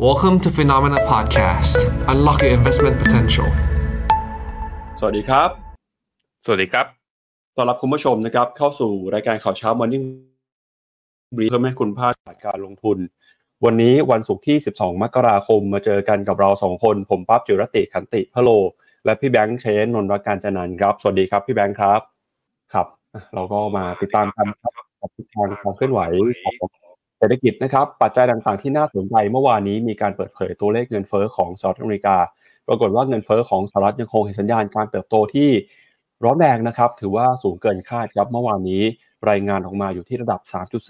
[0.00, 1.76] Welcome to Phenomena Podcast.
[2.08, 3.48] Unlock your investment potential.
[4.98, 5.48] สวัสดีครับ
[6.44, 6.86] สวัสดีครับ
[7.56, 10.04] ต้อนรับคุณผู้ชมนะครับ เข้าสู่รายการข่าวเช้า Morning
[11.36, 12.98] Brief เพื่อไม่ให้คุณพลาดการลงทุน
[13.64, 18.50] วันนี้วันศุกร์ที่ 12 มกราคมมาเจอกันกับเราสองคน ผมปั๊บจิรติขันติพะโล
[19.04, 22.00] และพี่แบงค์เชนนนท์รักการจันนันท์ครับ สวัสดีครับพี่แบงค์ครับ
[22.72, 26.00] ครับอะเราก็มาติดตามกันครับกับทิศทางความเคลื่อนไหว
[26.60, 32.16] ของเศรษฐกิจนะครับปัจจัยต่างๆที่น่าสนใจเมื่อวานนี้มีการเปิดเผยตัวเลขเงินเฟ้อของสหรัฐอเมริกา
[32.68, 35.50] ปรากฏว่าเงินเฟ้อของสหรัฐยังคงเห็นสัญญาณการเติบโตที่
[36.24, 38.82] ร้อนแรงนะครับ ถือว่าสูงเกินคาดครับเมื่อวานนี้
[39.30, 40.40] รายงานออกมาอยู่ที่ระดับ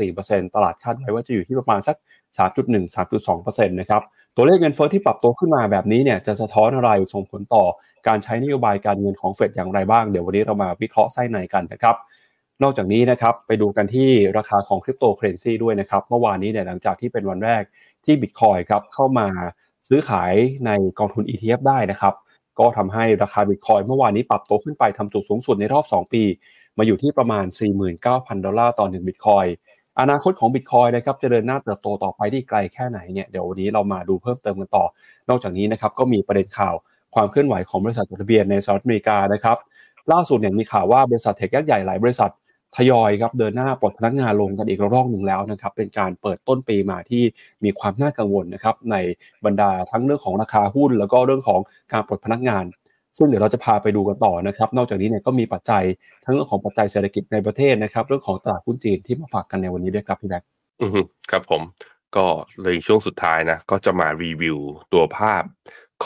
[0.02, 1.96] 3.4%ตลาดคาดไว้ว่าจะอยู่ที่ประมาณสัก
[2.36, 4.02] 3.1-3.2%นะครับ
[4.36, 7.64] ตัวเลขเงินเฟ้อที่ปรับตัวขึ้นมาแบบนี้เนี่ยจะสะท้อนอะไรส่งผลต่อ
[8.08, 11.96] การใช้นโยบายการเงินของเฟดอย่างไรบ้างเดี๋ยววันนี้เรามาวิเคราะห์ไส้ในกันนะครับ
[12.62, 17.62] นอกจากนี้นะครับไปดูกันที่ราคาของคริปโตเคอเรนซีด้วยนะครับเมื่อวานนี้เนี่ยหลังจากที่เป็นวันแรก
[18.04, 19.28] ที่บิตคอยครับเข้ามา
[19.88, 20.32] ซื้อขาย
[20.66, 22.14] ในกองทุน ETF ได้นะครับ
[22.58, 26.22] ก็ทำให้ราคาบิตคอยเมื่อวานนี้ปรับตัวขึ้นไปทำจุดสูงสุดในรอบ 2 ปี
[26.78, 27.44] มาอยู่ที่ประมาณ
[27.94, 29.46] 49,000 ดอลลาร์ต่อ1บิตคอย
[30.00, 34.84] อนาคตของบิตคอยนะครับจะเดินหน้าเติบโตต่อไปที่ไกลแค่ไหนเนี่ยเดี๋ยววันนี้เรามาดูเพิ่มเติมกันต่อ
[35.28, 36.74] นอกจากนี้นะครับก็มีประเด็นข่าว
[37.14, 39.58] ความเคลื่อนไหวของบริษัทจดทะเบียนในสหรัฐอเมริกานะครับ
[40.12, 42.30] ล่าสุดเนี่ยมีข่าวว่าบริษัทเทคยักษ์ใหญ่หลายบริษัท
[42.76, 47.22] ทยอยครับเดินหน้าปลดพนักงานลงกันอีกระลอกหนึ่งแล้วนะครับเป็นการเปิดต้นปีมาที่
[47.64, 48.96] มีความน่ากังวลนะครับใน
[49.44, 51.60] บรรดาทั้งเรื่องของราคาหุ้น แล้วก็เรื่องของ
[51.92, 52.64] การปลดพนักงาน
[53.16, 55.84] ซึ่งเดี๋ยวเราจะพาไปดูกันต่อนะครับ นอกจากนี้เนี่ยก็มีปัจจัย
[56.24, 60.44] ทั้งเรื่องของปัจจัยเศรษฐกิจในประเทศนะครับ เรื่องของตลาดหุ้นจีนที่มาฝากกันในวันนี้ด้วยครับพี่แบ๊ก
[60.82, 60.90] อือ
[61.30, 61.62] ครับผม
[62.16, 62.26] ก็
[62.62, 64.58] เลยช่วงสุดท้ายนะก็จะมารีวิว
[64.92, 65.42] ตัวภาพ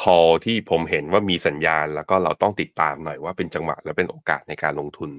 [0.00, 5.11] call ที่ผมเห็นว่ามีสัญญาณ แล้วก็เราต้องติดตามหน่อยว่าเป็นจังหวะและเป็นโอกาสในการลงทุน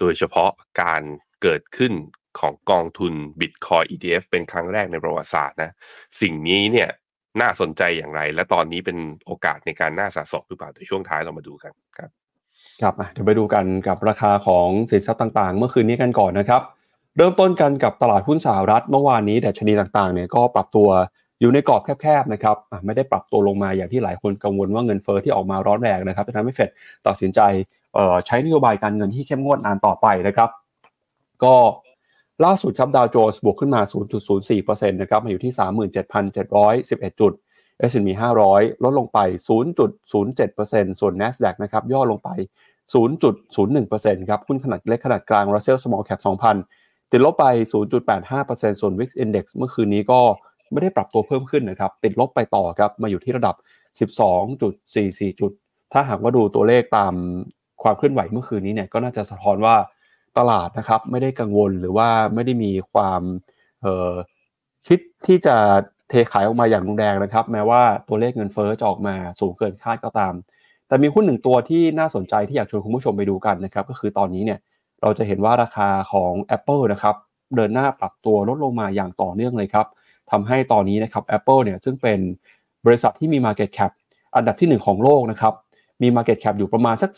[0.00, 0.50] โดยเฉพาะ
[0.82, 1.02] การ
[1.42, 1.92] เกิดขึ้น
[2.38, 5.70] ของกองทุน Bitcoin ETF เป็นครั้งแรกในประวัติศาสตร์นะ
[6.20, 6.88] สิ่งนี้เนี่ย
[7.40, 12.10] น่าสนใจอย่างไร และตอนนี้เป็นโอกาสในการน่าสะสมหรือเปล่าเดี๋ยวช่วงท้ายเรามาดูกันครับ
[12.80, 16.62] ครับเดี๋ยวไปดูกันกับราคาของสินทรัพย์ต่างๆ เมื่อคืนนี้กันก่อนนะครับ
[17.16, 20.88] เริ่มต้นกันกับตลาดหุ้นสหรัฐเมื่อวานนี้ดัชนีต่างๆเนี่ยก็ปรับตัว
[21.40, 26.70] อยู่ในกรอบแคบๆนะครับไม่ได้ปรับตัวลงมาอย่างที่หลายคนกังวลว่าเงินเฟ้อที่ออกมาร้อนแรงนะครับจะทำให้เฟด
[27.06, 27.40] ตัดสินใจ
[28.26, 30.50] ใช้นโยบายการเงินที่เข้มงวดนานต่อไปนะครับ
[31.44, 31.54] ก็
[32.44, 33.80] ล่าสุดครับดาวโจนส์บวกขึ้นมา
[34.36, 35.52] 0.04%นะครับมาอยู่ที่
[37.12, 37.32] 37,711 จุด
[37.90, 38.08] S&P
[38.48, 39.18] 500 ลดลงไป
[39.88, 42.30] 0.07%ส่วน NASDAQ นะครับย่อลงไป
[42.94, 46.20] 0.01%ครับหุ้นขนาดเล็กขนาดกลาง Russell Small Cap
[46.66, 47.46] 2,000 ติดลบไป
[48.14, 50.20] 0.85%ส่วน Wix Index เมื่อคืนนี้ก็
[50.72, 53.54] ไม่ได้ปรับตัวเพิ่มขึ้นนะครับ ติดลบไปต่อครับ มาอยู่ที่ระดับ
[54.32, 55.52] 12.44 จุด
[55.92, 57.14] ถ้าหากว่าดูตัวเลขตาม
[57.82, 59.74] ความเคลื่อนไหวเมื่อคืนนี้เนี่ยก็น่าจะสะท้อนว่า
[60.38, 63.22] ตลาดนะครับไม่ได้กังวลหรือว่าไม่ได้มีความ
[64.86, 65.56] คิดที่จะ
[66.08, 70.34] เทขายออกมาอย่างรุนแรงนะครับ แม้ว่าตัวเลขเงินเฟ้อจะออกมาสูงเกินคาดก็ตาม
[70.88, 74.58] แต่มีหุ้นหนึ่งตัวที่น่าสนใจที่อยากชวนคุณผู้ชมไปดูกันนะครับ ก็คือตอนนี้เนี่ย
[75.02, 77.14] เราจะเห็นว่าราคาของ Apple นะครับ
[77.56, 79.86] เดินหน้าปรับตัวลดลงมาอย่างต่อเนื่องเลยครับ
[80.30, 82.18] ทำให้ตอนนี้นะครับ Apple เนี่ยซึ่งเป็น
[82.86, 83.92] บริษัทที่มี Market Cap
[84.36, 85.54] อันดับที่ 1 ของโลกนะครับ
[86.02, 87.10] มี Market Cap อยู่ประมาณสัก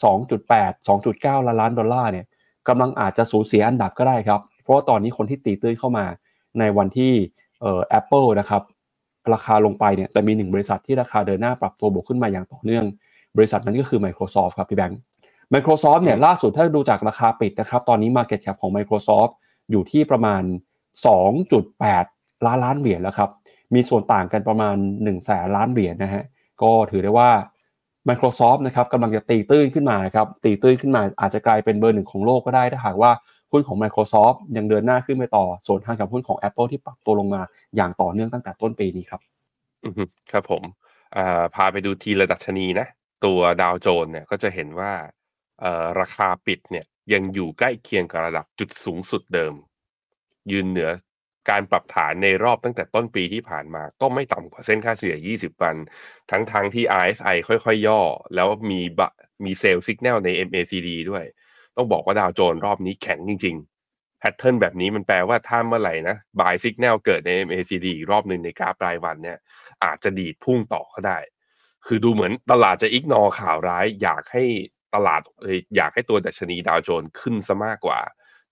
[0.43, 2.27] 2.8 2.9 ล้านล้านดอลลาร์เนี่ย
[2.69, 6.05] กำลังอาจจะสูญเสียอันดับก็ได้ครับ เพราะว่าตอนนี้คนที่ตีตื้นเข้ามา
[6.59, 7.13] ในวันที่
[7.61, 8.63] เอ่อ Apple นะครับ
[9.33, 12.85] ราคาลงไปเนี่ยแต่มีหนึ่งบริษัทที่ราคาเดินหน้าปรับตัวบวกขึ้นมาอย่างต่อเนื่อง
[13.37, 14.99] บริษัทนั้นก็คือ Microsoft ครับพี่แบงค์
[15.55, 19.33] Microsoft เนี่ยล่าสุดถ้าดูจากราคาปิดนะครับตอนนี้ Market Cap ของ Microsoft
[19.71, 20.43] อยู่ที่ประมาณ
[21.29, 23.31] 2.8 ล้านล้านเหรียญแล้วครับ
[23.75, 26.25] มีส่วนต่างกันประมาณ1แสนล้านเหรียญนะฮะ
[26.62, 27.31] ก็ถือได้ว่า
[28.09, 33.10] Microsoft นะครับกำลังจะตีตื้นขึ้นมาครับ ตีตื้นขึ้นมาอาจจะกลายเป็นเบอร์หนึ่งของโลกก็ได้ถ้าหากว่า
[33.53, 37.43] หุ้นของ Microsoft ยังเดินหน้าขึ้นไปต่อ ส่วนทางกับหุ้นของ Apple ที่ปรับตัวลงมา
[37.76, 39.20] อย่างต่อเนื่องตั้งแต่ต้นปีนี้ครับ
[39.84, 39.91] อื
[40.32, 40.62] ครับผม
[41.55, 42.87] พาไปดูทีละดัชนีนะ
[43.25, 44.93] ตัวดาวโจนส์เนี่ยก็จะเห็นว่า
[46.00, 49.55] ราคาปิดเนี่ยยังอยู่ใกล้เคียงกับระดับจุดสูงสุดเดิม
[50.53, 50.91] ยืนเหนือ
[51.51, 55.77] การปรับฐานในรอบตั้งแต่ต้นปีที่ผ่านมาก็ไม่ต่ำกว่าเส้นค่าเฉลี่ย 20 วัน
[56.31, 58.00] ทั้งทางที่ RSI ค่อยๆ ย่อ
[58.35, 59.12] แล้วมีบะ
[59.45, 61.25] มี sell สัญญาณใน MACD ด้วย
[61.77, 69.39] ต้องบอกว่าดาวโจนส์รอบนี้แข็งจริงๆ pattern แบบนี้มันแปลว่าถ้าเมื่อไหร่นะ buy signal เกิดใน MACD อีกรอบหนึ่งในกราฟรายวันเนี่ย
[69.85, 71.19] อาจจะดีดพุ่งต่อก็ได้
[71.87, 74.44] คือดูเหมือนตลาดจะอิกนอข่าวร้าย อยากให้
[74.94, 78.01] ตลาดเอ่ออยากให้ตัวดัชนีดาวโจนส์ขึ้นซะมากกว่า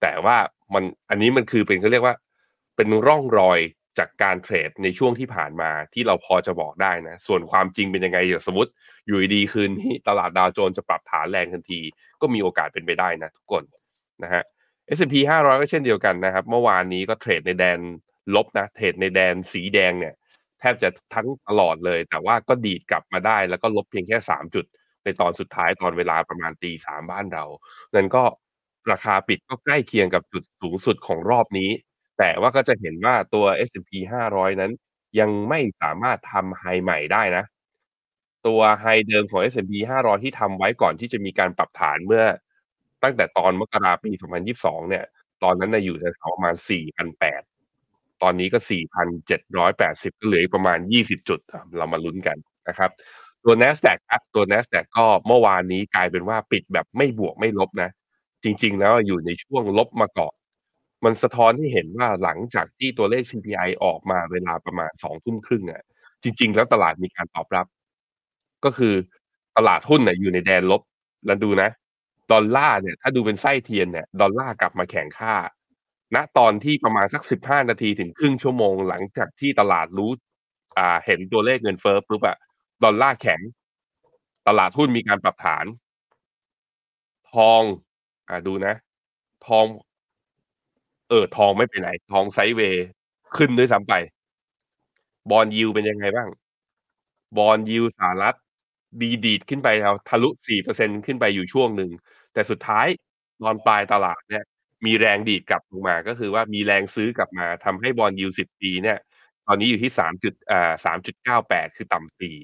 [0.03, 0.37] แต่ว่า
[0.75, 2.15] มันอันนี้มันคือเป็นเขาเรียกว่า
[2.77, 3.61] เป็นร่องรอย
[3.99, 8.71] จากการเทรดในช่วงที่ผ่านมาที่เราพอจะบอกได้นะ ส่วนความจริงเป็นยังไงอย่างสมมติ
[9.07, 11.81] อยู่ดีคืนนี้ตลาดดาวโจนส์จะปรับฐานแรงทันที
[12.21, 13.63] ก็มีโอกาสเป็นไปได้นะทุกคน
[14.23, 14.43] นะฮะ
[14.97, 17.79] S&P 500 ก็เช่นเดียวกันนะครับ เมื่อวานนี้ก็เทรดในแดน
[18.35, 20.15] ลบนะเทรดในแดนสีแดงเนี่ย
[20.61, 24.65] แทบจะทั้งตลอดเลย แต่ว่าก็ดีดกลับมาได้ แล้วก็ลบเพียงแค่สามจุด
[25.05, 27.45] ในตอนสุดท้ายตอนเวลาประมาณตีสามบ้านเรา
[27.95, 28.23] นั้นก็
[28.93, 31.71] ราคาปิดก็ใกล้เคียงกับจุดสูงสุดของรอบนี้
[32.19, 34.73] แต่ว่าก็จะเห็นว่าตัว S&P 500 นั้น
[35.21, 37.45] ยังไม่สามารถทำไฮใหม่ได้นะ
[38.47, 42.25] ตัวไฮเดิมของ S&P 500 ที่ทำไว้ก่อนที่จะมีการปรับฐานเมื่อ
[43.03, 45.05] ตั้งแต่ตอนมกราปี 2022 เนี่ย
[45.43, 47.43] ตอนนั้นน่ะอยู่แถวประมาณ 4,800
[48.23, 51.41] ตอนนี้ก็ 4,780 ก็เหลืออีกประมาณ 20 จุด
[51.79, 52.37] เรามาลุ้นกัน
[52.69, 52.91] นะครับ
[53.45, 57.91] ตัว NASDAQ ครับตัว NASDAQ ก็เมื่อวานนี้กลายเป็นว่าปิดแบบไม่บวกไม่ลบนะ
[58.45, 60.35] จริง ๆ แล้วอยู่ในช่วงลบมาก่อน
[61.05, 65.83] มันสะท้อนให้เห็นว่าหลังจากที่ตัวเลข CPI ออกมาเวลาประมาณ2ทุ่มครึ่งอะ
[66.23, 67.67] จริง ๆ แล้วตลาดมีการตอบรับ
[68.65, 68.95] ก็คือ
[69.57, 70.83] ตลาดหุ้นเนี่ยอยู่ในแดนลบ
[71.27, 71.71] แล้วดูนะ
[72.33, 75.35] ดอลลาร์เนี่ย ถ้าดูเป็นไส้เทียนเนี่ย ดอลลาร์กลับมาแข็งค่า
[76.15, 80.11] ณ ตอนที่ประมาณสัก15นาทีถึงครึ่งชั่วโมง หลังจากที่ตลาดรู้
[80.79, 82.37] อ่า เห็นตัวเลขเงินเฟ้อปุ๊บอะ
[82.85, 83.41] ดอลลาร์แข็ง
[84.49, 85.67] ตลาดหุ้นมีการปรับฐาน
[87.33, 87.63] ทอง
[88.29, 88.75] อ่าดูนะ
[89.47, 89.67] ทอง
[91.09, 92.85] เออ ทองไม่ไปไหน ทอง sideway
[93.37, 93.93] ขึ้นด้วยซ้ำไป
[95.31, 96.29] Bond yield เป็นยังไงบ้าง
[97.37, 98.37] Bond yield สหรัฐ
[99.01, 101.91] ดีดีดขึ้นไปแล้วทะลุ4%ขึ้นไปอยู่ช่วงหนึ่ง
[102.33, 102.87] แต่สุดท้าย
[103.43, 104.45] ตอนปลายตลาดเนี่ย
[104.87, 108.99] มีแรงดีดกลับลงมา ก็คือว่ามีแรงซื้อกลับมาทำให้ Bond yield 10ปีเนี่ย
[109.47, 112.37] ตอนนี้อยู่ที่3จุดอ่า3.98คือต่ำ4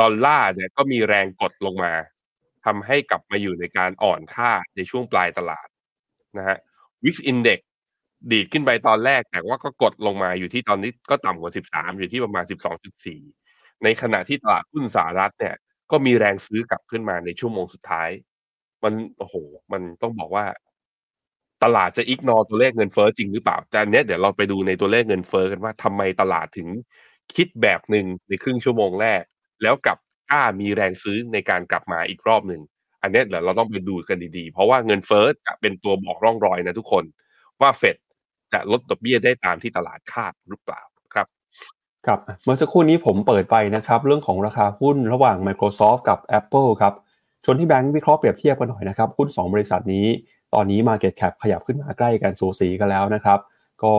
[0.00, 1.92] ดอลลาร์เนี่ยก็มีแรงกดลงมา
[2.66, 5.68] ทำให้กลับมาอยู่ในการอ่อนค่าในช่วงปลายตลาด
[6.38, 6.58] นะฮะ
[7.04, 7.60] Wix Index
[8.30, 13.20] ดีดขึ้นไปตอนแรก แต่ว่าก็กดลงมาอยู่ที่ตอนนี้ก็ต่ำกว่า 13 อยู่ที่ประมาณ 12.4
[13.84, 15.54] ในขณะที่ตลาดหุ้นสหรัฐเนี่ย
[15.90, 18.08] ก็มีแรงซื้อกลับขึ้นมาในชั่วโมงสุดท้าย
[18.82, 19.34] มันโอ้โฮ
[19.72, 20.44] มันต้องบอกว่า
[21.64, 26.68] ตลาดจะ ignore ตัวเลขเงินเฟ้อจริงหรือเปล่าแต่อันเนี้ยเดี๋ยวเราไปดูในตัวเลขเงินเฟ้อกันว่าทำไมตลาดถึง
[27.34, 29.22] คิดแบบหนึ่งในครึ่งชั่วโมงแรก
[29.62, 29.98] แล้วกลับ
[30.30, 32.62] กล้ามีแรงซื้อในการกลับมาอีกรอบหนึ่ง
[33.02, 37.04] อันนี้เดี๋ยวเราต้องไปดูกันดีๆ เพราะว่าเงินเฟ้อจะเป็นตัวบอกร่องรอยนะทุกคน
[37.60, 37.96] ว่าเฟด
[38.52, 40.82] จะลดดอกเบี้ยได้ตามที่ตลาดคาดหรือเปล่า
[41.14, 41.26] ครับ
[42.06, 46.94] ครับเมื่อสักครู่นี้ผมเปิดไปนะครับ เรื่องของราคาหุ้นระหว่าง Microsoft กับ Apple ครับ
[47.44, 50.06] ชวนพี่แบงค์วิเคราะห์เปรียบเทียบกันหน่อยนะครับหุ้น2 บริษัทนี้
[50.54, 53.38] ตอนนี้ Market Cap ขยับขึ้นมาใกล้กันสูสีกันแล้วนะครับ
[53.82, 53.92] ก็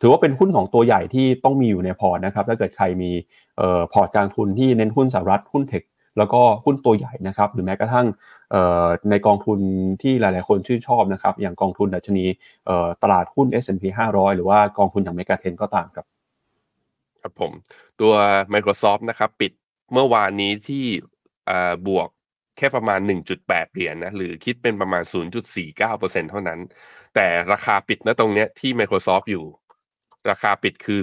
[0.00, 3.10] ถือว่าเป็นหุ้นของตัวใหญ่ที่ต้องมีอยู่ในพอร์ตนะครับ ถ้าเกิดใครมี
[3.60, 5.82] ออพอร์ตการลงทุนที่เน้นหุ้นสหรัฐหุ้น tech
[6.18, 8.06] แล้วก็หุ้นตัวใหญ่นะครับ หรือแม้กระทั่ง
[9.10, 9.58] ในกองทุน
[10.02, 12.24] ที่หลาย ๆ คนชื่นชอบนะครับ อย่างกองทุนดัชนี
[13.02, 16.06] ตลาดหุ้น S&P 500 หรือว่ากองทุนอย่างเมกาเทนก็ตามครับ
[17.22, 17.52] ครับผม
[18.00, 18.12] ตัว
[18.54, 19.52] Microsoft นะครับ ปิด
[19.92, 20.84] เมื่อวานนี้ที่
[21.88, 22.08] บวก
[22.56, 23.00] แค่ประมาณ
[23.36, 25.02] 1.8 เหรียญนะหรือคิดเป็นประมาณ
[25.66, 26.60] 0.49%เท่านั้น
[27.14, 29.44] แต่ราคาปิดณตรงเนี้ยที่ Microsoft อยู่
[30.30, 31.00] ราคาปิดคือ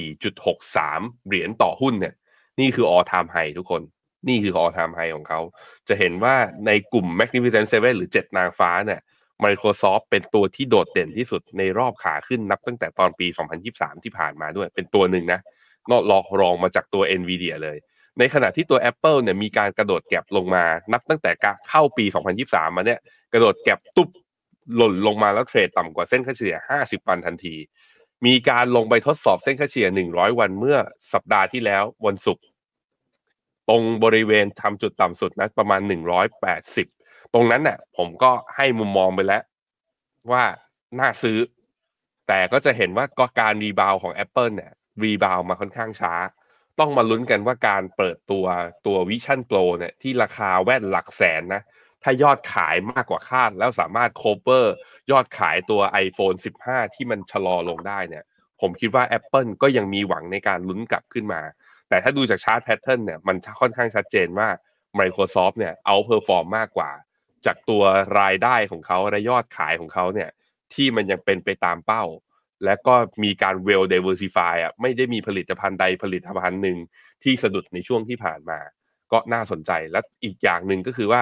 [0.00, 2.14] 384.63 เหรียญต่อหุ้นเนี่ย
[2.60, 3.82] นี่คือ all time high ทุกคน
[4.28, 5.40] นี่คือ all time high ของเขา
[5.88, 6.34] จะเห็นว่า
[6.66, 9.00] ในกลุ่ม Magnificent Seven หรือ 7 นางฟ้าเนี่ย
[9.44, 13.26] Microsoft เป็นตัวที่โดดเด่นที่สุดในรอบขาขึ้นนับตั้งแต่ตอนปี
[13.66, 15.40] 2023 ที่ผ่านมาด้วย เป็นตัวหนึ่งนะ
[15.90, 17.78] นอกรองรองมาจากตัว Nvidia เลย
[18.18, 21.30] ในขณะที่ตัว Apple เนี่ยมีการกระโดดแก็บลงมา นับตั้งแต่
[21.68, 22.04] เข้าปี
[22.40, 23.00] 2023 มาเนี่ย
[23.32, 24.08] กระโดดแก็บตุ๊บ
[24.76, 27.56] หล่นลงมาแล้วเทรดต่ำกว่าเส้นค่าเฉลี่ย 50 วันทันที
[28.26, 30.76] มีการลงไปทดสอบเส้นค่าเฉลี่ย 100 วันเมื่อ
[31.12, 32.44] สัปดาห์ที่แล้ววันศุกร์
[33.68, 35.80] ตรงบริเวณทำจุดต่ำสุดนะประมาณ
[36.56, 39.42] 180 ตรงนั้นน่ะ ผมก็ให้มุมมองไปแล้ว
[40.32, 40.44] ว่า
[41.00, 41.38] น่าซื้อ
[42.28, 46.14] แต่ก็จะเห็นว่าก็การ rebound ของ Apple เนี่ย rebound มาค่อนข้างช้า
[46.78, 48.46] ต้องมาลุ้นกันว่าการเปิดตัว
[48.86, 51.62] ตัว Vision Pro เนี่ยที่ราคาแว่นหลักแสนนะ
[52.02, 54.66] ถ้ายอดขายมากกว่าคาด แล้วสามารถ cover
[55.10, 56.36] ยอดขายตัว iPhone
[56.66, 58.24] 15 ที่มันชะลอลงได้เนี่ย
[58.60, 61.40] ผมคิดว่า Apple ก็ยังมีหวังในการลุ้นกลับขึ้นมา
[61.90, 64.48] แต่ถ้าดูจาก chart pattern เนี่ยมันค่อนข้างชัดเจนว่า
[65.00, 66.90] Microsoft เนี่ย outperform มากกว่า
[67.46, 67.82] จากตัว
[68.20, 70.30] รายได้ของเขาและยอดขายของเขาเนี่ย
[70.74, 72.04] ที่มันยังเป็นไปตามเป้า
[72.64, 72.94] และก็
[73.24, 76.78] มีการ well diversify อะไม่ได้มีผลิตภัณฑ์ใดผลิตภัณฑ์หนึ่ง
[77.22, 78.58] ที่สะดุดในช่วงที่ผ่านมา
[79.12, 81.20] ก็น่าสนใจและอีกอย่างหนึ่งก็คือว่า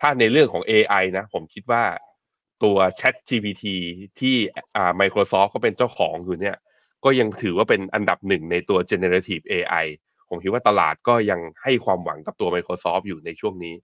[0.00, 1.84] ถ้าในเรื่องของ AI นะ ผมคิดว่า
[2.62, 3.64] ตัว Chat GPT
[4.20, 4.36] ที่
[4.76, 6.56] อ่า Microsoft เขาเป็นเจ้าของอยู่เนี่ย
[7.04, 9.86] ก็ยังถือว่าเป็นอันดับหนึ่งในตัว generative AI
[10.28, 13.74] ผมคิดว่าตลาดก็ยังให้ความหวังกับตัว Microsoft อยู่ในช่วงนี้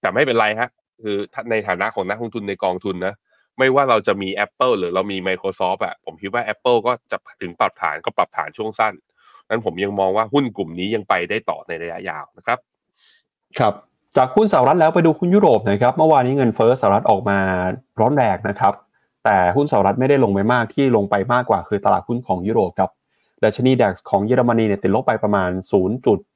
[0.00, 0.68] แต่ไม่เป็นไรฮะ
[1.02, 1.16] คือ
[1.50, 3.14] ในฐานะของนักลงทุนในกองทุนนะ
[3.58, 8.94] ไม่ว่าเราจะมี Apple หรือเรามี Microsoft อะผมคิดว่า Apple ก็จะถึงปรับฐานก็ปรับฐานช่วงสั้น
[9.48, 12.58] นั้นผมยังมองว่าหุ้นกลุ่มนี้ยังไปได้ต่อในระยะยาวนะครับ
[13.58, 13.74] ครับ
[14.16, 17.38] จากหุ้นสหรัฐแล้วไปดูหุ้นยุโรปนะครับ เมื่อวานนี้เงินเฟ้อสหรัฐออกมา
[18.00, 18.74] ร้อนแรงนะครับ
[19.24, 22.90] แต่หุ้นสหรัฐไม่ได้ลงไปมากที่ลงไปมากกว่าคือตลาดหุ้นของยุโรปครับ
[23.44, 25.50] ดัชนี DAX ของเยอรมนีเนี่ยติดลบไปประมาณ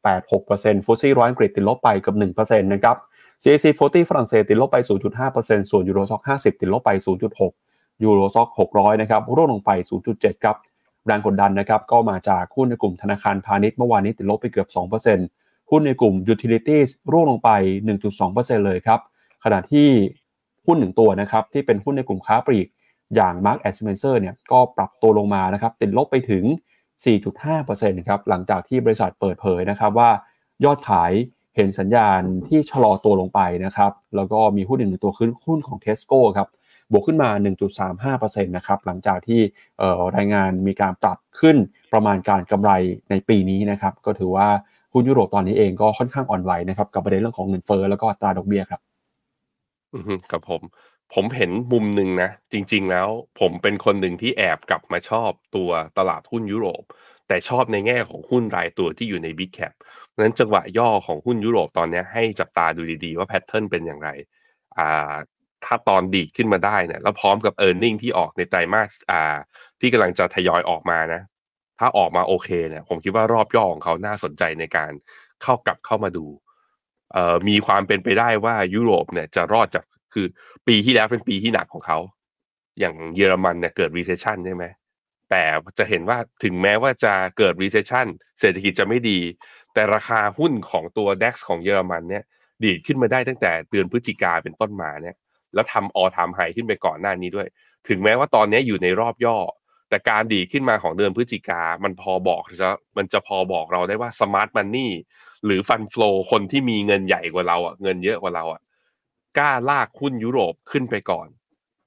[0.01, 2.97] 0.86% FTSE ร้อยอังกฤษติดลบไปเกือบ1%นะครับ
[3.43, 4.77] CAC 40 ฝรั่งเศสติดลบไป
[5.25, 6.91] 0.5%ส่วน Euro Stoxx 50 ติดลบไป
[7.47, 9.71] 0.6 Euro Stoxx 600 นะครับร่วงลงไป
[10.09, 10.57] 0.7 ครับ
[11.07, 14.69] แรงกดดันนะครับก็มาจากหุ้นในกลุ่มธนาคารพาณิชย์เมื่อวานนี้ติดลบไปเกือบ
[15.19, 17.51] 2%หุ้นในกลุ่ม Utilities ร่วงลงไป
[18.09, 19.01] 1.2%เลยครับ
[19.45, 19.89] ขณะที่
[20.67, 22.69] หุ้นหนึ่งตัวนะครับที่เป็นหุ้นในกลุ่มค้าปลีก
[23.17, 26.45] อย่าง Mark a s p e n c e r เนี่ยก็ปรับตัวลงมานะครับติดลบไปถึง
[27.05, 30.11] 4.5%ครับหลังจากที่บริษัทเปิดเผยนะครับว่า
[30.65, 31.13] ยอดขาย
[31.57, 36.49] เห็นสัญญาณที่ชะลอตัวลงไปนะครับแล้วก็มีหุ้นหนึ่งตัวขึ้นหุ้นของ Tesco ครับ
[36.93, 37.31] บวกขึ้นมา
[38.13, 39.41] 1.35%นะครับหลังจากที่
[40.17, 41.57] รายงานมีการปรับขึ้น
[41.93, 42.71] ประมาณการกำไร
[43.11, 44.49] ในปีนี้นะครับก็ถือว่า
[44.93, 48.81] หุ้นยุโรปตอนนี้เองก็ค่อนข้างอ่อนไหวนะครับกับประเด็นเรื่องของเงินเฟ้อแล้วก็อัตราดอกเบี้ยครับ
[50.33, 50.63] กับผม
[51.15, 53.09] ผมเห็นมุมหนึ่งนะ จริง ๆ แล้ว
[53.41, 56.83] ผมเป็นคนหนึ่งที่แอบกลับมาชอบตัวตลาดหุ้นยุโรป
[57.29, 59.73] แต่ชอบในแง่ของหุ้นรายตัวที่อยู่ใน Big Cap
[60.09, 64.09] เพราะฉะนั้นจังหวะย่อของหุ้นยุโรปตอนนี้ให้จับตาดูดี ๆ ว่าแพทเทิร์นเป็นอย่างไร
[64.79, 65.15] อ่า
[65.65, 69.37] ถ้าตอนดีขึ้นมาได้เนี่ย แล้วพร้อมกับ e a r n i n g ที่ออกในไตรมาส อ่า
[69.81, 71.23] ที่กำลังจะทยอยออกมานะ
[71.79, 74.93] ถ้าออกมาโอเคเนี่ย ผมคิดว่ารอบย่อของเขาน่าสนใจในการ
[75.43, 76.27] เข้ากลับเข้ามาดู
[77.49, 80.27] มีความเป็นไปได้ว่ายุโรปเนี่ยจะรอดจากคือ
[80.69, 81.99] ปีที่แล้วเป็นปีที่หนักของเขา
[82.81, 84.65] อย่างเยอรมันเนี่ยเกิด recession ใช่ไหม
[85.31, 85.43] แต่
[85.79, 88.07] จะเห็นว่าถึงแม้ว่าจะเกิด recession
[88.41, 89.19] เศรษฐกิจจะไม่ดี
[89.75, 92.25] แต่ราคาหุ้นของตัว DAX ของเยอรมันเนี่ย
[92.63, 95.17] ดีดขึ้นมาได้ตั้งแต่เดือนพฤศจิกาเป็นต้นมาเนี่ย
[95.55, 97.49] แล้วทำ all time high ขึ้นไปก่อนหน้านี้ด้วย
[97.89, 99.37] ถึงแม้ว่าตอนนี้อยู่ในรอบย่อ
[99.89, 104.91] แต่การดีขึ้นมาของเดือนพฤศจิกามันพอบอกจะมันจะพอบอกเราได้ว่า smart money
[105.45, 108.61] หรือ fund flow คนที่มีเงินใหญ่กว่าเราอะเงินเยอะกว่าเราอะ
[109.39, 111.29] กล้าลากหุ้นยุโรปขึ้นไปก่อน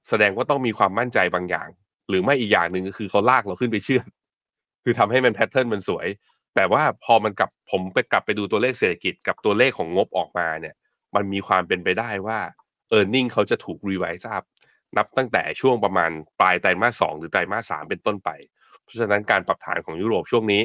[0.10, 1.68] แสดงว่าต้องมีความมั่นใจบางอย่าง
[2.10, 4.02] หรือไม่อีกอย่างหนึ่งก็คือเขาลากเราขึ้นไปเชื่อ
[4.84, 6.08] คือทำให้มัน pattern มันสวย
[6.56, 10.76] แต่ว่าพอมันกลับผมไปกลับไปดูตัวเลขเศรษฐกิจกับตัวเลขของงบออกมาเนี่ย
[11.16, 12.40] มันมีความเป็นไปได้ว่า
[12.90, 14.44] earning เขาจะถูก revise up
[14.98, 18.30] นับตั้งแต่ช่วงประมาณปลายไตรมาสสองหรือไตรมาสสามเป็นต้นไป
[18.84, 20.62] เพราะฉะนั้นการปรับฐานของยุโรปช่วงนี้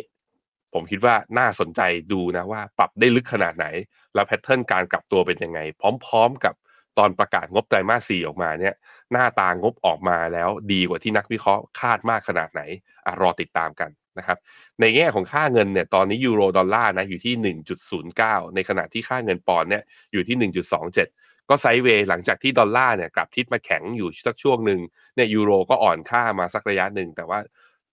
[0.74, 1.80] ผมคิดว่าน่าสนใจ
[2.12, 3.66] ดูนะว่าปรับได้ลึกขนาดไหน
[4.14, 5.60] แล้ว pattern การกลับตัวเป็นยังไง
[6.04, 6.54] พร้อมๆกับ
[6.98, 8.74] ตอนประกาศงบไตรมาสสี่ออกมาเนี่ย
[9.12, 12.62] หน้าตางบออกมาแล้วดีกว่าที่นักวิเคราะห์คาดมากขนาดไหน
[13.06, 14.38] อรอติดตามกันนะครับ
[14.80, 17.56] ในแง่ของค่าเงินเนี่ยตอนนี้ยูโรดอลลาร์นะอยู่ที่
[17.96, 20.50] 1.09 ในขณะที่ค่าเงินปอนด์เนี่ยอยู่ที่
[20.92, 24.80] 1.27 ก็ sideway หลังจากที่ดอลลาร์เนี่ยกลับทิศมาแข็งอยู่สักช่วงหนึ่ง
[25.14, 27.38] เนี่ยยูโรก็อ่อนค่ามาสักระยะหนึ่งแต่ว่า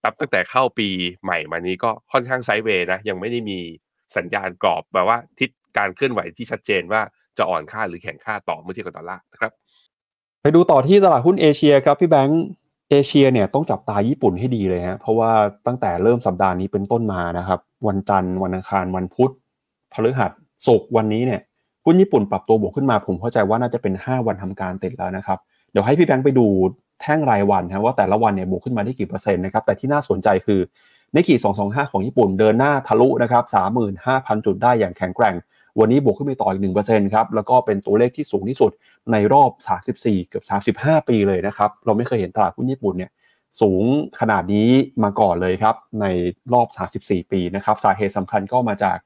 [0.04, 0.88] นับตั้งแต่เข้าปี
[1.24, 3.60] ใหม่มานี้ก็ค่อนข้าง sideway นะ ยังไม่ได้มี
[4.18, 7.02] สัญญาณกรอบแบบว่าทิศการเคลื่อนไหวที่ชัดเจนว่า
[7.38, 9.52] จะอ่อนค่าหรือแข็งค่าต่อเมื่อเทียบกับดอลลาร์นะครับ
[10.42, 12.44] ไปดูต่อที่ตลาดหุ้นเอเชียครับพี่แบงค์
[12.90, 15.32] เอเชียเนี่ยต้องจับตาญี่ปุ่นให้ดีเลยฮะเพราะว่า
[15.68, 19.32] ตั้งแต่เริ่มสัปดาห์นี้เป็นต้นมานะครับ วันจันทร์วันอังคารวันพุธ
[19.94, 20.32] พฤหัส
[20.66, 21.42] ศุกร์วันนี้เนี่ย
[21.86, 25.40] หุ้นญี่ปุ่นปรับตัวบวกขึ้นมาผมเข้าใจว่าน่าจะเป็น 5 วันทำการติดแล้วนะครับ
[25.72, 26.48] เดี๋ยวให้พี่แบงค์ไปดู
[27.02, 30.60] แท่งรายวันนะว่าแต่ละวันเนี่ยบวกขึ้นมาได้กี่เปอร์เซ็นต์นะครับแต่ที่น่าสนใจคือ
[31.14, 33.44] ในขีด225 ของญี่ปุ่นเดินหน้าทะลุนะครับ
[33.96, 35.36] 35,000 จุดได้อย่างแข็งแกร่ง
[35.80, 38.72] วันนี้บวกขึ้นไปต่ออีก1%ครับแล้วก็เป็นตัวเลขที่สูงที่สุด
[39.12, 39.52] ในรอบ
[39.90, 43.12] 34 เกือบ 35 ปีเลยนะครับเราไม่เคยเห็นตลาดหุ้นญี่ปุ่นเนี่ย
[43.62, 43.84] สูง
[44.20, 44.70] ขนาดนี้
[45.04, 46.06] มาก่อนเลยครับใน
[46.54, 46.68] รอบ
[47.00, 48.98] 34 ปีนะครับสาเหตุสำคัญก็มาจาก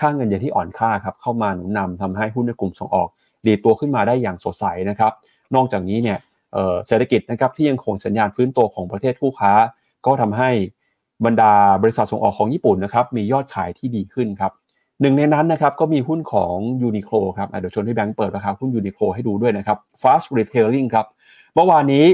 [0.00, 3.08] ค่าเงินเยนที่อ่อนค่าครับเข้ามาหนุนนำทำให้หุ้นในกลุ่มส่งออก
[3.46, 5.12] ดีตัวขึ้นมาได้อย่างสดใสนะครับ
[5.54, 6.18] นอกจากนี้เนี่ย
[6.86, 9.52] เศรษฐกิจนะครับที่ยังคงสัญญาณฟื้นตัวของประเทศคู่ค้า
[10.06, 10.50] ก็ทำให้
[11.24, 14.52] บรรดาบริษัทส่งออกของญี่ปุ่นนะครับมียอดขายที่ดีขึ้นครับ
[15.00, 21.06] หนึ่งในนั้นนะครับก็มีหุ้นของยูนิโคลครับเดี๋ยวชวนพี่แบงค์เปิดราคาหุ้นยูนิโคลให้ดูด้วยนะครับ Fast Retailing ครับ
[21.54, 22.06] เมื่อวานนี้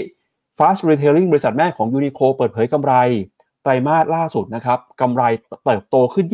[0.58, 2.92] Fast Retailing บริษัทแม่ของ Uniqlo เปิดเผยกำไร
[3.62, 5.22] ไตรมาสล่าสุดนะครับกำไร
[5.64, 6.26] เติบโตขึ้น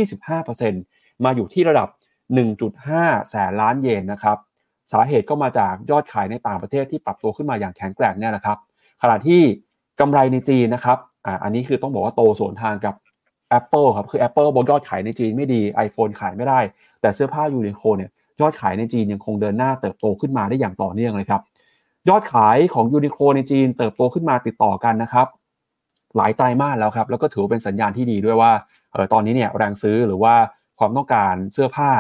[0.59, 1.89] 25%มาอยู่ที่ระดับ
[2.59, 4.37] 1.5 แสนล้านเยนนะครับ
[4.93, 8.59] สาเหตุก็มาจากยอดขายในต่างประเทศที่ปรับตัวขึ้นมาอย่างแข็งแกร่งเนี่ยแหละครับ
[9.03, 9.41] ขณะที่
[10.01, 12.95] กำไรในจีนนะครับอ่าอันนี้คือต้องบอกว่าโตสวนทางกับ
[13.59, 16.61] Apple ครับคือ Apple บอกยอดขายในจีนไม่ดี iPhone ขายไม่ได้
[17.01, 21.43] แต่เสื้อผ้า Uniqlo เนี่ยยอดขายในจีนยังคงเดินหน้าเติบโตขึ้นมาได้อย่างต่อเนื่องเลยครับ
[22.09, 25.27] ยอดขายของยูนิโคในจีนเติบโตขึ้นมาติดต่อกันนะครับ
[26.17, 28.53] หลายไตรมาสแล้วครับแล้วก็ถือเป็นสัญญาณที่ดีด้วยว่า
[28.93, 30.35] เออตอนนี้เนี่ยแรงซื้อหรือว่า
[30.79, 31.91] ความต้องการเสื้อผ้า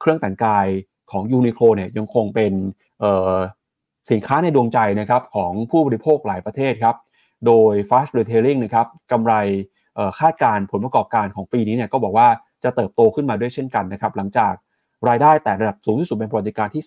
[0.00, 0.66] เครื่องแต่งกาย
[1.12, 2.52] ของยูนิโคลเนี่ยยังคงเป็น
[4.10, 6.96] สินค้าในดวงใจนะครับของผู้บริโภคหลายประเทศครับ
[7.46, 9.34] โดย Fast Retailing นะครับกำไร
[10.20, 12.28] คาดการผลประกอบการของปีนี้เนี่ยก็บอกว่า
[12.64, 14.52] จะเติบโตขึ้นมาด้วยเช่นกันนะครับ หลังจาก
[15.08, 16.84] รายได้แต่ระดับสูงที่สุดเป็นประวัติการที่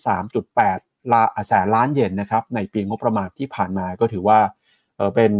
[0.54, 4.38] 3.8ลาแสนล้านเยนนะครับในปีงบประมาณที่ผ่านมาก็ถือว่า
[5.14, 5.32] เป็น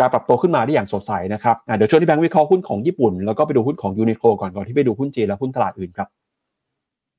[0.00, 6.08] การปรับตัวขึ้นมาได้อย่างสดใสนะครับเดี๋ยวชวนที่แบงค์วิเคราะห์หุ้นของญี่ปุ่นแล้วก็ไปดูหุ้นของยูนิโคลก่อนก่อนที่ไปดูหุ้นจีนและหุ้นตลาดอื่นครับ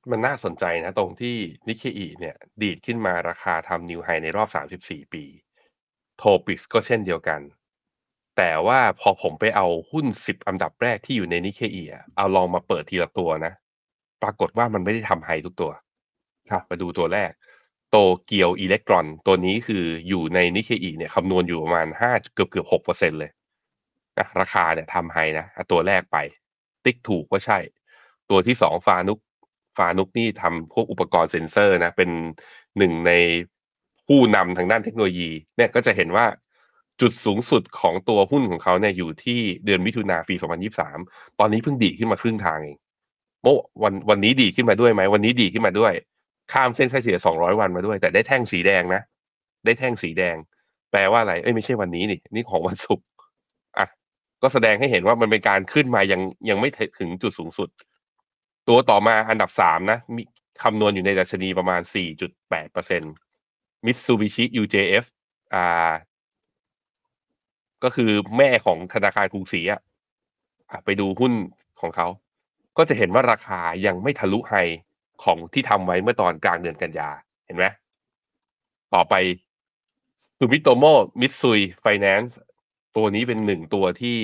[0.10, 1.36] มันน่าสนใจนะ ตรงที่
[1.68, 5.24] นิเคอีเนี่ย ดีดขึ้นมาราคาทำนิวไฮในรอบ 34 ปี
[6.18, 7.42] โทปิกก็เช่นเดียวกัน
[8.38, 13.54] แต่ว่าพอผมไปเอาหุ้น 10 อันดับแรกที่อยู่ในนิเคอีอะเอาลองมาเปิดทีละตัวนะ
[14.24, 15.72] ปรากฏว่ามันไม่ได้ทำ high ทุกตัว
[16.52, 17.32] ครับมาดูตัวแรก
[17.92, 23.32] Tokyo Electron ตัวนี้คืออยู่ในนิเคอีเนี่ยคำนวณอยู่ประมาณห้าเกือบเกือบหกเปอร์เซ็นต์เลย
[24.18, 26.18] นะราคาเนี่ยทำ high นะอะตัวแรกไป
[26.86, 27.60] ติ๊กถูกก็ใช่
[28.30, 29.20] ตัวที่สอง Fanuc
[29.78, 32.10] Fanuc นี่ทำพวกอุปกรณ์เซ็นเซอร์นะ เป็น
[32.78, 33.12] หนึ่งใน
[34.08, 36.26] ผู้นำทางด้านเทคโนโลยีเนี่ยก็จะเห็นว่า
[37.02, 40.36] จุดสูงสุดของตัวหุ้นของเขาเนี่ยอยู่ที่เดือนมิถุนาปี
[40.88, 42.78] 2023 ตอนนี้เพิ่งดีขึ้นมาครึ่งทางเอง
[43.44, 43.48] โม
[43.84, 45.94] วันวันนี้ดีขึ้นมาด้วยไหมวันนี้ดีขึ้นมาด้วย
[46.54, 49.02] ข้ามเส้นค่าเฉลี่ย 200 วันมาด้วย แต่ได้แท่งสีแดงนะ
[49.66, 50.36] ได้แท่งสีแดง
[50.92, 53.06] แปลว่าอะไร เอ้ยไม่ใช่วันนี้นี่ นี่ของวันศุกร์
[53.78, 53.88] อะ
[54.42, 57.70] ก็แสดงให้เห็นว่ามันเป็นการขึ้นมายังยังไม่ถึงจุดสูงสุด
[58.72, 60.22] ตัวต่อมาอันดับสามนะ มี
[60.64, 61.82] คำนวณอยู่ในดัชนีประมาณ
[62.28, 63.14] 4.8เปอร์เซ็นต์
[63.86, 65.06] Mitsubishi UFJ
[65.54, 65.92] อ่า
[67.84, 69.82] ก็คือแม่ของธนาคารกรุงศรีอะ
[70.86, 71.34] ไปดูหุ้น
[71.82, 72.08] ของเขา
[72.78, 74.54] ก็จะเห็นว่าราคายังไม่ทะลุ high
[75.24, 77.10] ของที่ทำไว้เมื่อตอนกลางเดือนกันยา
[77.46, 77.66] เห็นไหม
[78.94, 79.14] ต่อไป
[80.38, 80.84] Sumitomo
[81.22, 82.38] Mitsui Finance
[82.96, 84.18] ตัวนี้เป็นหนึ่งตัวที่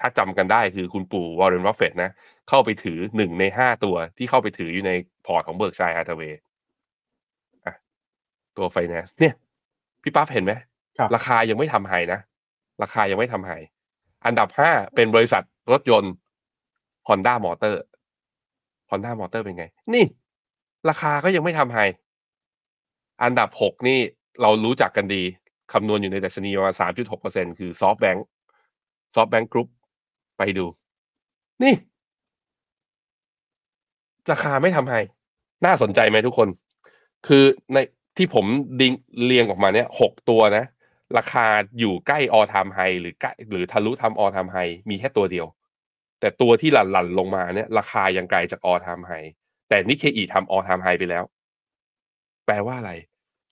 [0.00, 2.10] ถ้าจำกันได้คือคุณปู่วอร์เรน บัฟเฟตต์นะ
[2.48, 4.92] เข้าไปถือหนึ่งในห้าตัวที่เข้าไปถืออยู่ใน
[5.26, 6.40] พอร์ตของ Berkshire Hathaway
[7.64, 7.74] อะ
[8.56, 9.34] ตัวไฟแนนซ์เนี่ย
[10.02, 10.52] พี่ปั๊บเห็นไหม
[10.98, 12.20] ครับราคายังไม่ทำ high นะ
[12.82, 13.52] ราคายังไม่ทำ high
[14.26, 16.12] อันดับห้าเป็นบริษัทรถยนต์
[17.08, 17.76] Honda Motor
[18.90, 20.04] Honda Motor เป็นไง นี่
[20.88, 21.78] ราคาก็ยังไม่ทำ high
[23.22, 23.98] อันดับหกนี่
[24.42, 25.22] เรารู้จักกันดี
[25.72, 28.20] คำนวณอยู่ในดัชนีประมาณสามจุดหกเปอร์เซ็นต์คือ SoftBank
[29.14, 29.68] SoftBank Group
[30.38, 30.66] ไปดู
[31.62, 31.74] นี่
[34.30, 34.94] ราคาไม่ทำไฮ
[35.66, 36.48] น่าสนใจไหมทุกคน
[37.26, 37.44] คือ
[37.74, 37.78] ใน
[38.16, 38.46] ที่ผม
[38.80, 38.92] ดิง
[39.24, 40.64] เรียงออกมาเนี่ยหกตัวนะ
[41.18, 41.46] ราคา
[41.78, 45.46] อยู่ใกล้ all time high หรือใกล้หรือทะลุทำ all time high มีแค่ตัวเดียว
[46.20, 49.28] แต่ตัวที่หลั่นๆลงมาเนี่ย ราคายังไกลจาก all time high
[49.68, 51.24] แต่นิเคอีทำ all time high ไปแล้ว
[52.46, 52.92] แปลว่าอะไร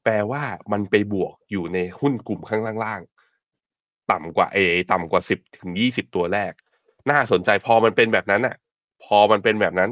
[0.04, 0.42] แปลว่า
[0.72, 4.58] มันไปบวกอยู่ในหุ้นกลุ่มข้างล่างๆ ต่ำกว่าเอ
[4.92, 6.52] ต่ำกว่าสิบถึงยี่สิบตัวแรก
[7.10, 8.56] น่าสนใจพอมันเป็นแบบนั้นอะ
[9.04, 9.90] พอมันเป็นแบบนั้น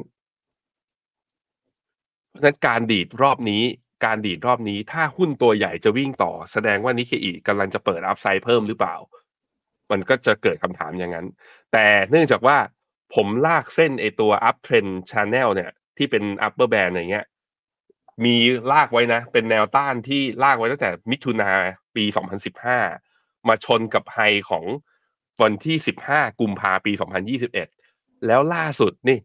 [2.39, 3.63] ราะฉะนั้นการดีดรอบนี้
[4.05, 8.97] การดีดรอบนี้ถ้าหุ้นตัวใหญ่จะวิ่งต่อ แสดงว่านิเคอีกำลังจะเปิดอัพไซด์เพิ่มหรือเปล่า
[9.91, 11.27] มันก็จะเกิดคำถามอย่างนั้น
[11.73, 12.59] แต่เนื่องจากว่า
[13.15, 17.27] ผมลากเส้นไอตัว up trend channel เนี่ย ที่เป็น upper band อย่างเงี้ย
[18.25, 18.37] มี
[18.73, 21.51] ลากไว้นะ เป็นแนวต้านที่ลากไว้ตั้งแต่มิถุนา
[21.97, 22.05] ปี
[22.77, 24.19] 2015 มาชนกับไฮ
[24.51, 24.65] ของ
[25.43, 25.77] วันที่
[26.09, 26.93] 15 กุมภาปี
[27.59, 29.19] 2021 แล้วล่าสุดนี่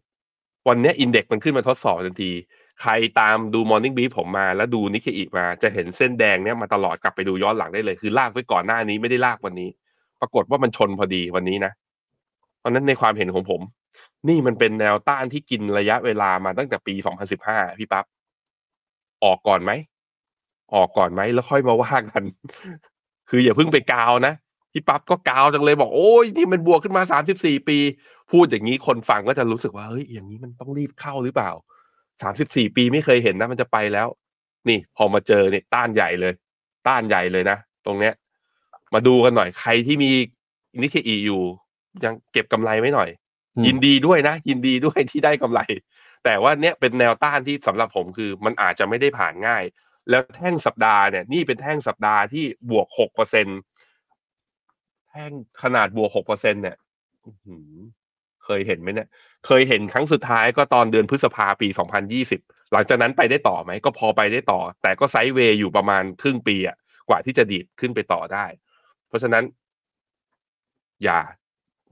[0.68, 2.32] วันนี้อินเด็กซ์มันขึ้นมาทดสอบทันที
[2.82, 9.68] ใครตามดู Morning Brief ผมมาแล้วดูนิเคอีมาจะเห็นเส้นแดงเนี้ยมาตลอดกลับไปดูย้อนหลังได้เลย คือลากไว้ก่อนหน้านี้ไม่ได้ลากวันนี้
[10.20, 11.72] ปรากฏว่ามันชนพอดีวันนี้นะ
[12.58, 13.60] เพราะนั้นในความเห็นของผม
[14.28, 16.94] นี่มันเป็นแนวต้านที่กินระยะเวลามาตั้งแต่ปี
[17.36, 18.04] 2015 พี่ปั๊บ
[19.24, 19.72] ออกก่อนไหม
[20.74, 22.22] ออกก่อนไหมแล้วค่อยมาว่ากัน
[23.28, 24.34] คืออย่าเพิ่งไปกาวนะ
[24.72, 27.02] พี่ปั๊บก็กาวจังเลยบอกโอ้ยนี่มันบวกขึ้นมา
[27.36, 27.78] 34 ปี
[28.32, 31.50] พูดอย่างนี้คนฟังก็จะรู้สึกว่าเฮ้ยอย่างนี้มันต้องรีบเข้าหรือเปล่า
[32.22, 34.08] 34ปีไม่เคยเห็นนะ มันจะไปแล้ว
[34.68, 36.32] นี่พอมาเจอเนี่ยต้านใหญ่เลย
[36.88, 38.14] ต้านใหญ่เลยนะ ตรงเนี้ย
[38.94, 40.10] มาดูกันหน่อยใครที่มี
[40.82, 41.42] นิเคอีอยู่
[42.04, 43.10] ยังเก็บกำไรไว้หน่อย
[43.56, 45.60] อืมยินดีด้วยนะ ยินดีด้วยที่ได้กำไร
[46.24, 49.64] แต่ว่าเนี้ยเป็นแนวต้านที่สำหรับผมคือ มันอาจจะไม่ได้ผ่านง่าย
[50.10, 53.46] แล้วแท่งสัปดาห์เนี่ยนี่เป็นแท่งสัปดาห์ที่บวกหกเปอร์เซ็น
[55.10, 56.76] แท่งขนาดบวกหกเปอร์เซ็นเนี่ย
[57.24, 57.72] อื้อหือ
[58.44, 59.08] เคยเห็นไหมเนี่ย
[59.46, 61.68] เคยเห็นครั้งสุดท้ายก็ตอนเดือนพฤษภาปี
[62.20, 66.76] 2020 หลังจากนั้นไปได้ต่อไหม ก็พอไปได้ต่อ แต่ก็ไซด์เวย์อยู่ประมาณครึ่งปีอะ
[67.08, 68.46] กว่าที่จะดีดขึ้นไปต่อได้
[69.08, 69.44] เพราะฉะนั้น
[71.04, 71.20] อย่า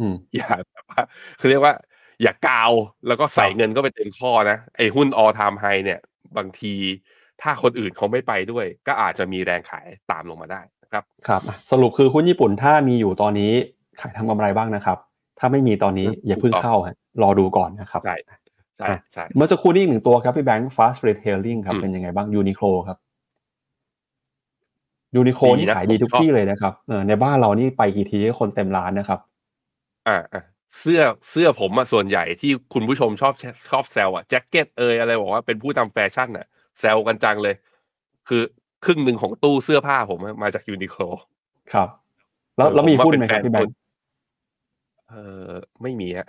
[0.00, 1.02] อืมอย่าแบบว่า
[1.40, 1.74] คือเรียกว่า
[2.22, 2.72] อย่ากาว
[3.06, 6.00] แล้วก็ใส่ครับเงินก็ไปเต็มข้อนะ ไอ้หุ้น all time high เนี่ย
[6.36, 6.74] บางที
[7.42, 13.52] ถ้าคนอื่นเขาไม่ไปด้วย ก็อาจจะมีแรงขายตามลงมาได้นะครับ ครับอะสรุปคือหุ้นญี่ปุ่นถ้ามีอยู่ตอนนี้
[14.00, 14.98] ขายทำกำไรบ้างนะครับ
[15.44, 18.16] ถ้าไม่มีตอนนี้อืมอย่าเพิ่งถูกต้องเข้าฮะรอดูก่อนนะครับใช่
[18.76, 22.98] ใช่อะใช่เมื่อสักครู่นี้อีกหนึ่งตัวครับพี่แบงค์ fast retailing ครับอืมเป็นยังไงบ้างยูนิโคลครับ
[25.16, 29.20] ยูนิโคดีนี่นะขายดีผมทุกชอบที่เลยนะครับเออในบ้านเรานี่ไปกี่ทีก็คนเต็มร้านนะครับ
[30.08, 30.42] อ่าอ่า
[30.78, 31.00] เสื้อ
[31.30, 33.34] เสื้อผมมาส่วนใหญ่ที่คุณผู้ชมชอบ
[33.70, 36.46] ชอบแซวอะแจ็คเก็ตเอยอะไรบอกว่าเป็นผู้ทำแฟชั่นอะ
[36.80, 37.54] แซวกันจังเลย
[38.28, 38.42] คือ
[38.84, 41.02] ครึ่งหนึ่งของตู้เสื้อผ้าผมอะมาจากยูนิโคล
[41.72, 41.88] ครับ
[42.56, 43.74] แล้วแล้วมีผว่าหุ้นเป็ไหมครับฟพี่แบงค์
[45.12, 45.50] เออ
[45.82, 46.26] ไม่มีฮะ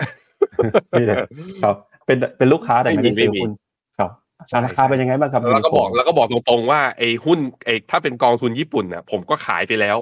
[0.89, 1.15] ไม่เลย
[1.63, 3.51] ครับเป็นเป็นลูกค้าแต่ไม่ได้ไม่มีซื้อไม่มีหุ้น
[3.97, 4.11] ครับ
[4.47, 9.97] ใช่อะราคาเป็นยังไงบ้างครับแล้วก็บอกยูนิโคแล้วก็บอกตรงๆว่าไอ้หุ้นไอ้ถ้าเป็นกองทุนญี่ปุ่นน่ะ ผมก็ขายไปแล้ว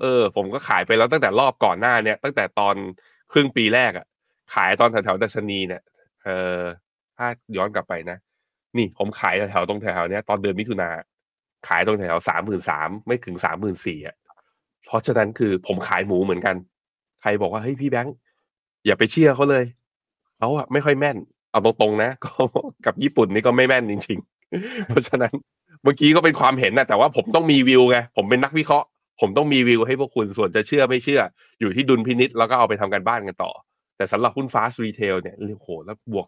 [0.00, 2.74] เออ ผมก็ขายไปแล้วตั้งแต่รอบก่อนหน้าเนี่ย ตั้งแต่ตอน
[3.32, 4.06] ครึ่งปีแรกอะ
[4.54, 5.82] ขายตอนแถวๆดัชนีเนี่ย
[6.24, 6.60] เออ
[7.16, 8.18] ถ้าย้อนกลับไปนะ
[8.76, 10.90] นี่ผมขายแถวๆตรงแถวๆเนี้ยตอนเดือนมิถุนา
[11.68, 14.16] ขายตรงแถวสามหมื่นสามไม่ถึงสามหมื่นสี่อะ
[14.86, 16.56] เพราะฉะนั้นคือผมขายหมูเหมือนกัน
[17.22, 18.14] ใครบอกว่าเฮ้ยพี่แบงค์
[18.86, 19.64] อย่าไปเชื่อเขาเลย
[20.38, 21.16] เขาอะไม่ค่อยแม่น
[21.50, 22.32] เอาตรงๆนะก็
[22.86, 24.18] กับญี่ปุ่นนี่ก็ไม่แม่นจริง
[24.54, 25.32] ๆ เพราะฉะนั้น
[25.82, 28.86] เมื่อกี้ก็เป็นความเห็นนะแต่ว่าผมต้องมีวิวไงผมเป็นนักวิเคราะห์
[29.20, 31.20] ผมต้องมีวิวให้พวกคุณส่วนจะเชื่อไม่เชื่อ
[31.60, 33.52] อยู่ที่ดุลพินิจแล้วก็เอาไปทำการบ้านกันต่อ
[33.96, 36.26] แต่สำหรับหุ้น Fast Retail เนี่ยโอ้โหแล้วบวก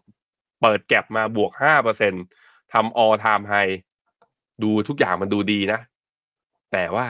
[0.61, 2.13] เปิด gap มาบวกห้าเปอร์เซ็นต์
[2.73, 3.73] ทำ all time high
[4.63, 5.79] ดูทุกอย่างมันดูดีนะ
[6.71, 7.05] แต่ว่า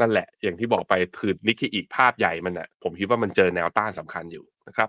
[0.00, 4.88] นั่นแหละ อย่างที่บอกไปคือนิกเกอีกภาพใหญ่มันอะผมคิดว่ามันเจอแนวต้านสำคัญอยู่นะครับ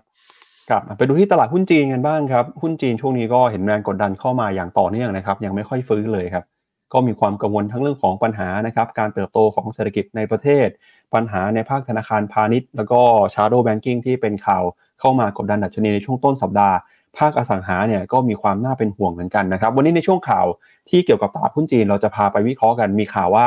[0.70, 6.44] ครับไปดูที่ตลาดหุ้นจีนกันบ้างครับ หุ้นจีนช่วงนี้ก็เห็นแรงกดดันเข้ามาอย่างต่อเนื่องนะครับ ยังไม่ค่อยฟื้นเลยครับ
[6.92, 10.68] ก็มีความกังวลทั้งเรื่องของปัญหานะครับ การเติบโตของเศรษฐกิจในประเทศ
[11.14, 13.00] ปัญหาในภาคธนาคารพาณิชย์ แล้วก็
[13.34, 14.64] shadow banking ที่เป็นข่าว
[15.00, 16.76] เข้ามากดดันดัชนีในช่วงต้นสัปดาห์
[17.18, 20.46] ภาคอสังหาเนี่ยก็มีความน่าเป็นห่วงเหมือนกันนะครับ วันนี้ในช่วงข่าว
[20.90, 23.46] ที่เกี่ยวกับตลาดหุ้นจีนเราจะพาไปวิเคราะห์กัน มีข่าวว่า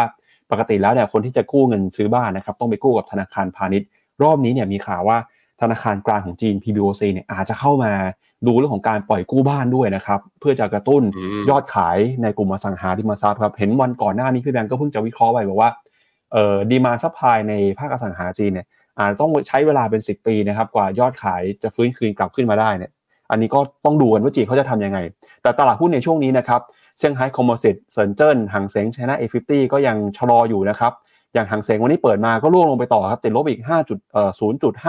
[0.52, 3.88] ปกติแล้วเนี่ยคนที่จะกู้เงินซื้อบ้านนะครับต้องไปกู้กับธนาคารพาณิชย์
[4.24, 5.18] รอบนี้เนี่ยมีข่าวว่า
[5.62, 7.92] ธนาคารกลางของจีน PBOC เนี่ยอาจจะเข้ามา
[8.48, 15.70] ดูเรื่องของการปล่อยกู้บ้านด้วยนะครับเพื่อจะกระตุ้นอืมยอดขายในกลุ่มอสังหาริมทรัพย์ครับเห็นวันก่อนหน้านี้พี่แบงก์ก็เพิ่งจะวิเคราะห์ไปบอกว่า
[16.32, 18.66] เอ่อ demand supply ในภาคอสังหาจีนเนี่ย
[18.98, 22.92] อาจจะต้องใช้เวลาเป็น 10 ปีนะครับกว่ายอดขายจะฟื้นคืนกลับขึ้นมาได้เนี่ย
[23.32, 25.00] อันนี้ก็ต้องดูกันว่าจีนเขาจะทำยังไง
[25.42, 26.62] แต่ตลาดหุ้นในช่วงนี้นะครับ
[27.00, 30.94] เซี่ยงไฮ้คอมโพสิตเซินเจิ้นหังเซ็งไชน่า A50 ก็ยังชะลออยู่นะครับ
[31.34, 34.32] อย่างหางเสงวันนี้เปิดมาก็ร่วงลงไปต่อครับ ติดลบอีก5จุดเอ่อ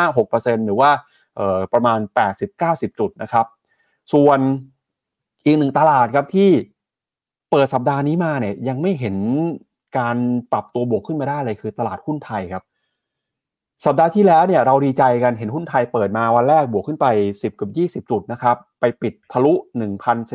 [0.04, 0.90] 0.56%หรือว่า
[1.36, 1.98] เอ่อประมาณ
[2.48, 3.46] 80-90 จุดนะครับ
[4.12, 4.38] ส่วน
[5.44, 6.50] อีกหนึ่งตลาดครับที่
[7.50, 9.16] เปิดสัปดาห์นี้มาเนี่ยยังไม่เห็น
[9.98, 10.16] การ
[10.52, 12.64] ปรับตัวบวกขึ้นมาได้เลยคือตลาดหุ้นไทยครับ
[13.84, 17.70] สัปดาห์ที่แล้วเนี่ยเราดีใจกันเห็นหุ้นไทยเปิดมาวันแรกบวกขึ้นไป 10 กับ
[18.04, 19.54] 20 จุดนะครับ ไปปิดทะลุ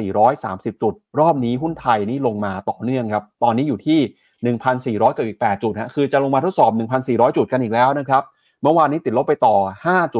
[0.01, 3.99] 1,430 จุด รอบนี้หุ้นไทยนี่ลงมาต่อเนื่องครับ ตอนนี้อยู่ที่
[4.97, 6.71] 1,400 กับอีก 8 จุดฮะคือจะลงมาทดสอบ
[7.03, 8.23] 1,400 จุดกันอีกแล้วนะครับ
[8.62, 9.55] เมื่อวานนี้ติดลบไปต่อ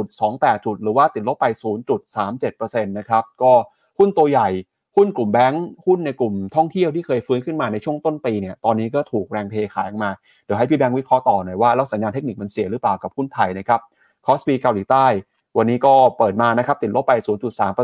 [0.01, 1.45] 5.28 จุด หรือว่าติดลบไป
[2.19, 3.51] 0.37%นะครับก็
[3.97, 4.49] หุ้นตัวใหญ่
[4.95, 10.12] หุ้นกลุ่มแบงค์หุ้นในกลุ่มท่องเที่ยวที่เคยฟื้นขึ้นมาในช่วงต้นปีเนี่ยตอนนี้ก็ถูกแรงเทขายออกมา
[10.45, 13.81] เดี๋ยวให้พี่แบงค์วิเคราะห์ต่อหน่อยว่าแล้วสัญญาณเทคนิคมันเสียหรือเปล่ากับหุ้นไทยนะครับ
[14.25, 15.05] คอสปีเกาหลีใต้
[15.58, 17.13] วันนี้ก็เปิดมานะครับติดลบไป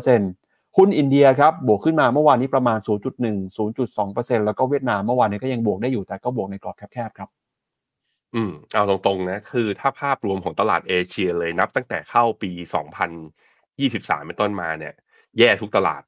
[0.03, 2.79] 0.3%หุ้นอินเดียครับบวกขึ้นมาเมื่อวานนี้ประมาณ
[3.17, 7.29] 0.1 0.2%แล้วก็เวียดนามเมื่อวานนี้ก็ยังบวกได้อยู่แต่ก็บวกในกรอบแคบๆครับ
[8.35, 12.51] อืมเอาตรงๆนะคือถ้าภาพรวมของตลาดเอเชียเลยนับตั้งแต่เข้าปี
[13.19, 14.93] 2023 เป็นต้นมาเนี่ย
[15.37, 16.01] แย่ทุกตลาด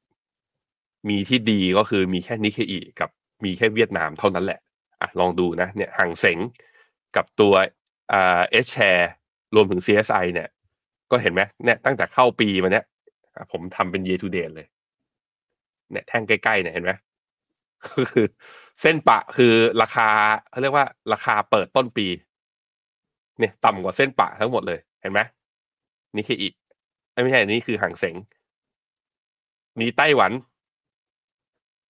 [1.09, 3.09] มีที่ดีก็คือมีแค่นิเคอีกับ
[3.45, 4.59] มีแค่เวียดนามเท่านั้นแหละ
[5.01, 6.39] อะลองดูนะเนี่ยห่างเสง
[7.15, 7.53] กับตัว
[8.13, 9.11] อ่าเอชแชร์
[9.55, 10.49] รวมถึง CSI เนี่ย
[11.11, 12.85] ก็เห็นไหมเนี่ยตั้งแต่เข้าปีมาเนี่ย
[13.51, 14.67] ผมทำเป็น year to date เลย
[15.91, 16.91] เนี่ยแท่งใกล้ๆเนี่ยเห็นไหม
[17.85, 18.25] ก็คือ
[18.81, 20.07] เส้นปะคือราคา
[20.49, 22.07] เขาเรียกว่าราคาเปิดต้นปี
[23.39, 25.19] เนี่ยต่ำกว่าเส้นปะทั้งหมดเลย เห็นไหม
[26.15, 26.53] นี่คืออีก
[27.23, 28.15] ไม่ใช่นนี่คือห่างเสง
[29.79, 30.31] มีไต้หวัน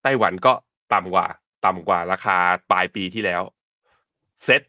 [0.03, 0.53] ไต้หวันก็
[0.93, 1.27] ต่ำกว่า
[1.67, 2.37] ต่ำกว่าราคา
[2.71, 3.43] ปลายปีที่แล้ว
[4.45, 4.63] เซ็ต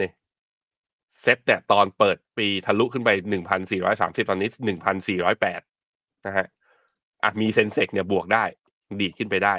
[0.00, 0.10] นี่
[1.20, 5.60] เซ็ตแต่ตอนเปิดปีทะลุขึ้นไปหนึ่งพันสี่ร้อยสามสิบตอนนี้หนึ่งพันสี่ร้อยแปด
[6.26, 6.46] นะฮะ
[7.22, 8.44] อะมี Sensex เนี่ยบวกได้
[9.02, 9.54] ดีขึ้นไปได้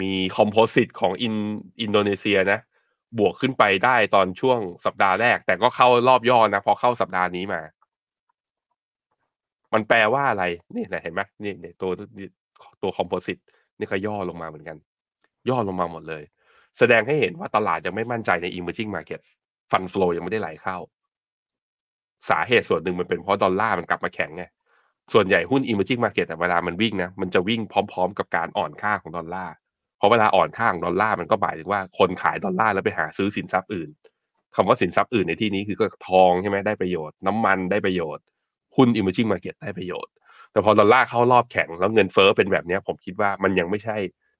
[0.00, 1.34] มี Composite ของอิน
[1.80, 2.60] อินโดนีเซียนะ
[3.18, 7.62] บวกขึ้นไปได้ตอนช่วงสัปดาห์แรก แต่ก็เข้ารอบย่อนะ พอเข้าสัปดาห์นี้มา
[9.72, 11.90] มันแปลว่าอะไร นี่นะเห็นไหมนี่เนี่ยตัว
[12.82, 13.38] ตัว composite
[13.82, 14.76] นี่ก็ย่อลงมาเหมือนกัน
[15.48, 16.22] ย่อลงมาหมดเลย
[16.78, 19.20] แสดงให้เห็นว่าตลาดยังไม่มั่นใจใน emerging market
[19.70, 20.76] fund flow ยังไม่ได้ไหลเข้า
[22.30, 24.44] สาเหตุส่วนหนึ่งมันเป็นเพราะดอลลาร์มันกลับมาแข็งไง
[25.12, 29.54] ส่วนใหญ่หุ้น emerging market แต่เวลามันวิ่งนะมันจะวิ่งพร้อม ๆ กับการอ่อนค่าของดอลลาร์
[29.98, 33.88] เพราะเวลาอ่อนค่าของดอลลาร์มันก็หมายถึงว่าคนขายดอลลาร์แล้วไปหาซื้อสินทรัพย์อื่น
[34.56, 38.24] คำว่าสินทรัพย์อื่นในที่นี้คือก็ทองใช่ไหมได้ประโยชน์ น้ำมันได้ประโยชน์
[38.76, 40.12] หุ้น emerging market ได้ประโยชน์
[40.52, 43.96] แต่พอดอลลาร์เข้ารอบแข็งแล้วเงินเฟ้อเป็นแบบนี้ผมคิดว่ามันยังไม่ใช่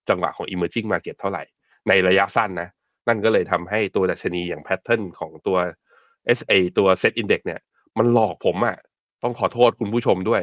[0.08, 1.42] จังหวะของ emerging market เท่าไหร่
[1.88, 2.68] ในระยะสั้นนะ
[3.08, 5.58] นั่นก็เลยทำให้ตัวดัชนีอย่างแพทเทิร์นของตัว
[6.38, 7.60] SA ตัว Set Index เนี่ย
[7.98, 8.76] มันหลอกผมอะ่ะ
[9.22, 10.42] ต้องขอโทษคุณผู้ชมด้วย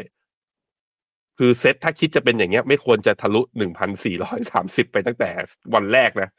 [1.38, 5.30] คือเซ็ตถ้าคิดจะเป็นอย่างเงี้ย ไม่ควรจะทะลุหนึ่งพันสี่ร้อยสามสิบไปตั้งแต่
[5.74, 6.30] วันแรกนะ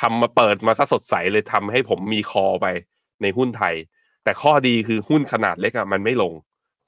[0.00, 2.66] ทำมาเปิดมาซะสดใสเลยทำให้ผมมีคอไป
[3.22, 3.74] ในหุ้นไทย
[4.24, 6.32] แต่ข้อดีคือหุ้นขนาดเล็กอะมันไม่ลง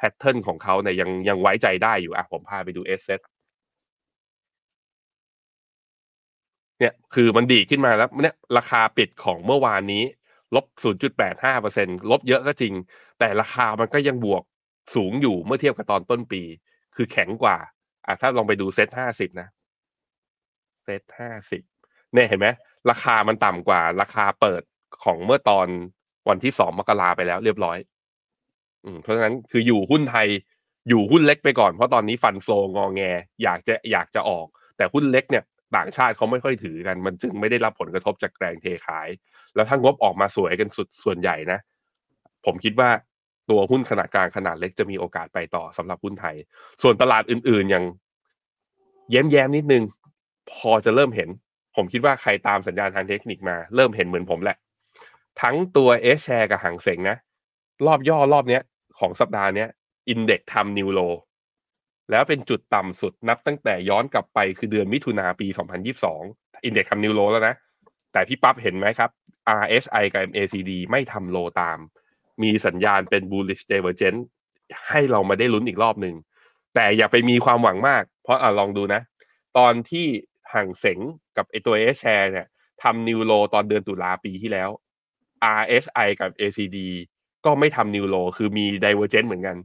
[0.02, 3.10] pattern ของเขาเนี่ยยังยังไว้ใจได้อยู่อะผมพาไปดู sSET
[6.78, 10.04] เนี่ยคือมันดีขึ้นมาแล้วเนี่ยราคาปิดของเมื่อวานนี้
[10.54, 10.66] ลบ
[11.32, 12.74] 0.85%ลบเยอะก็จริง
[13.18, 14.42] แต่ราคามันก็ยังบวก
[14.94, 16.42] สูงอยู่เมื่อเทียบกับตอนต้นปี
[16.96, 17.56] คือแข็งกว่า
[18.06, 19.48] อะถ้าลองไปดู SET50นะ
[20.84, 21.02] เซ็ต
[21.58, 22.48] 50เนี่ยเห็นไหม
[22.90, 24.62] ราคามันต่ำกว่าราคาเปิด
[25.04, 25.66] ของเมื่อตอน
[26.28, 27.78] วันที่สองมกราไปแล้วเรียบร้อย
[28.84, 30.28] อืมเพราะฉะนั้นคืออยู่หุ้นไทย
[30.88, 33.02] อยู่หุ้นเล็กไปก่อนเพราะตอนนี้ฟันโฟลงองแง
[33.42, 35.44] อยากจะอยากจะออก แต่หุ้นเล็กเนี่ย
[35.76, 39.08] ต่างชาติเขาไม่ค่อยถือกัน มันจึงไม่ได้รับผลกระทบจากแรงเทขาย
[39.54, 41.58] แล้วถ้างบออกมาสวยกันสุดส่วนใหญ่นะ
[42.46, 42.90] ผมคิดว่า
[43.50, 46.36] ตัวหุ้นขนาดกลางขนาดเล็กจะมีโอกาสไปต่อสำหรับหุ้นไทย
[46.82, 47.84] ส่วนตลาดอื่นๆอย่าง
[49.10, 49.82] แย้มๆนิดนึง
[50.52, 51.28] พอจะเริ่มเห็น
[51.76, 54.56] ผมคิดว่าใครตามสัญญาณทางเทคนิคมา เริ่มเห็นเหมือนผมแหละ
[55.42, 57.16] ทั้งตัวเอชแชร์กับหางเสงนะ
[57.86, 58.62] รอบย่อรอบเนี้ย
[59.02, 59.68] ของสัปดาห์เนี้ย
[60.08, 61.00] อินเด็กทำนิวโล
[62.10, 65.46] แล้วเป็นจุดต่ำสุดนับตั้งแต่ย้อนกลับไปคือเดือนมิถุนาปี
[66.06, 67.54] 2022 อินเด็กทำนิวโลแล้วนะ
[68.12, 69.10] แต่พี่ปั๊บเห็นไหมครับ
[69.60, 71.78] RSI กับ MACD ไม่ทำโลตาม
[72.42, 74.22] มีสัญญาณเป็น bullish divergence
[74.88, 76.14] ให้เรามาได้ลุ้นอีกรอบหนึ่ง
[76.74, 79.00] แต่อย่าไปมีความหวังมาก เพราะอะลองดูนะ
[79.58, 80.06] ตอนที่
[80.52, 80.98] ฮั่งเส็ง
[81.36, 82.46] กับไอตัว H-share เนี่ย
[82.82, 84.70] ทำ new low ตอนเดือนตุลาปีที่แล้ว
[85.60, 86.78] RSI กับ MACD
[87.46, 89.56] ก็ไม่ทำ new low คือมี divergence เหมือนกัน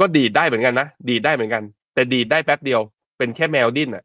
[0.00, 1.62] ก็ดีดได้เหมือนกันนะ ดีดได้เหมือนกัน
[1.94, 2.80] แต่ดีดได้แป๊บเดียว
[3.18, 4.04] เป็นแค่แมวดิ้นอะ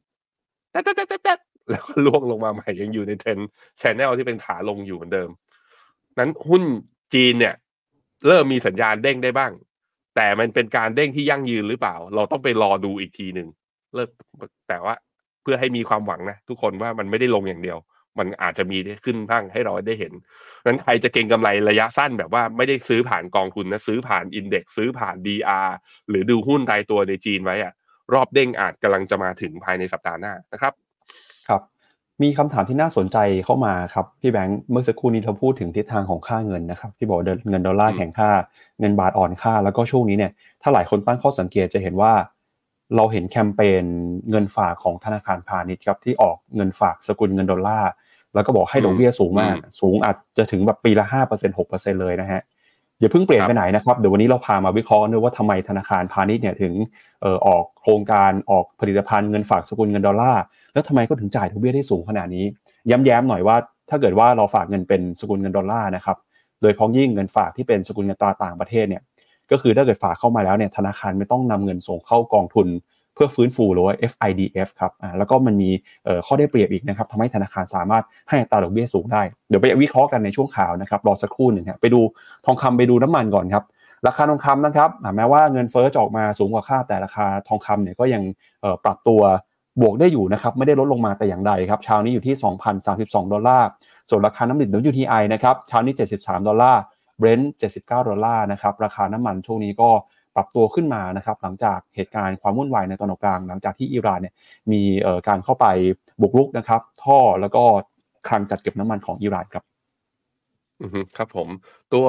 [0.72, 3.38] แต๊ดแต๊ดแต๊ดแต๊ดแล้วก็ร่วงลงมาใหม่ยังอยู่ในเทรน
[3.82, 5.30] ชแนลที่เป็นขาลงอยู่เหมือนเดิม
[6.20, 6.64] นั้นหุ้น
[7.14, 7.56] จีนเนี่ย
[8.28, 9.52] เริ่มมีสัญญาณเด้งได้บ้าง
[10.16, 13.48] แต่มันเป็นการเด้งที่ยั่งยืนหรือเปล่า เราต้องไปรอดูอีกทีหนึ่ง
[13.96, 14.10] เลิก
[14.70, 14.96] แต่ว่า
[15.42, 17.78] เพื่อให้มีความหวังนะทุกคนว่ามันไม่ได้ลงอย่างเดียว
[18.20, 20.14] มันอาจจะมีขึ้นบ้างให้เราได้เห็น
[20.66, 25.70] นั้นใครจะเก็งกำไรระยะสั้นแบบว่าไม่ได้ซื้อผ่านกองทุนนะซื้อผ่านอินเด็กซ์ซื้อผ่าน DR
[26.10, 27.74] หรือดูหุ้นรายตัวในจีนไว้อะ
[28.14, 30.74] รอบเด้งอาจกำลังจะมาถึงภายในสัปดาห์หน้านะครับ
[31.48, 31.62] ครับ
[32.22, 38.32] มีคำถามที่น่าสนใจเข้ามาครับพี่แบงค์เมื่อสักครู่นี้เราพูดถึงทิศทางของค่าเงินนะครับ ที่บอกเงินดอลลาร์แข็งค่า
[38.80, 42.14] เงินบาทอ่อนค่า แล้วก็ช่วงนี้เนี่ยถ้าหลายคนตั้งข้อสังเกตจะเห็นว่า
[42.96, 43.84] เราเห็นแคมเปญ
[44.30, 47.90] เงินฝากของธนาคารพาณิชย์ครับที่ออกเงินฝากสกุลเงินดอลลาร์
[48.34, 52.42] แล้วก็บอกให้ดอกเบี้ยสูงมาก สูงอาจจะถึงแบบปีละห้าเปอร์เซ็นหกเปอร์เซ็นเลยนะฮะ
[53.00, 56.74] อย่าเพิ่งเปลี่ยนไปไหนนะครับเดี๋ยววันนี้เราพามาวิเคราะห์ด้วยว่าทำไมธนาคารพาณิชย์เนี่ยถึง
[57.22, 62.46] เอ่อออกโครงการออกผลิตภัณฑ์เงินฝากสกุลเงินดอลลาร์แล้วทำไมก็ถึงจ่ายดอกเบี้ยได้สูงขนาดนี้
[62.90, 63.56] ย้ำๆหน่อยว่า
[63.90, 66.18] ถ้าเกิดว่าเราฝากเงินเป็นสกุลเงินดอลลาร์นะครับ
[66.62, 69.02] โดยพ้องยิ่งเงินฝากที่เป็นสกุลเงินตราต่างประเทศเนี่ย
[69.52, 72.68] ก็คือถ้าเกิดฝากเข้ามาแล้วเนี่ยธนาคารไม่ต้องนำเงินส่งเข้ากองทุน
[72.99, 75.70] เพื่อฟื้นฟูหรือว่า FIDF ครับแล้วก็มันมี
[76.26, 82.02] ข้อได้เปรียบอีกนะครับทำให้ธนาคารสามารถให้อัตราดอกเบี้ยสูงได้ เดี๋ยวไปวิเคราะห์กันในช่วงข่าวนะครับรอสักครู่หนึ่งครับไปดู
[82.46, 83.64] ทองคำไปดูน้ำมันก่อนครับ
[84.08, 88.24] ราคาทองคำนะครับแม้ว่าเงินเฟ้อจะออกมาสูงกว่าคาดแต่ราคาทองคำเนี่ยก็ยัง
[88.84, 89.22] ปรับตัว
[89.82, 92.36] บวกได้อยู่นะครับไม่ได้ลดลงมาแต่อย่างใดครับเช้านี้อยู่ที่
[92.84, 93.68] 2,032 ดอลลาร์
[94.10, 96.82] ส่วนราคาน้ำมันดิบ WTI นะครับเช้านี้ 73 ดอลลาร์
[97.18, 99.90] เบรนท์79 ดอลลาร์นะครับราคาน้ำมันช่วงนี้ก็
[100.36, 104.34] ปรับตัวขึ้นมานะครับหลังจากเหตุการณ์ความวุ่นวายในตะวันออกกลาง หลังจากที่อิหร่านเนี่ย
[104.72, 104.82] มี
[105.28, 105.66] การเข้าไป
[106.22, 107.64] บุกรุกนะครับ ท่อแล้วก็
[108.28, 109.64] คลังจัดเก็บน้ำมันของอิหร่านครับ
[110.82, 110.88] อื
[111.18, 111.50] ครับผม
[111.94, 112.08] ตัว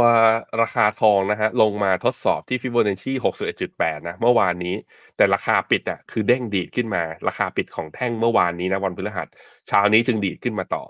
[0.63, 3.13] ราคาทองนะฮะลงมาทดสอบที่ฟิโบนัชชี
[3.61, 4.75] 61.8 นะ เมื่อวานนี้
[5.17, 9.29] แต่ราคาปิดอะคือเด้งดีดขึ้นมา ราคาปิดของแท่งเมื่อวานนี้นะวันพฤหัส
[9.69, 10.85] เช้านี้จึงดีดขึ้นมาต่อ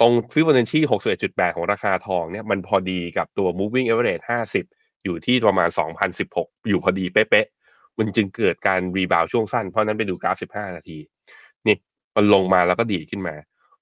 [0.00, 0.80] ตรงฟิโบนัชชี
[1.18, 5.68] 61.8 ของราคาทองเนี่ยมันพอดีกับตัว moving average 50 อยู่ที่ประมาณ
[6.18, 10.98] 2,016 อยู่พอดีเป๊ะๆ มันจึงเกิดการ rebound ช่วงสั้น เพราะนั้นไปดูกราฟ 15 นาที
[11.66, 11.76] นี่
[12.16, 13.34] มันลงมาแล้วก็ดีขึ้นมา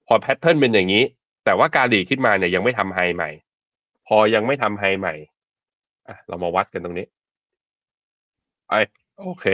[0.07, 1.03] พอแพทเทิร์นเป็นอย่างนี้
[1.45, 3.29] แต่ว่าการดีขึ้นมาเนี่ยยังไม่ทำไฮใหม่
[4.07, 5.13] พอยังไม่ทำไฮใหม่
[6.07, 7.05] อะเรามาวัดกันตรงนี้
[8.69, 8.73] ไอ
[9.23, 9.45] โอเค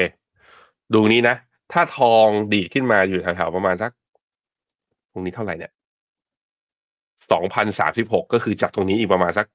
[0.94, 1.36] ดูนี้นะ
[1.72, 3.92] ถ้าทองดีขึ้นมาอยู่แถวๆประมาณสัก
[5.12, 5.72] ตรงนี้เท่าไหร่เนี่ย
[7.32, 9.48] สองพันสาสิบหกก็คือจากตรงนี้อีกประมาณสัก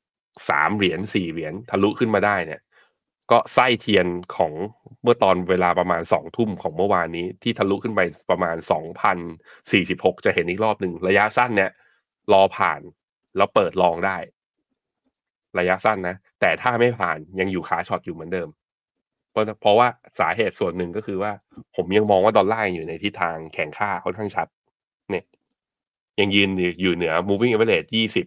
[0.48, 2.60] สามเหรียญสี่เหรียญทะลุขึ้นมาได้เนี่ย
[3.30, 4.52] ก็ไส้เทียนของ
[5.02, 9.18] เมื่อตอนเวลาประมาณสองทุ่มของเมื่อวานนี้ ที่ทะลุขึ้นไปประมาณสองพัน
[9.70, 11.70] สี่สิบหกจะเห็นอีกรอบหนึ่งระยะสั้นเนี่ย
[12.32, 12.80] รอผ่าน
[13.36, 14.18] แล้วเปิดลองได้
[15.58, 18.48] ระยะสั้นนะ แต่ถ้าไม่ผ่านยังอยู่ขาช็อตอยู่เหมือนเดิม
[19.30, 19.88] เพราะเพราะว่า
[20.20, 21.32] สาเหตุส่วนหนึ่งก็คือว่า
[21.76, 24.48] ผมยังมองว่าดอลลาร์อยู่ในทิศทางแข็งค่าค่อนข้างชัด
[25.10, 25.24] เนี่ย
[26.20, 28.26] ยังยืนอยู่เหนือ moving average ยี่สิบ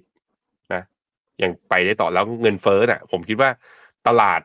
[1.41, 3.49] ยังไปได้ต่อแล้วเงินเฟ้อน่ะ ผมคิดว่า
[4.07, 4.41] ตลาด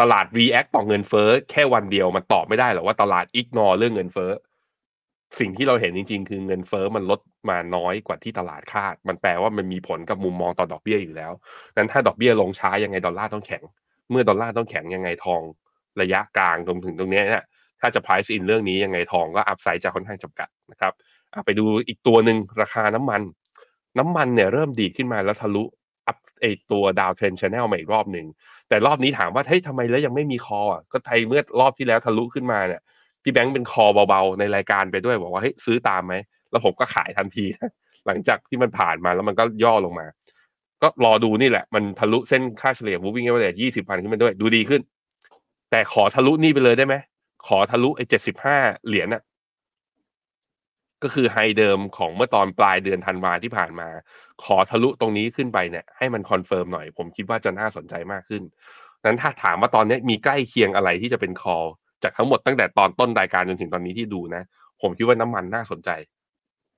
[0.00, 4.30] ตลาด react ต่อเงินเฟ้อแค่วันเดียวมันตอบไม่ได้หรอกว่าตลาด ignore เรื่องเงินเฟ้อ
[5.38, 11.32] สิ่งที่เราเห็นจริง ๆ คือเงินเฟ้อมันลดมาน้อยกว่าที่ตลาดคาด มันแปลว่ามันมีผลกับมุมมองต่อดอกเบี้ยอยู่แล้ว
[11.76, 13.62] นั้นถ้าดอกเบี้ยลงช้ายังไงดอลลาร์ต้องแข็ง
[14.10, 15.40] เมื่อดอลลาร์ต้องแข็งยังไงทอง
[16.00, 17.44] ระยะกลางตรวมถึงตรงนี้เนี่ย
[17.80, 20.92] ถ้าจะ price in เรื่องนี้ยังไงทองก็อัพไซด์จะค่อนข้างจำกัดนะครับ
[21.44, 23.20] ไปดูอีกตัวหนึ่งราคาน้ำมัน
[23.98, 25.64] น้ำมันเนี่ยเริ่มดีขึ้นมาแล้วทะลุ
[26.06, 28.26] อัพไอตัวดาวเทรนชแนลมาอีกรอบหนึ่ง
[28.68, 32.80] แต่รอบนี้ถามว่าเฮ้ยทำไมแล้วยังไม่มีคออะก็ไทยเมื่อรอบที่แล้วทะลุขึ้นมาเนี่ย
[33.22, 36.14] พี่แบงค์เป็นคอเบาๆในรายการไปด้วยบอกว่าเฮ้ยซื้อตามไหม
[36.50, 37.44] แล้วผมก็ขายทันที
[38.06, 40.06] หลังจากที่มันผ่านมาแล้วมันก็ย่อลงมา
[40.82, 44.80] ก็รอดูนี่แหละ มันทะลุเส้นค่าเฉลี่ย moving average ยี่สิบพันขึ้นมาด้วย ดูดีขึ้น
[45.70, 46.94] แต่ขอทะลุนี่ไปเลยได้ไหม
[47.46, 49.22] ขอทะลุไอ้เจ็ดสิบห้าเหรียญน่ะ
[51.04, 53.88] ก็คือ high เดิมของเมื่อตอนปลายเดือนธันวาที่ผ่านมา
[54.44, 58.42] ขอทะลุตรงนี้ขึ้นไปเนี่ยให้มัน confirm หน่อย ผมคิดว่าจะน่าสนใจมากขึ้น
[59.04, 61.56] นั้นถ้าถามว่าตอนนี้มีใกล้เคียงอะไรที่จะเป็น call
[62.02, 64.42] จากทั้งหมดตั้งแต่ตอนต้นรายการจนถึงตอนนี้ที่ดูนะ
[64.82, 65.90] ผมคิดว่าน้ำมันน่าสนใจ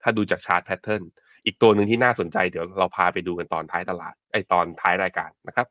[0.03, 1.03] ถ้าดูจาก chart pattern
[1.45, 5.67] อีกตัวหนึ่งที่น่าสนใจเดี๋ยวเราพาไปดูกันตอนท้ายตลาดไอตอนท้ายรายการนะครับ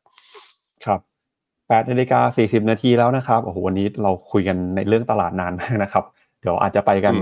[0.84, 1.00] ครับ
[1.46, 6.04] 8นาฬิกา40 นาทีแล้วนะครับโอ้โหวันนี้เราคุยกันในเรื่องตลาดนานมากนะครับ
[6.40, 7.14] เดี๋ยวอาจจะไปกัน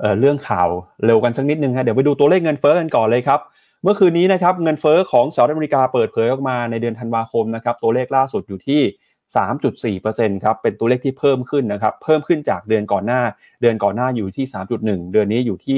[0.00, 0.68] เเรื่องข่าว
[1.06, 3.40] เร็วกันสักนิดนึงฮะเดี๋ยวไปดูตัวเลขเงินเฟ้อกันก่อนเลยครับ
[3.82, 8.80] เมื่อคืนนี้นะครับเงินเฟ้อของสหรัฐอเมริกาเปิดเผยออกมาในเดือนธันวาคมนะครับตัวเลขล่าสุดอยู่ที่
[9.98, 13.20] 3.4%ครับเป็นตัวเลขที่เพิ่มขึ้นนะครับเพิ่มขึ้นจากเดือนก่อนหน้า
[13.60, 14.46] เดือนก่อนหน้าอยู่ที่
[14.78, 15.76] 3.1 เดือนนี้อยู่ที่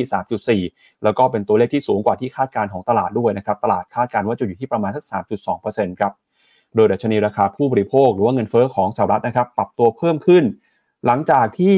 [0.66, 5.04] 3.4 แล้วก็เป็นตัวเลขที่สูงกว่าที่คาดการณ์ของตลาดด้วยนะครับตลาดคาดการณ์ว่าจะอยู่ที่ประมาณสัก
[5.52, 6.12] 3.2%ครับ
[6.76, 10.44] โดยดัชนีราคาผู้บริโภคหรือว่าเงินเฟ้อของสหรัฐนะครับปรับตัวเพิ่มขึ้น
[11.06, 11.76] หลังจากที่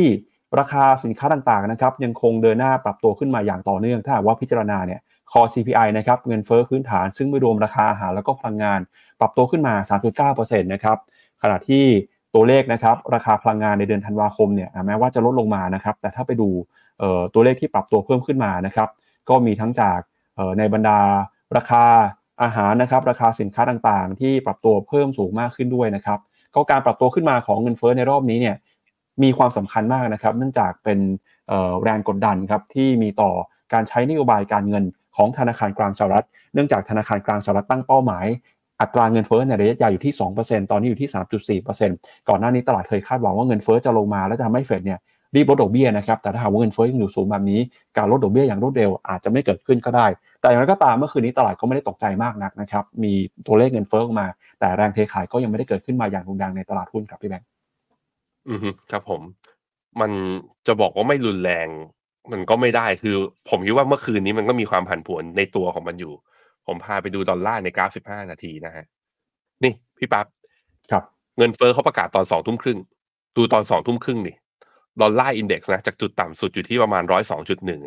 [0.59, 5.01] ราคาสินค้าต่างๆนะครับยังคงเดินหน้าปรับตัวขึ้นมาอย่างต่อเนื่อง ถ้าว่าพิจารณาเนี่ย
[5.33, 8.81] คอ CPI นะครับเงินเฟอ้อพื้นฐานซึ่งไม่รวมราคาอาหารแล้วก็พลังงาน
[9.21, 9.75] ปรับตัวขึ้นมา
[10.25, 10.99] 3.9%นะครับ
[11.43, 11.85] ขณะที่
[12.35, 16.49] ตัวเลขนะครับราคาพลังงานในเดือนธันวาคมเนี่ยแม้ว่าจะลดลงมานะครับแต่ถ้าไปดู
[17.35, 18.89] ตัวเลขที่ปรับตัวเพิ่มขึ้นมานะครับ
[19.29, 19.99] ก็มีทั้งจาก
[20.59, 20.99] ในบรรดา
[21.57, 21.85] ราคา
[22.43, 26.19] อาหารนะครับราคาสินค้าต่างๆ ที่ปรับตัวเพิ่มสูงมากขึ้นด้วยนะครับ
[26.55, 28.57] ก็การปรับตัวขึ้นมาของเงินเฟ้อในรอบนี้เนี่ย
[29.23, 30.99] มีความสำคัญมากนะครับ เนื่องจากเป็น
[31.83, 33.31] แรงกดดันครับที่มีต่อ
[33.73, 34.85] การใช้นโยบายการเงิน
[35.17, 38.27] ของธนาคารกลางสหรัฐ เนื่องจากธนาคารกลางสหรัฐตั้งเป้าหมาย
[38.81, 44.99] อัตราเงินเฟ้อในระยะยาวอยู่ที่ 2%ตอนนี้อยู่ที่ 3.4%ก่อนหน้านี้ตลาดเคยคาดหวังว่าเงินเฟ้อจะลงมา และจะทำให้เฟดเนี่ย
[45.37, 47.61] รีบลดดอกเบี้ยนะครับ แต่ถ้าหากว่าเงินเฟ้อยังอยู่สูงแบบนี้
[47.97, 50.07] การลดดอกเบี้ยอย่างรวดเร็วอาจจะไม่เกิดขึ้นก็ได้
[50.41, 53.13] แต่อย่างไรก็ตามเมื่อคืนนี้ตลาดก็ไม่ได้ตกใจมากนักนะครับ มี
[53.47, 54.27] ตัวเลขเงินเฟ้อออกมา
[54.61, 57.47] แต่แรงเทขายก็ยังไม่ได้เกิดขึ้นมาอย่างรุนแรงในตลาดหุ้นครับพี่แบงค์
[58.49, 58.59] อือ
[58.91, 59.23] ครับผม
[60.01, 60.11] มัน
[60.67, 61.69] จะบอกว่าไม่รุนแรง
[62.33, 63.17] มันก็ไม่ได้ คือ
[63.51, 66.13] ผมคิดว่าเมื่อคืนนี้มันก็มีความผันผวนในตัวของมันอยู่
[66.67, 68.85] ผมพาไปดูดอลลาร์ในกราฟ 15 นาทีนะฮะ
[69.65, 70.27] นี่พี่ปั๊บ
[70.91, 71.05] ครับ
[71.39, 72.79] เงินเฟ้อเขาประกาศตอนสองทุ่มครึ่ง
[73.37, 74.37] ดูตอนสองทุ่มครึ่งนี่
[75.01, 77.81] ดอลลาร์อินเด็กซ์นะ จากจุดต่ำสุดอยู่ที่ประมาณร้อยสองจุดหนึ่ง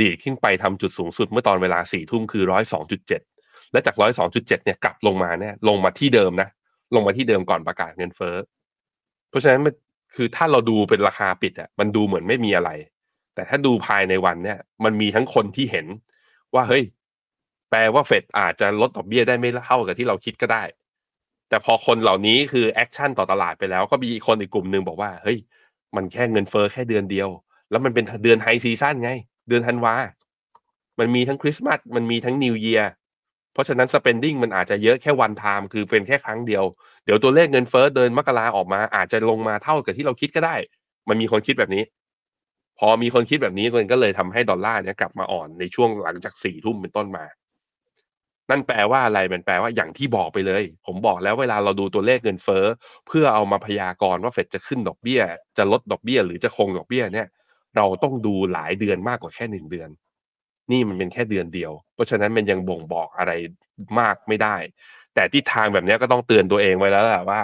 [0.00, 3.20] ดีดขึ้นไปทำจุดสูงสุดเมื่อตอนเวลาสี่ทุ่มคือร้อยสองจุดเจ็ด
[3.72, 6.48] และจากร้อยสองจุดเจ็ดเนี่ยกลับลงมาเนี่ย ลงมาที่เดิมนะ
[6.94, 8.36] ลงมาที่เดิมก่อนประกาศเงินเฟ้อ
[9.30, 9.74] เพราะฉะนั้นมัน
[10.14, 12.70] คือถ้าเราดูเป็นราคาปิดอะมันดูเหมือนไม่มีอะไร
[13.34, 15.86] แต่ถ้าดูภายในวันเนี่ย มันมีทั้งคนที่เห็น
[16.54, 16.84] ว่าเฮ้ย
[17.70, 20.62] แปลว่าเฟดอาจจะลดดอกเบี้ยได้ไม่เท่ากับที่เราคิดก็ได้
[21.48, 25.38] แต่พอคนเหล่านี้คือ action ต่อตลาดไปแล้ว ก็มีคนอีกกลุ่มหนึ่งบอกว่า เฮ้ย
[25.96, 27.28] มันแค่เงินเฟ้อแค่เดือนเดียว
[27.70, 29.10] แล้วมันเป็นเดือน high season ไง
[29.48, 29.94] เดือนธันวา
[30.98, 32.90] มันมีทั้งคริสต์มาสมันมีทั้ง New Year
[33.52, 36.64] เพราะฉะนั้น spending มันอาจจะเยอะแค่ one time คือเป็นแค่ครั้งเดียว
[37.08, 40.56] เดี๋ยวตัวเลขเงินเฟ้อเดือนมกราออกมา อาจจะลงมาเท่ากับที่เราคิดก็ได้
[41.08, 41.84] มันมีคนคิดแบบนี้
[42.78, 47.24] พอมีคนคิดแบบนี้มันก็เลยทำให้ดอลลาร์เนี่ยกลับมาอ่อนในช่วงหลังจากสี่ทุ่มเป็นต้นมา
[48.50, 52.64] นั่นแปลว่าอะไรมันแปลว่าอย่างที่บอกไปเลย ผมบอกแล้วเวลาเราดูตัวเลขเงินเฟ้อ
[53.06, 55.20] เพื่อเอามาพยากรณ์ว่าเฟดจะขึ้นดอกเบี้ย
[55.58, 57.28] จะลดดอกเบี้ย หรือจะคงดอกเบี้ยเนี่ย
[57.76, 59.88] เราต้องดูหลายเดือนมากกว่าแค่หนึ่งเดือน
[60.72, 63.32] นี่มันเป็นแค่เดือนเดียว เพราะฉะนั้นมันยังบ่งบอกอะไร
[63.98, 64.56] มากไม่ได้
[65.18, 67.40] แต่ทิศทางแบบนี้ก็ต้องเตือนตัวเองไว้แล้วแหละว่า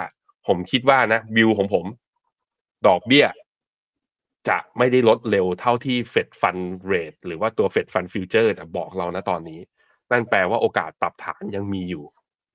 [0.47, 1.85] ผมคิดว่านะวิวของผม
[2.87, 3.25] ดอกเบี้ย
[4.49, 9.59] จะไม่ได้ลดเร็วเท่าที่เฟดฟันเรทหรือว่าตัวเฟดฟันฟิวเจอร์บอกเรานะตอนนี้
[10.11, 12.03] นั่นแปลว่าโอกาสปรับฐานยังมีอยู่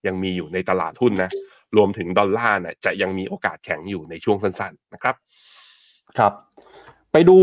[0.07, 1.31] ยังมีอยู่ในตลาดหุ้นนะ
[1.77, 5.15] รวมถึงดอลลาร์เนี่ยจะยังมีโอกาสแข็งอยู่ในช่วงสั้นๆนะครับ
[6.19, 6.33] ครับ
[7.13, 7.37] ไปดู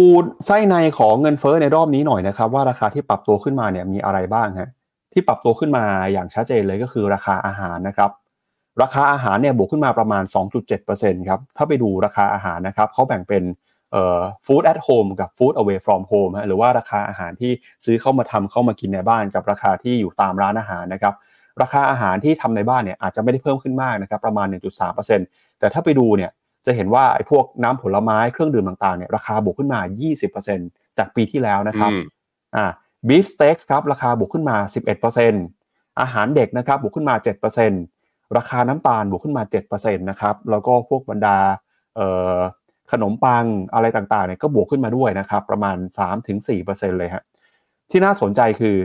[0.46, 4.70] ไส้ในของเงินเฟ้อในรอบนี้หน่อยนะครับ ว่าราคาที่ปรับตัวขึ้นมาเนี่ยมีอะไรบ้างฮะ
[5.18, 8.12] ที่ปรับตัวขึ้นมาอย่างชัดเจนเลยก็คือราคาอาหารนะครับ
[8.82, 10.24] ราคาอาหารเนี่ยบวกขึ้นมาประมาณ
[10.76, 13.44] 2.7%ครับ ถ้าไปดูราคาอาหารนะครับเขาแบ่งเป็น
[13.92, 17.52] เอ่อ food at home กับ food away from home หรือว่าราคาอาหารที่
[17.86, 21.14] ซื้อเข้ามาทำเข้ามากินในบ้านกับราคาที่อยู่ตามร้านอาหารนะครับ
[21.62, 24.48] ราคาอาหารที่ทำในบ้านเนี่ยอาจจะไม่ได้เพิ่มขึ้นมากนะครับประมาณ
[25.04, 26.32] 1.3%แต่ถ้าไปดูเนี่ย
[26.66, 29.80] จะเห็นว่าไอ้พวกน้ำผลไม้เครื่องดื่มต่างๆเนี่ยราคาบวกขึ้นมา
[30.40, 31.92] 20%จากปีที่แล้วนะครับ
[32.56, 32.62] อื
[33.06, 34.58] มอ่า beef steaks ครับราคาบวกขึ้นมา
[35.28, 37.16] 11%อาหารเด็กนะครับบวกขึ้นมา
[37.76, 41.38] 7%ราคาน้ำตาลบวกขึ้นมา 7%นะครับแล้วก็พวกบรรดา
[42.92, 45.78] ขนมปังอะไรต่างๆเนี่ยก็บวกขึ้นมาด้วยนะครับประมาณ
[46.38, 47.24] 3-4%เลยฮะ
[47.92, 48.76] ที่น่าสนใจคือ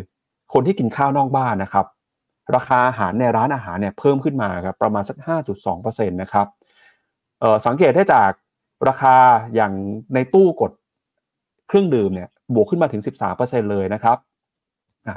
[0.53, 1.87] คนที่กินข้าวนอกบ้านนะครับ
[2.55, 5.17] ราคาอาหารในร้านอาหารเนี่ยเพิ่มขึ้นมาครับประมาณสัก
[5.65, 6.47] 5.2%นะครับ
[7.67, 8.31] สังเกตได้จาก
[8.89, 9.15] ราคา
[9.55, 9.73] อย่าง
[10.15, 10.73] ในตู้กด
[11.69, 13.03] เครื่องดื่มเนี่ยบวกขึ้นมาถึง
[13.37, 14.17] 13%เลยนะครับ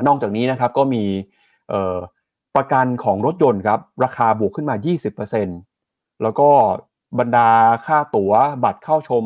[0.07, 1.03] นอกจากนี้นะครับก็มี
[2.55, 4.75] ประกันของรถยนต์ครับราคาบวกขึ้นมา
[5.49, 6.49] 20%แล้วก็
[7.19, 7.49] บรรดา
[7.85, 9.23] ค่าตั๋วบัตรเข้าชม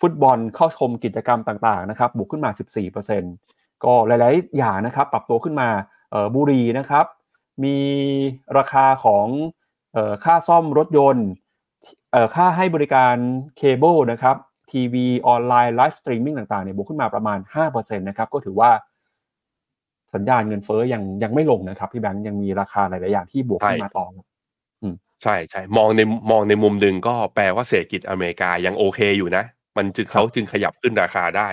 [0.00, 2.50] ฟุตบอลเข้าชมกิจกรรมต่างๆนะครับบวกขึ้นมา
[3.16, 5.68] 14%ก็หลายๆอย่างนะครับปรับตัวขึ้นมา
[6.34, 7.06] บุรีนะครับ
[7.64, 7.76] มี
[8.58, 9.26] ราคาของ
[9.96, 11.28] ออค่าซ่อมรถยนต์
[12.34, 13.14] ค่าให้บริการ
[13.56, 14.36] เคเบิลนะครับ
[14.72, 18.70] ทีวีออนไลน์ live streaming ต่างๆเนี่ยบวกขึ้นมาประมาณ5%นะครับก็ถือว่า
[20.14, 24.06] สัญญาณเงินเฟ้อยังยังไม่ลงนะครับพี่แบงค์ยังมีราคาหลายๆอย่างที่บวกขึ้นมาต่อ
[25.22, 26.00] ใช่ใช่มองใน
[26.30, 29.44] มองในมุมหนึ่งก็แปลว่าเศรษฐกิจอเมริกายังโอเคอยู่นะ
[29.76, 31.48] มันจึงเขาจึงขยับขึ้นราคาได้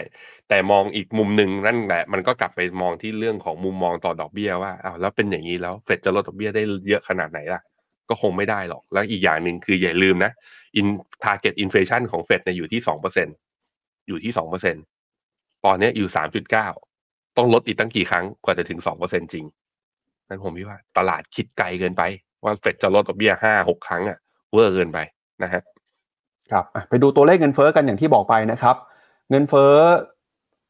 [0.50, 7.62] แต่มองอีกมุมหนึ่งนั่นแหละ มันก็กลับไปมองที่เรื่องของมุมมองต่อดอกเบี้ยว่าอ้าวแล้วเป็นอย่างนี้แล้วเฟดจะลดดอกเบี้ยได้เยอะขนาดไหนล่ะ
[8.10, 10.32] ก็คงไม่ได้หรอก แล้วอีกอย่างหนึ่งคืออย่าลืมนะ
[10.76, 10.88] inflation
[11.24, 13.28] target inflation ของเฟดเนี่ยอยู่ที่สองเปอร์เซ็นต์
[14.08, 14.76] อยู่ที่สองเปอร์เซ็น
[15.66, 16.68] ต์ตอนนี้อยู่สามจุดเก้า
[17.38, 19.46] ต้องลดอีกตั้งกี่ครั้งกว่าจะถึงสองเปอร์เซ็นต์จริง
[20.28, 22.04] นั้นผมคิดว่าตลาดคิดไกลเกินไป
[22.44, 24.18] ว่าเฟดจะลดดอกเบี้ยห้าหกครั้งอะ
[24.54, 25.00] over เกินไป
[25.44, 25.62] นะฮะ
[26.52, 28.76] ครับไปดูตัวเลขเงินเฟ้อกันอย่างที่บอกไปนะครับ
[29.30, 29.74] เงินเฟ้อ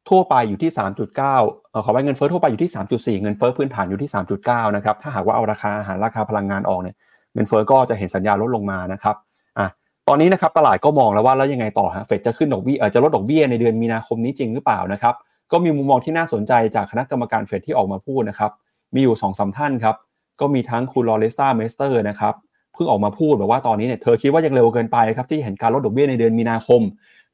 [0.10, 2.72] ทั่วไปอยู่ที่ 3.9เอ่อขออภัยเงินเฟ้อทั่วไปอยู่ที่
[3.18, 4.12] 3.4 เงินเฟ้อพื้นฐานอยู่ที่
[4.46, 6.96] 3.9 นะครับ ถ้าหากว่าเอาราคาอาหารราคาพลังงานออกเนี่ย
[7.34, 9.15] เงินเฟ้อก็จะเห็นสัญญาณลดลงมานะครับ
[9.59, 9.67] อะ
[10.07, 15.15] ตอนนี้นะครับตลาดก็มองแล้วว่าแล้วยังไงต่อฮะเฟดจะขึ้นดอกเบี้ยเออจะลดดอกเบี้ยในเดือนมีนาคมนี้จริงหรือเปล่านะครับ
[15.51, 18.51] ก็มีมุมมองที่น่าสนใจจากคณะกรรมการเฟดที่ออกมาพูดนะครับ
[18.95, 19.95] มีอยู่2อสท่านครับ
[20.39, 22.34] ก็มีทั้งคุณลอเรตตาเมสเตอร์นะครับ
[22.73, 26.82] เพิ่งออกมาพูดแบบว่าตอนนี้เนี่ยเธอคิดว่ายังเร็วเกินไปครับที่เห็นการลดดอกเบี้ยในเดือนมีนาคม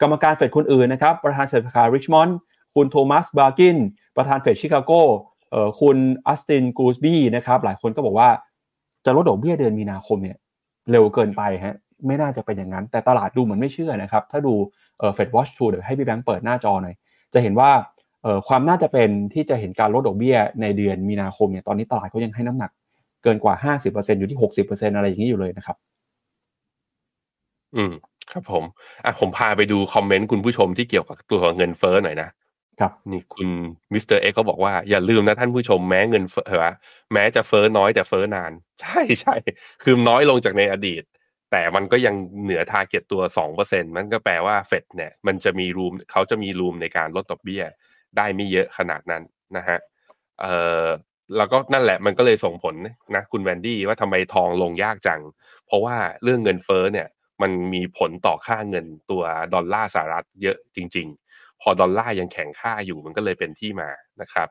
[0.02, 2.38] กรรมการเฟดคนอื่นนะครับประธานเศรษฐกิจริชมอนด์
[2.76, 3.78] คุณโทมัสบาร์กิน
[4.18, 4.92] ประธานเฟดชิคาโก
[5.52, 8.30] เอ่อคุณออสตินกูลส์บีนะครับหลายคนก็บอกว่า
[9.06, 10.38] จะลดดอกเบี้ยเดือนมีนาคมเนี่ย
[10.92, 11.76] เร็วเกินไปฮะ
[12.08, 14.54] ไม่น่าจะเป็นอย่างนั้น แต่ตลาดดูเหมือนไม่เชื่อนะครับ ถ้าดู
[15.14, 16.96] FedWatch Tool เดี๋ยวให้พี่แบงค์เปิดหน้าจอหน่อย
[17.34, 17.70] จะเห็นว่า
[18.48, 22.72] ความน่าจะเป็นที่จะเห็นการลดดอกเบี้ยในเดือนมีนาคมเนี่ยตอนนี้ตลาดก็ยังให้น้ำหนัก
[23.24, 23.54] เกินกว่า
[23.84, 25.78] 50%อยู่ที่ 60%อะไรอย่างนี้อยู่เลยนะครับ
[27.76, 27.94] อืม
[28.32, 28.64] ครับผม
[29.06, 32.30] อะผมพาไปดู comment คุณผู้ชมที่เกี่ยวกับตัวเงินเฟ้อหน่อยนะ
[32.80, 33.50] ครับนี่คุณ
[33.94, 34.18] Mr.
[34.18, 36.74] X ก็บอกว่าอย่าลืมนะท่านผู้ชมแม้เงินเฟ้อเหรอ
[37.14, 38.52] แม้จะเฟ้อน้อยแต่เฟ้อนาน
[38.82, 39.36] ใช่ใช่
[39.84, 41.04] คือน้อยลงจากในอดีต
[41.52, 47.64] แต่มันก็ยังเหนือ target ตัวสองเปอร์เซ็นต์มันก็แปลว่าเฟดเนี่ย มันจะมี room เขาจะมี room ในการลดดอกเบี้ย
[48.18, 49.24] ได้ไม่เยอะขนาดนั้น
[49.58, 49.80] นะฮะ
[50.42, 50.86] เอ่อ
[51.38, 52.76] แล้วก็นั่นแหละมันก็เลยส่งผล
[53.16, 55.22] นะคุณแวนดี้ว่าทำไมทองลงยากจัง
[55.68, 57.08] เพราะว่าเรื่องเงินเฟ้อเนี่ย
[57.42, 59.24] มันมีผลต่อค่าเงินตัว
[59.54, 61.25] ดอลลาร์สหรัฐเยอะจริง ๆ
[61.62, 63.90] พอดอลลาร์ยังแข็งค่าอยู่มันก็เลยเป็นที่มา
[64.22, 64.48] นะครับ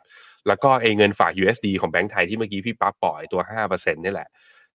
[0.46, 3.40] แล้วก็ไอ้เงินฝาก USD ของแบงก์ไทยที่เมื่อกี้พี่ปั๊บปล่อยตัว
[3.72, 4.28] 5%นี่แหละ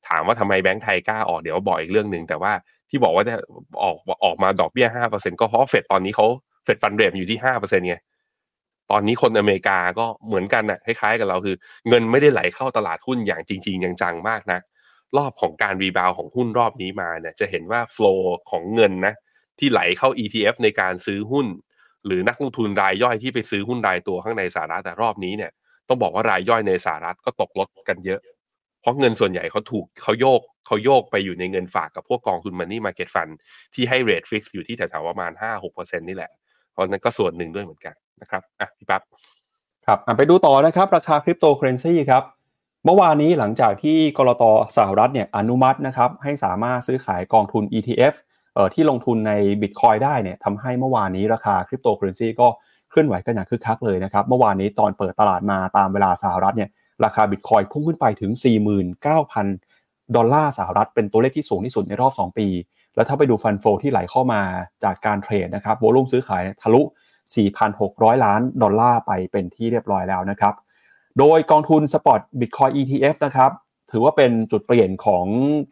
[0.07, 2.53] ถามว่าทำไมแบงก์ไทยกล้าออกเดี๋ยวบอกอีกเรื่องหนึ่งแต่ว่า
[2.89, 3.35] ที่บอกว่าจะ
[3.83, 6.27] ออกออกมาดอกเบี้ย 5%ก็เพราะเฟดตอนนี้เขา
[6.63, 7.95] เฟดฟันเรทอยู่ที่ 5%ไง
[8.91, 11.55] ตอนนี้คนอเมริกาก็เหมือนกันนะคล้ายๆกับเราคือ
[11.89, 14.59] เงินไม่ได้ไหลเข้าตลาดหุ้นอย่างจริงๆจังมากนะ
[15.17, 19.13] รอบของการ rebound ของหุ้นรอบนี้มาเนี่ยจะเห็นว่า flow ของเงินนะ
[19.59, 21.47] ที่ไหลเข้า ETF ในการซื้อหุ้น
[22.05, 25.51] หรือนักลงทุนรายย่อยที่ไปซื้อหุ้นรายตัวข้างในสหรัฐแต่รอบนี้เนี่ย
[25.87, 28.19] ต้องบอกว่ารายย่อยในสหรัฐก็ตกลดกันเยอะ
[28.81, 33.27] เพราะเงินส่วนใหญ่เขาถูกเขาโยกเขาโยกไปอยู่ในเงินฝากกับพวกกองทุน money market fund
[33.73, 35.31] ที่ให้ rate fix อยู่ที่แถวๆประมาณ
[35.61, 36.31] 5-6%นี่แหละ
[36.71, 39.01] เพราะนั้นก็ส่วนหนึ่งด้วยเหมือนกันนะครับอะพี่ปั๊บ
[39.85, 42.23] ครับไปดูต่อนะครับ ราคาคริปโตเคอเรนซีครับ
[42.85, 44.43] เมื่อวานนี้หลังจากที่กลต.
[44.77, 48.15] สหรัฐเนี่ยอนุมัตินะครับให้สามารถซื้อขายกองทุน ETF
[48.73, 52.47] ที่ลงทุนใน Bitcoin ได้เนี่ยทำให้เมื่อวานนี้ราคาคริปโตเคอเรนซีก็
[52.89, 56.69] เคลื่อนไหวกันอย่างคึกคักเลยนะครับ เมื่อวานนี้ตอนเปิดตลาดมาตามเวลาสหรัฐเนี่ย
[57.05, 58.31] ราคา Bitcoin พุ่งขึ้นไปถึง
[59.43, 62.47] 49,000 ดอลลาร์สหรัฐ เป็นตัวเลขที่สูงที่สุดในรอบ 2 ปี
[62.95, 64.41] แล้วถ้าไปดู fund flow ที่ไหลเข้ามา
[64.83, 66.81] จากการเทรดนะครับ volume ซื้อขายทะลุ
[67.53, 70.53] 4,600 ล้านดอลลาร์ไปเป็นที่เรียบร้อยแล้วนะครับ
[71.19, 73.51] โดยกองทุน Spot Bitcoin ETF นะครับ
[73.91, 75.25] ถือว่าเป็นจุดเปลี่ยนของ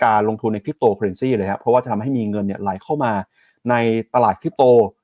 [0.06, 3.14] การลงทุนในคริปโตเคอเรนซีเลยครับเพราะว่าจะทำให้มีเงินเนี่ยไหลเข้ามา
[3.70, 3.76] ใน
[4.16, 4.64] ตลาดคริปโต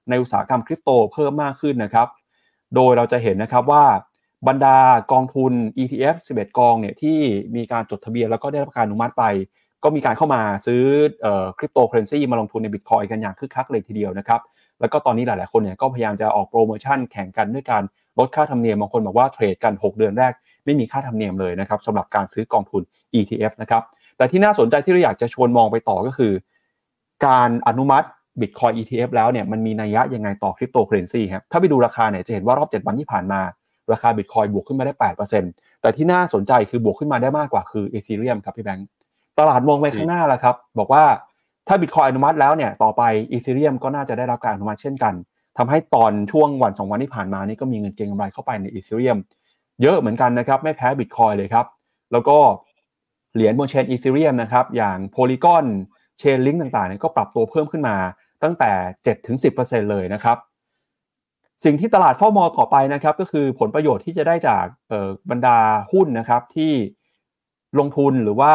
[0.09, 2.07] ในอุตสาหกรรมคริปโตเพิ่มมากขึ้นนะครับ
[2.76, 3.86] โดยเราจะเห็นนะครับว่า
[4.47, 4.78] บรรดา
[5.11, 7.18] กองทุน ETF 11 กองเนี่ยที่
[7.55, 9.24] มีการจดทะเบียนแล้วก็ได้รับการอนุมัติไป
[9.84, 10.84] ก็มีการเข้ามาซื้อ
[11.57, 14.41] คริปโตเคอเรนซีมาลงทุนใน Bitcoin กันอย่างคึกคักเลยทีเดียวนะครับ
[14.80, 17.84] แล้วก็ตอนนี้หลาย ๆ คนเนี่ยก็พยายามจะออกโปรโมชั่นแข่งกันด้วยการ
[18.20, 20.34] ลดค่าธรรมเนียมบางคนบอกว่าเทรดกัน 6 เดือนแรก
[20.66, 22.82] ไม่มีค่าธรรมเนียมเลยนะครับสำหรับการซื้อกองทุน
[23.20, 23.82] ETF นะครับ
[24.18, 26.34] แต่ที่น่าสนใจที่เราอยากจะชวนมองไปต่อก็คือ
[27.26, 28.07] การอนุมัติ
[28.41, 33.41] Bitcoin ETF แล้วเนี่ยมันมีนัยยะยังไงต่อคริปโตเคอเรนซีครับถ้าไปดูราคาเนี่ยจะเห็นว่ารอบ 7 วันที่ผ่านมา
[33.91, 34.93] ราคา Bitcoin บวกขึ้นมาได้
[35.41, 38.88] 8%แต่ที่น่าสนใจคือบวกขึ้นมาได้มากกว่าคือ Ethereum ครับพี่แบงค์
[39.39, 41.03] ตลาดมองไปข้างหน้าแล้วครับบอกว่า
[41.68, 43.01] ถ้า Bitcoin อนุมัติแล้วเนี่ยต่อไป
[43.34, 45.14] Ethereum ก็น่าจะได้รับการอนุมัติเช่นกัน
[45.57, 49.20] ทำให้ตอนช่วงวัน 2 วันที่ผ่านมานี่ก็มีเงินเก็งกำไรเข้าไปใน Ethereum
[49.86, 51.65] ยอะเหมือนกันนะครับไม่แพ้ Bitcoin เลยครับ
[52.11, 52.38] แล้วก็
[53.36, 55.65] เหรียญบนเชน Ethereum นะครับอย่าง Polygon
[56.21, 57.95] Chainlink ต่างๆเนี่ยก็ปรับตัวเพิ่มขึ้นมา
[58.43, 58.71] ตั้งแต่
[59.51, 60.38] 7-10%เลยนะครับ
[61.63, 64.65] สิ่งที่ตลาดเฝ้ามองต่อไปนะครับก็คือผลประโยชน์ที่จะได้จาก
[65.29, 65.59] บรรดา
[65.93, 66.73] หุ้นนะครับที่
[67.79, 68.53] ลงทุนหรือว่า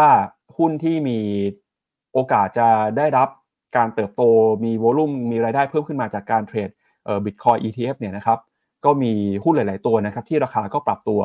[0.58, 1.18] หุ้นที่มี
[2.12, 3.28] โอกาสจะได้รับ
[3.76, 4.22] การเติบโต
[4.64, 6.70] มีโวลุ่มมีรายได้เพิ่มขึ้นมาจากการเทรด
[7.24, 8.38] บิตคอย ETF เนี่ยนะครับ
[8.84, 9.12] ก็มี
[9.44, 11.20] หุ้นหลาย ๆ ตัวนะครับที่ราคาก็ปรับตัว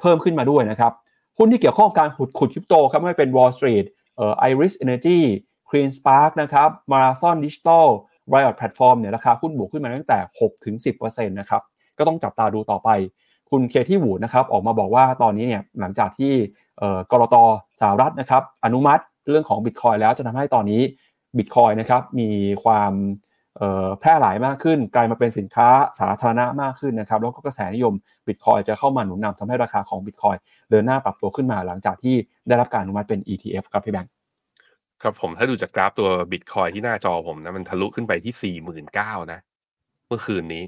[0.00, 0.92] เพิ่มขึ้นมาด้วยนะครับ
[1.38, 3.86] หุ้นที่เกี่ยวข้องการขุดขุดคริปโตครับไม่เป็น Wall Street
[4.16, 5.20] เอ่อ Iris Energy
[5.68, 7.86] Clean Spark นะครับ Marathon Digital
[8.32, 10.18] Riot Platform เนี่ยราคาหุ้นบวกขึ้นมาตั้งแต่
[10.88, 11.62] 6-10%นะครับ
[11.98, 12.90] ก็ต้องจับตาดูต่อไป
[13.50, 16.32] คุณเคที่วูดนะครับออกมาบอกว่าตอนนี้เนี่ยหลังจากที่
[17.10, 17.36] กรต
[17.80, 20.80] สหรัฐนะครับอนุมัติเรื่องของ Bitcoin แล้วจะทำให้ตอนนี้
[21.36, 22.28] Bitcoin นะครับมี
[22.64, 22.92] ความ
[24.00, 25.68] แพร่หลายมากขึ้น กลายมาเป็นสินค้า
[26.00, 27.94] สาธารณะมากขึ้นนะครับแล้วก็กระแสนิยม
[28.26, 30.38] Bitcoin จะเข้ามาหนุนนำทำให้ราคาของ Bitcoin
[30.70, 32.16] เดินหน้าปรับตัวขึ้นมาหลังจากที่
[32.48, 34.12] ได้รับการอนุมัติเป็น ETF ครับพี่แบงค์
[35.02, 39.38] ครับผมถ้าดูจากกราฟตัวบิตคอยที่หน้าจอผมนะมันทะลุขึ้นไปที่สี่หมื่นเก้านะ
[40.06, 40.64] เมื่อคืนนี้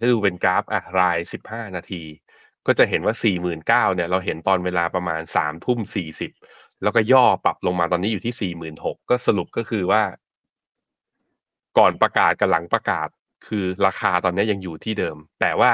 [0.00, 2.02] ถ้าดูเป็นกราฟอะรายสิบห้านาที
[2.66, 6.30] ก็จะเห็นว่าสี่หมื่นเก้าเนี่ยเราเห็นตอนเวลาประมาณสามทุ่มสี่สิบ
[6.82, 10.02] แล้วก็ย่อปรับลงมาตอนนี้อยู่ที่สี่หมื่นหกก็สรุปก็คือว่า
[11.78, 13.08] ก่อนประกาศกับหลังประกาศ
[13.46, 15.70] คือราคาตอนนี้ยังอยู่ที่เดิม แต่ว่า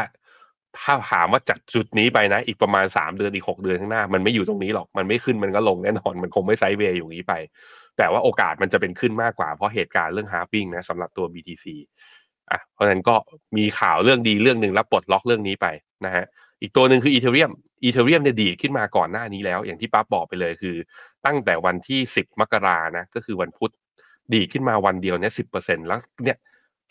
[0.78, 7.34] ถ้าถามว่าจากจุดนี้ไปนะ อีกประมาณสามเดือนอีกหกเดือนข้างหน้า มันไม่อยู่ตรงนี้หรอกมันไม่ขึ้นมันก็ลงแน่นอนมันคงไม่ sideway อยู่นี้ไป
[7.98, 11.66] แต่ว่าโอกาสมันจะเป็นขึ้นมากกว่าเพราะเหตุการณ์เรื่อง halving นะสำหรับตัว BTC
[12.50, 13.16] อะเพราะฉะนั้นก็
[13.56, 15.66] มีข่าวเรื่องดีเรื่องหนึ่งแล้วปลดล็อกเรื่องนี้ไป
[16.04, 16.24] นะฮะ
[16.62, 17.50] อีกตัวหนึ่งคือ Ethereum
[17.84, 20.76] Ethereum เนี่ยดีดขึ้นมาก่อนหน้านี้แล้ว อย่างที่ปั๊บอกไปเลยคือ
[21.26, 23.72] ตั้งแต่วันที่สิบมกรานะก็คือวันพุธ
[24.34, 26.38] ดีดขึ้นมาวันเดียวเนี่ยสิบเปอร์เซ็นแล้วเนี่ย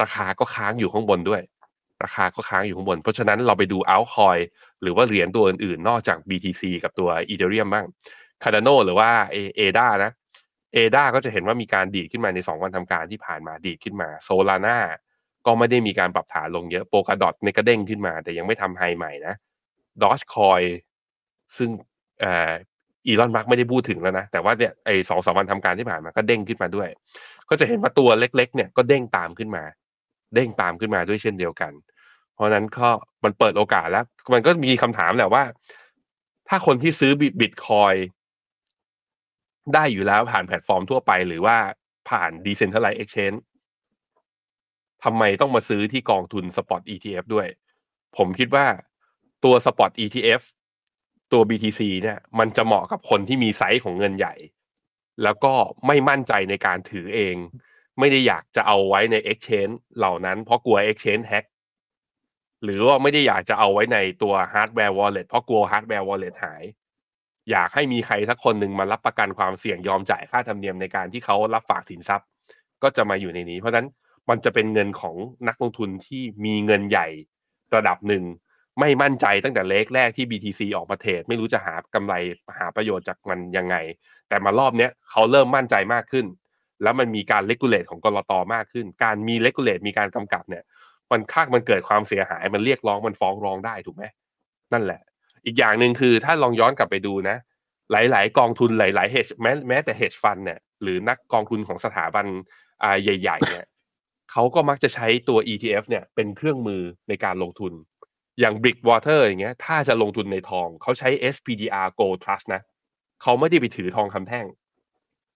[0.01, 1.41] ราคาก็ค้างอยู่ข้างบนด้วย
[2.03, 4.37] ราคาก็ค้างอยู่ข้างบน เพราะฉะนั้นเราไปดู altcoin
[4.81, 7.85] หรือว่าเหรียญตัวอื่นๆ นอกจาก BTC กับตัว Ethereum บ้าง
[8.43, 9.09] Cardano หรือว่า
[9.57, 10.11] ADA นะ
[10.73, 14.79] ADA ก็จะเห็นว่ามีการดีดขึ้นมาใน 2 วันทำการที่ผ่านมาดีดขึ้นมา Solana
[15.45, 19.35] ก็ไม่ได้มีการปรับฐานลงเยอะ Polkadot เนี่ยก็เด้งขึ้นมา แต่ยังไม่ทำ high ใหม่นะ
[20.01, 20.61] ดอชคอย
[21.57, 21.69] ซึ่ง
[23.05, 26.89] Elon Musk ไม่ได้พูดถึงแล้วนะ แต่ว่าเนี่ยไอ้สองสามวันทำการที่ผ่านมาก็เด้งขึ้นมาด้วย
[27.49, 29.63] ก็จะเห็นว่าตัวเล็ก ๆ เนี่ยก็เด้งตามขึ้นมา
[30.35, 31.71] เด้งตามขึ้นมาด้วยเช่นเดียวกัน
[32.33, 32.89] เพราะนั้นก็
[33.23, 35.43] มันเปิดโอกาสแล้ว มันก็มีคำถามแหละว่า
[36.49, 37.93] ถ้าคนที่ซื้อบิตคอย
[39.73, 41.57] ได้อยู่แล้วผ่านแพลตฟอร์มทั่วไปหรือว่า
[42.09, 43.39] ผ่าน Decentralized Exchange
[45.03, 47.47] ทำไมต้องมาซื้อที่กองทุน Spot ETF ด้วย
[48.17, 48.65] ผมคิดว่า
[49.43, 50.41] ตัว Spot ETF
[51.31, 54.35] ตัว BTC เนี่ยมันจะเหมาะกับคนที่มีไซส์ของเงินใหญ่
[55.23, 55.53] แล้วก็
[55.87, 57.35] ไม่มั่นใจในการถือเอง
[57.99, 61.45] ไม่ได้อยากจะเอาไว้ใน Exchange เหล่านั้นเพราะกลัว Exchange hack
[62.63, 66.63] หรือว่าไม่ได้อยากจะเอาไว้ในตัว Hardware Wallet เพราะกลัว Hardware Wallet หาย
[67.51, 72.27] อยากให้มีใครสักคนหนึ่งมารับประกันความเสี่ยงยอมจ่ายค่าธรรมเนียมในการที่เขารับฝากสินทรัพย์
[72.83, 73.87] ก็จะมาอยู่ในนี้ เพราะฉะนั้น
[74.29, 75.15] มันจะเป็นเงินของ
[75.47, 77.07] นักลงทุนที่มีเงินใหญ่
[77.75, 78.23] ระดับหนึ่ง
[78.79, 82.13] ไม่มั่นใจตั้งแต่เล็กแรกที่ BTC ออกมาเทรดไม่รู้จะหากำไร
[82.57, 83.75] หาประโยชน์จากมันยังไง
[84.29, 86.25] แต่มารอบเนี้ยเขาเริ่มมั่นใจมากขึ้น
[86.83, 90.63] แล้วมันมีการเลกูเลตของกรตมากขึ้น การมีเลกูเลตมีการกำกับเนี่ย
[91.11, 94.03] มันค่ามันเกิดความเสียหายมันเรียกร้องมันฟ้องร้องได้ถูกไหม
[94.73, 95.01] นั่นแหละ
[95.45, 97.37] อีกอย่างหนึ่งคือถ้าลองย้อนกลับไปดูนะ
[97.91, 102.25] หลาย ๆ กองทุนหลายๆ hedge แม้แม้แต่ hedge fund เนี่ยหรือนักกองทุนของสถาบัน
[103.03, 103.65] ใหญ่ ๆ เนี่ย
[104.31, 107.73] เขาก็มักจะใช้ตัว ETF เนี่ยเป็นเครื่องมือในการลงทุน
[108.39, 112.61] อย่าง Brickwater อย่างเงี้ย ถ้าจะลงทุนในทองเขาใช้ SPDR Gold Trust นะ
[113.21, 114.45] เขาไม่ได้ไปถือทองคำแท่ง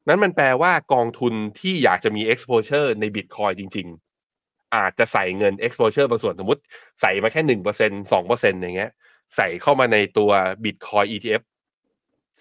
[0.08, 3.88] นั้นมันแปลว่ากองทุนที่อยากจะมี exposure ใน Bitcoin จริง
[4.32, 6.62] ๆ อาจจะใส่เงิน exposure บางส่วนสมมติ
[7.02, 8.92] ใส่มาแค่หนึ่งเปอร์เซ็นสองเปอร์เซ็นต์อย่างเงี้ย
[9.36, 10.32] ใส่เข้ามาในตัว
[10.64, 11.42] Bitcoin ETF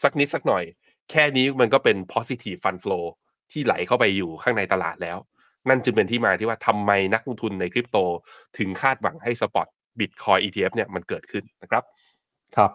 [0.03, 0.65] สักนิดสักหน่อย
[1.11, 3.05] แค่นี้มันก็เป็น positive fund flow
[3.53, 5.19] ที่ไหลเข้าไปอยู่ข้างในตลาดแล้ว
[5.69, 7.99] นั่นจึงเป็นที่มาที่ว่าทำไมนักลงทุนในคริปโต
[8.59, 9.69] ถึงคาดหวังให้สปอต
[10.01, 11.83] บิตคอย ETF เนี่ยมันเกิดขึ้นนะครับ
[12.57, 12.71] ครับ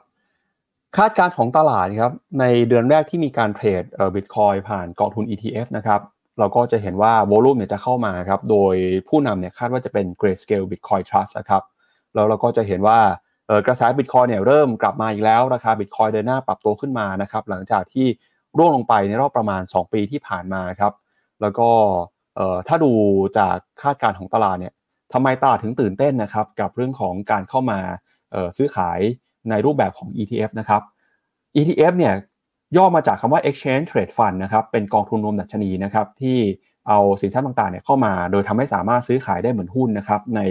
[0.97, 3.83] คาดการณ์ของตลาดครับในเดือนแรกที่มีการเทรด
[4.15, 6.01] บิตคอยผ่านกองทุน ETF นะครับ
[6.39, 8.75] เราก็จะเห็นว่าโวลูมเนี่ยจะเข้ามาครับโดย
[9.07, 11.63] ผู้นำเนี่ยคาดว่าจะเป็น Grayscale Bitcoin Trust นะครับ
[12.13, 12.99] แล้วเราก็จะเห็นว่า
[13.67, 18.07] กระแส Bitcoin เนี่ยเริ่มกลับมาอีกแล้ว ราคา Bitcoin เดินหน้าปรับตัวขึ้นมานะครับหลังจากที่
[18.57, 20.93] ร่วงลงไปในรอบประมาณ 2 ปีที่ผ่านมาครับ
[21.41, 21.69] แล้วก็
[22.67, 22.91] ถ้าดู
[23.37, 24.73] จากคาดการณ์ของตลาดเนี่ย
[25.13, 27.79] ทำไมตลาดถึงตื่นเต้นนะครับกับเรื่องของการเข้ามา
[28.57, 28.99] ซื้อขาย
[29.49, 30.81] ในรูปแบบของ ETF นะครับ
[31.59, 32.13] ETF เนี่ย
[32.77, 36.37] ย่อมาจากคำว่า exchange trade fund นะครับ เป็นกองทุนรวมดัชนีนะครับที่
[36.87, 40.41] เอาสินทรัพย์ต่างๆเนี่ยเข้ามา โดยทำให้สามารถซื้อขายได้เหมือนหุ้นนะครับใน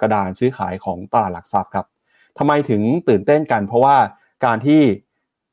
[0.00, 1.86] กระดานซื้อขายของตลาดหลักทรัพย์ครับ
[2.38, 3.96] ทำไมถึงตื่นเต้นกัน เพราะว่า
[4.44, 4.80] การที่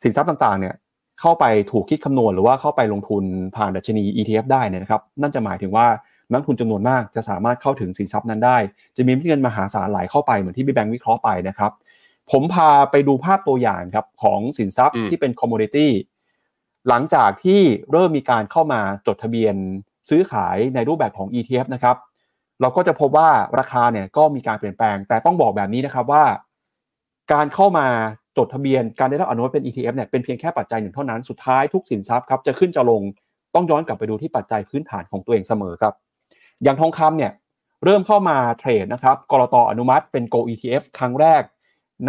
[0.04, 0.76] สินทรัพย์ต่างๆเนี่ย
[1.22, 3.24] เข้าไปถูกคิดคำนวณหรือว่าเข้าไปลงทุน
[3.56, 5.88] ผ่านดัชนี ETF ได้เนี่ยนะครับ นั่นจะหมายถึงว่า
[6.34, 8.58] นักลงทุนจำนวนมากจะสามารถเข้าถึงสินทรัพย์นั้นได้
[8.98, 11.72] จะมีเงินมหาศาลไหลเข้าไปเหมือนที่พี่แบงค์วิเคราะห์ไปนะครับ
[12.32, 15.92] ผมพาไปดูภาพตัวอย่างครับของสินทรัพย์ที่เป็น commodity
[16.90, 17.62] หลังจากที่
[17.92, 19.56] เริ่มมีการเข้ามาจดทะเบียน
[20.10, 21.96] ซื้อขายในรูปแบบของ ETF นะครับ
[22.62, 26.24] เราก็จะพบว่าราคาเนี่ยก็มีการเปลี่ยนแปลง แต่ต้องบอกแบบนี้นะครับว่า
[27.34, 27.88] การเข้ามา
[28.38, 33.02] จดทะเบียนการได้รับอนุมัติเป็น ETF เนี่ยเป็นเพียงแค่ปัจจัยหนึ่งเท่านั้นสุดท้ายทุกสินทรัพย์ครับจะขึ้นจะลง
[33.56, 35.94] ต้องย้อนกลับไปดูที่ปัจจัยพื้นฐานของตัวเองเสมอครับ
[36.64, 37.32] อย่างทองคำเนี่ย
[37.84, 41.44] เริ่มเข้ามาเทรดนะครับกรตอนุมัติเป็น Go ETF ครั้งแรก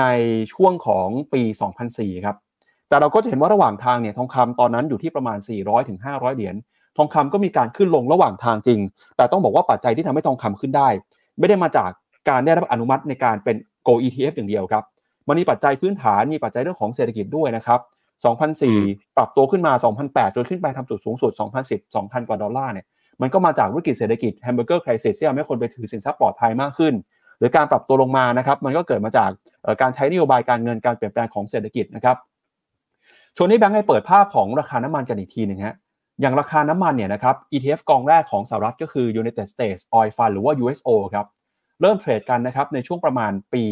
[0.01, 0.05] ใน
[0.53, 1.43] ช่วงของปี
[1.85, 2.37] 2004 ครับ
[2.89, 6.55] แต่เราก็จะเห็นว่าระหว่างทางเนี่ยทองคำตอนนั้นอยู่ที่ประมาณ 400ถึง500เหรียญ
[6.97, 8.81] ทองคำก็มีการขึ้นลงระหว่างทางจริง
[9.17, 10.89] แต่ต้องบอกว่าปัจจัยที่ทำให้ทองคำขึ้นได้
[11.39, 11.91] ไม่ได้มาจาก
[12.29, 14.85] การได้รับอนุมัติในการเป็น Gold ETF อย่างเดียวครับ
[15.29, 17.81] มันมีปัจจัยพื้นฐาน มีปัจจัยเรื่องของเศรษฐกิจด้วยนะครับ
[18.49, 19.73] 2004 ปรับตัวขึ้นมา
[20.05, 21.33] 2008 จนขึ้นไปทำจุดสูงสุด
[21.65, 22.87] 2010 2,000 กว่าดอลลาร์เนี่ย
[23.21, 26.95] มันก็มาจากวิกฤตเศรษฐกิจแฮมเบอร์เกอร์ crisis ที่ทำให้คนไปถือสินทรัพย์ปลอดภัยมากขึ้น
[27.39, 29.31] หรือการปรับตัวลงมานะครับมันก็เกิดมาจาก
[29.81, 32.17] การใช้นโยบายการเงินการเปลี่ยนแปลงของเศรษฐกิจนะครับ
[33.37, 35.77] ชวนนี้แบงค์ให้เปิดภาพของราคาน้ำมันกันอีกทีหนึ่งฮะ
[36.21, 41.27] อย่างราคาน้ำมันเนี่ยนะครับ ETF กองแรกของสหรัฐก็คือ United States Oil Fund หรือว่า USO ครับ
[41.81, 43.65] เริ่มเทรดกันนะครับในช่วงประมาณปี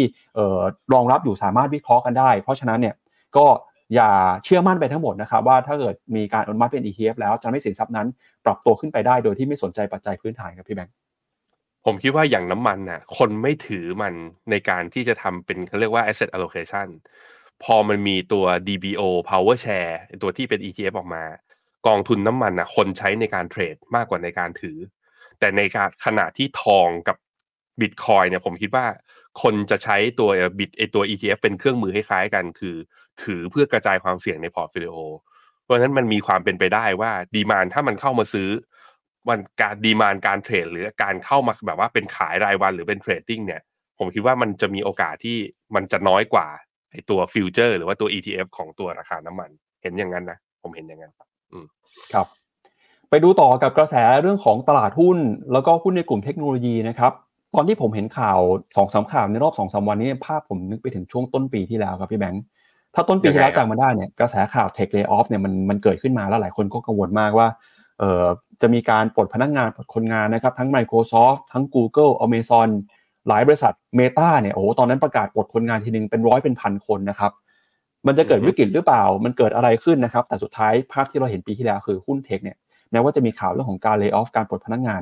[0.93, 2.95] รองรับอยู่สามารถวิเคราะห์กันได้ เพราะฉะนั้นเนี่ย
[3.37, 3.45] ก็
[3.95, 4.11] อย่า
[4.43, 8.07] เชื่อมั่นไปทั้งหมดนะครับว่าถ้าเกิดมีการอนุมัติเป็น ETF แล้วจะไม่สินทรัพย์นั้น
[8.45, 10.93] ปรับตัวขึ้นไปได้โดยที่ไม่สนใจปัจจัยพื้นฐานครับพี่แบงค์
[11.85, 14.13] ผมคิดว่าอย่างน้ำมันน่ะคนไม่ถือมัน
[14.51, 16.87] ในการที่จะทำเป็นเขาเรียกว่า asset allocation
[17.63, 19.93] พอมันมีตัว DBO PowerShares
[20.23, 21.23] ตัวที่เป็น ETF ออกมา
[21.87, 24.77] กองทุนน้ำมันน่ะคนใช้ในการเทรดมากกว่าในการถือ
[25.39, 27.17] แต่ในการขณะที่ทองกับ
[27.81, 28.85] บิตคอยเนี่ยผมคิดว่า
[29.41, 30.29] คนจะใช้ตัว
[30.59, 32.75] บิตไอตัว ETF เป็นเครื่องมือคล้ายๆกัน คือ
[33.23, 34.95] ถือเพื่อกระจายความเสี่ยงใน portfolio
[35.63, 38.49] เพราะฉะนั้นมันมีความเป็นไปได้ว่า demand ถ้ามันเข้ามาซื้อ
[39.27, 43.61] มันการ demand การเทรดหรือการเข้ามาแบบว่าเป็นขายรายวันหรือเป็น trading เนี่ย
[43.99, 45.37] ผมคิดว่ามันจะมีโอกาสที่
[45.75, 46.47] มันจะน้อยกว่า
[46.91, 49.49] ไอตัว future หรือว่าตัว ETF ของตัวราคาน้ำมัน
[49.81, 51.13] เห็นอย่างนั้นนะ ผมเห็นอย่างนั้น
[51.51, 51.65] อืม
[52.13, 52.27] ครับ
[53.09, 55.17] ไปดูต่อกับกระแสเรื่องของตลาดหุ้น
[55.53, 57.13] แล้วก็หุ้นในกลุ่มเทคโนโลยีนะครับ
[57.55, 58.39] ตอนที่ผมเห็นข่าว
[58.75, 62.43] สองสามข่าวในรอบสองสามวันนี้ภาพผมนึกไปถึงช่วงต้นปีที่แล้วครับพี่แบงค์
[62.95, 67.47] ถ้าต้นปีที่แล้วจำมาได้เนี่ยกระแสข่าว tech layoff เนี่ยมันมันเกิดขึ้นมาแล้วหลายคนก็กังวลมากว่า
[67.99, 68.25] เอ่อ
[68.61, 72.69] จะมีการปลดพนักงานปลดคนงานนะครับ ทั้ง Microsoft ทั้ง Google Amazon
[73.27, 77.31] หลายบริษัท Meta เนี่ยโอ้โหตอนนั้นประกาศปลดคนงานทีนึงเป็นร้อยเป็นพันคนนะครับ
[78.07, 82.57] มันจะเกิดวิกฤตหรือเปล่า มันเกิดอะไรขึ้นนะครับ แต่สุดท้ายภาพที่เราเห็นปีที่แล้วคือหุ้นเทคเนี่ย
[82.91, 85.01] แม้ว่าจะมีข่าวเรื่องของการเลิกออฟการปลดพนักงาน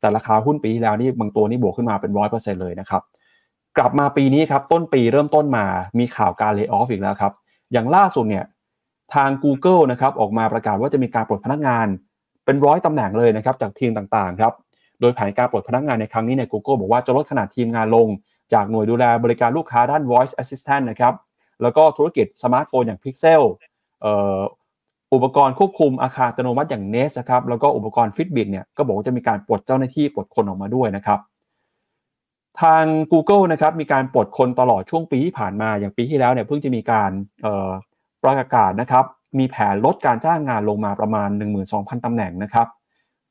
[0.00, 3.02] แต่ราคาหุ้นปีที่แล้วนี่บางตัวนี่บวกขึ้นมาเป็นร้อยเปอร์เซ็นต์เลยนะครับ
[3.76, 5.66] กลับมาปีนี้ครับต้นปีเริ่มต้นมา
[5.98, 7.32] มีข่าวการเลิกออฟอีกแล้วครับ
[7.72, 8.44] อย่างล่าสุดเนี่ย
[9.14, 11.86] ทาง Google นะครับออกมาประกาศว่าจะมีการปลดพนักงาน
[12.44, 14.52] เป็นร้อยตำแหน่งเลยนะครับจากทีมต่างๆครับ
[15.00, 18.08] โดยแผนการปลดพนักงานในครั้งนี้เนี่ย Google บอกว่าจะลดขนาดทีมงานลง
[18.52, 21.14] จากหน่วยดูแลบริการลูกค้าด้าน voice assistant นะครับ
[21.62, 23.42] แล้วก็ธุรกิจสมาร์ทโฟนอย่าง Pixel
[25.14, 31.18] อุปกรณ์ควบคุมอาคารอัตโนมัติอย่าง Nest นะครับ แล้วก็อุปกรณ์ Fitbit เนี่ย ก็บอกว่าจะมีการปลดเจ้าหน้าที่ปลดคนออกมาด้วยนะครับ
[32.62, 37.10] ทาง Google นะครับมีการปลดคนตลอดช่วงปีที่ผ่านมาอย่างปีที่แล้วเนี่ยเพิ่งจะมีการ
[38.22, 39.04] ประกาศนะครับ
[39.38, 41.28] มีแผนลดการจ้างงานลงมาประมาณ
[41.66, 42.66] 12,000 ตำแหน่งนะครับ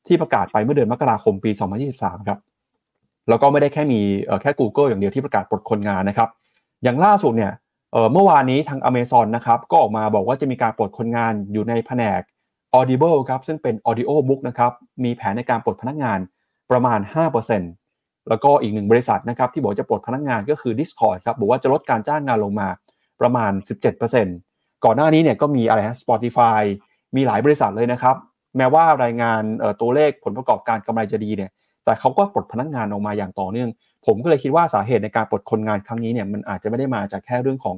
[0.08, 1.50] ที่ประกาศไปเมื่อเดือนมกราคมปี
[1.88, 2.38] 2023 ครับ
[3.28, 4.00] แล้วก็ไม่ได้แค่มี
[4.42, 6.28] แค่ Google อย่างเดียวที่ประกาศปลดคนงานนะครับ
[6.82, 7.52] อย่างล่าสุดเนี่ย
[8.12, 12.20] เมื่อวานนี้ทาง Amazon นะครับก็ออกมาบอกว่าจะมีการปลดคนงานอยู่ในแผนก
[12.78, 14.72] Audible ครับซึ่งเป็น Audio Book นะครับ
[15.04, 16.18] มีแผนในการปลดพนักงาน
[16.70, 17.00] ประมาณ
[17.64, 22.68] 5%แล้วก็อีกหนึ่งบริษัทนะครับที่บอกจะปลดพนักงานก็คือ Discord ครับบอกว่าจะลดการจ้างงานลงมา
[23.20, 23.52] ประมาณ
[24.18, 26.60] 17%ก่อนหน้านี้เนี่ยก็มีอะไรฮะ Spotify
[27.16, 28.16] มีหลายบริษัทเลยนะครับ
[28.56, 29.42] แม้ว่ารายงาน
[29.80, 31.50] ตัวเลขผลประกอบการกำไรจะดีเนี่ย
[31.84, 33.68] แต่เขาก็ปลดพนักงานออกมาอย่างต่อเนื่อง
[34.06, 37.76] ผมก็เลยคิดว่าสาเหตุในการปลดคนงานครั้งนี้เนี่ยมันอาจจะไม่ได้มาจากแค่เรื่องของ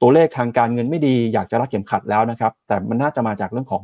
[0.00, 3.82] ตัวเลขทางการเงินไม่ดีอยากจะรัดเข็มขัดแล้วนะครับ แต่มันน่าจะมาจากเรื่องของ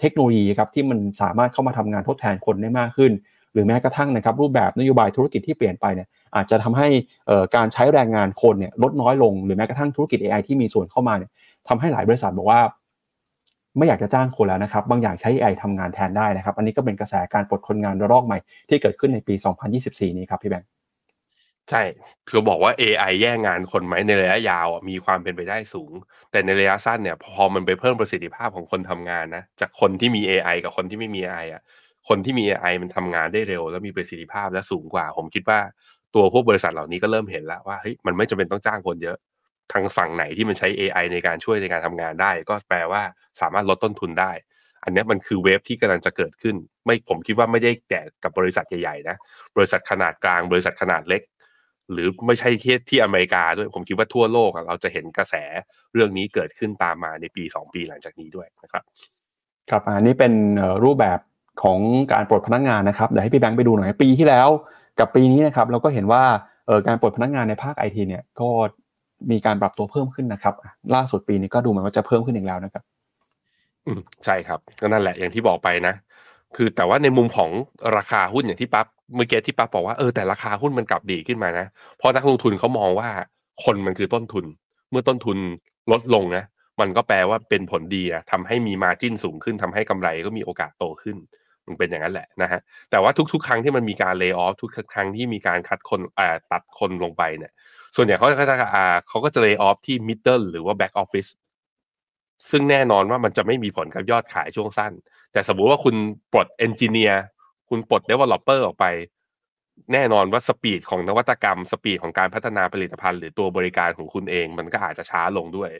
[0.00, 3.12] เทคโนโลยีครับที่มันสามารถเข้ามาทำงานทดแทนคนได้มากขึ้น
[3.52, 6.88] หรือแม้กระทั่งนะครับรูปแบบนโยบายธุรกิจที่เปลี่ยนไปเนี่ยอาจจะทำให้
[7.56, 11.30] การใช้แรงงานคนเนี่ยลดน้อยลง หรือแม้กระทั่งธุรกิจ AI ที่มีส่วนเข้ามาเนี่ย
[11.68, 12.60] ทำให้หลายบริษัทบอกว่า
[13.76, 19.34] ไม่อยากจะจ้างคนแล้วนะครับ บางอย่างใช้ AI ทำงานแทนได้นะครับ อันนี้ก็เป็นกระแสการปลดคนงานระลอกใหม่ที่เกิดขึ้นในปี
[19.76, 20.68] 2024 นี้ครับพี่แบงค์
[21.70, 21.82] ใช่
[22.28, 25.92] คือบอกว่า AI แย่งงานคนไหมในระยะยาวมีความเป็นไปได้สูง
[26.30, 31.62] แต่ในระยะสั้นเนี่ยพอมันไปเพิ่มประสิทธิภาพของคนทำงานนะจากคนที่มี AI กับคนที่ไม่มี AI อะ
[32.08, 35.60] คนที่มี AI มันทำงานได้เร็ว แล้วมีประสิทธิภาพและสูงกว่า ผมคิดว่า
[36.14, 39.16] ตัวพวกบริษัทเหล่านี้ก็เริ่มเห็นแล้วว่าเฮ้ยมันไม่จำเป็นต้องจ้างคนเยอะ
[39.72, 43.02] ทางฝั่งไหนที่มันใช้ AI ในการช่วยในการทำงานได้ ก็แปลว่า
[43.40, 44.32] สามารถลดต้นทุนได้
[44.84, 49.16] อันนี้มันคือเวฟที่กำลังจะเกิดขึ้น ไม่ผมคิดว่าไม่ได้แก่กับบริษัทใหญ่ๆนะ
[49.56, 51.22] บริษัทขนาดกลางบริษัทขนาดเล็ก
[51.92, 55.34] หรือไม่ใช่ที่ที่อเมริกาด้วยผมคิดว่าทั่วโลกเราจะเห็นกระแส
[55.92, 58.82] เรื่องนี้เกิดขึ้นตามมาในปี 2 ปีหลังจากนี้ด้วยนะครับ
[59.70, 60.32] ครับอันนี้เป็น
[60.84, 61.18] รูปแบบ
[61.62, 61.78] ของ
[62.12, 64.48] การปลดพนักงานนะครับเดี๋ยวให้พี่แบงค์ไปดูหน่อยปีที่แล้ว
[64.98, 66.22] กับปีนี้นะครับเราก็เห็นว่า
[66.86, 68.48] การปลดพนักงานในภาคไอทีเนี่ยก็
[69.30, 70.54] มีการปรับตัวเพิ่มขึ้นนะครับ
[70.94, 72.82] ล่าสุดปีนี้ก็ดูเหมือนว่าจะเพิ่มขึ้นอีกแล้วนะครับ
[73.86, 75.94] อืมใช่ครับก็นั่นแหละอย่างที่บอกไปนะ
[76.56, 77.50] คือแต่ว่าในมุมของ
[77.96, 81.66] ราคาหุ้นอย่างที่ปั๊บเมื่อกี้ที่ป้าบบอกว่าเออแต่ราคาหุ้นมันกลับดีขึ้นมานะ
[81.98, 83.08] เพราะนักลงทุนเขามองว่า
[83.64, 84.44] คนมันคือต้นทุน
[84.90, 85.38] เมื่อต้นทุน
[85.92, 86.44] ลดลงนะ
[86.80, 91.16] มันก็แปลว่าเป็นผลดีอะทำให้มี margin สูงขึ้นทำให้กำไรก็มีโอกาสโตขึ้น
[91.66, 92.60] มันเป็นอย่างนั้นแหละนะฮะ
[92.90, 97.52] แต่ว่าทุกๆ ครั้งที่มันมีการ layoff ทุกครั้งที่มีการคัดคนอ่าตัดคนลงไปเนี่ย
[97.96, 101.26] ส่วนใหญ่เขาจะอ่าเขาก็จะ layoff ที่ middle หรือว่า back office
[102.50, 104.92] ซึ่งแน่นอนว่ามันจะไม่มีผลกับยอดขายช่วงสั้น
[105.32, 105.96] แต่สมมุติว่าคุณ
[106.32, 107.22] ปลด engineer
[107.68, 108.86] คุณปลด developer ออกไป
[109.92, 115.70] แน่นอนว่าสปีดของนวัตกรรม สปีดของการพัฒนาผลิตภัณฑ์หรือตัวบริการของคุณเอง มันก็อาจจะช้าลงด้วย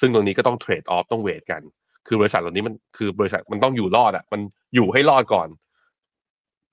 [0.00, 1.62] ซึ่งตรงนี้ก็ต้องเทรดออฟต้องเวทกัน
[2.06, 4.40] คือบริษัทเหล่านี้มันคือบริษัทมันต้องอยู่รอดอะ มัน
[4.74, 5.48] อยู่ให้รอดก่อน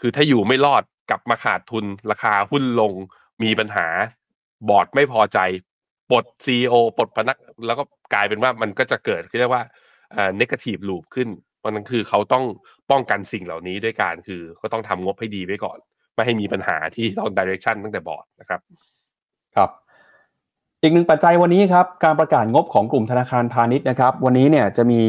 [0.01, 2.91] คือถ้าอยู่ไม่รอดกลับมาขาดทุนราคาหุ้นลง
[3.43, 3.87] มีปัญหา
[4.69, 5.39] บอร์ดไม่พอใจ
[6.11, 7.37] ปลดซีอปลดพนัก
[7.67, 7.83] แล้วก็
[8.13, 9.63] กลายเป็นว่ามันก็จะเกิดเรียกว่า
[10.13, 11.29] เอ่อ negative loop ขึ้น
[11.59, 12.45] เพราะนั้นคือเขาต้อง
[12.91, 15.77] ป้องกันสิ่งเหล่านี้ด้วยการคือก็ต้องทำงบให้ดีไว้ก่อน
[16.15, 18.59] ไม่ให้มีปัญหาที่ตองดิเรกชันตั้งแต่บอร์ดนะครับ
[19.55, 19.69] ครับ
[20.81, 25.01] อีกหนึ่งปัจจัยวันนี้ครับ การประกาศงบของกลุ่มธนาคารพาณิชย์นะครับ วันนี้เนี่ยจะมี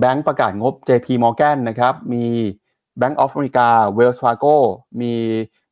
[0.00, 2.24] แบงก์ประกาศงบ JP Morgan นะครับ มี
[3.00, 4.56] Bank of America Wells Fargo
[5.00, 5.12] มี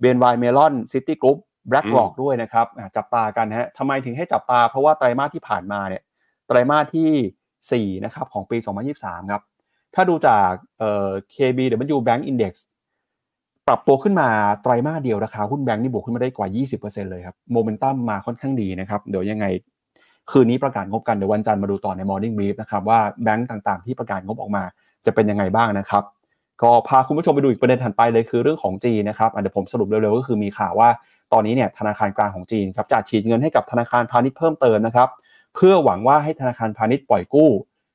[0.03, 1.39] BNY Mellon City Group
[1.71, 2.67] BlackRock ด้วยนะครับ
[2.97, 6.03] จับตากันฮะทำไมถึงให้จับตา เพราะว่าไตรมาสที่ผ่านมาเนี่ย
[6.49, 8.57] ไตรมาสที่4นะครับของปี
[8.95, 9.43] 2023 ครับ
[9.95, 12.53] ถ้าดูจากเอ่อ KBW Bank Index
[13.69, 14.29] ปรับตัวขึ้นมา
[14.63, 16.49] ไตรมาสเดียวราคาหุ้นแบงก์นี่บวกขึ้นมาได้กว่า
[16.79, 19.47] 20%เลยครับโมเมนตัมมาค่อนข้างดีนะครับเดี๋ยวยังไง
[20.31, 24.63] คืนนี้ประกาศงบกันเดี๋ยววันจันทร์มาดูต่อใน Morning Brief นะครับว่าแบงก์ต่างๆ ที่ประกาศงบออกมา
[25.07, 26.03] จะเป็นยังไงบ้างนะครับ
[26.63, 30.89] ก็พาคุณผู้ชมไปดูอีกประเด็นถัดไปเลยคือเรื่องของจีนนะครับเดี๋ยวผมสรุปเร็วๆก็คือมีข่าวว่า
[31.33, 35.09] ตอนนี้เนี่ยธนาคารกลางของจีนครับจะฉีดเงินให้กับธนาคารพาณิชย์เพิ่มเติมนะครับ
[35.55, 37.51] เพื่อหวังว่าให้ธนาคารพาณิชย์ปล่อยกู้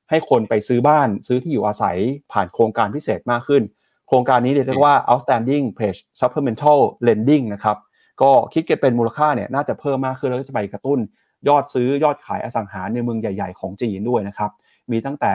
[0.10, 1.98] ให้คนไปซื้อบ้านซื้อที่อยู่อาศัย
[2.32, 3.64] ผ่านโครงการพิเศษมากขึ้น
[4.08, 7.78] โครงการนี้เรียกว่า outstanding pledge supplemental lending นะครับ
[8.22, 11.00] ก็คิดเกันเป็นมูลค่าเนี่ยน่าจะเพิ่มมากขึ้นแล้วก็จะไปกระตุ้น
[11.48, 14.52] ยอดซื้อยอดขายอสังหาในเมืองใหญ่ ๆ ของจีนด้วยนะครับ
[14.92, 15.34] มีตั้งแต่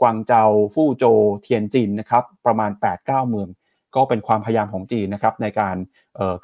[0.00, 0.44] กวางเจา
[0.74, 1.04] ฟู่โจ
[1.42, 3.48] เทียนจินนะครับประมาณ 8-9 เมือง
[3.96, 5.76] ก็เป็นความพยายามของจีนนะครับในการ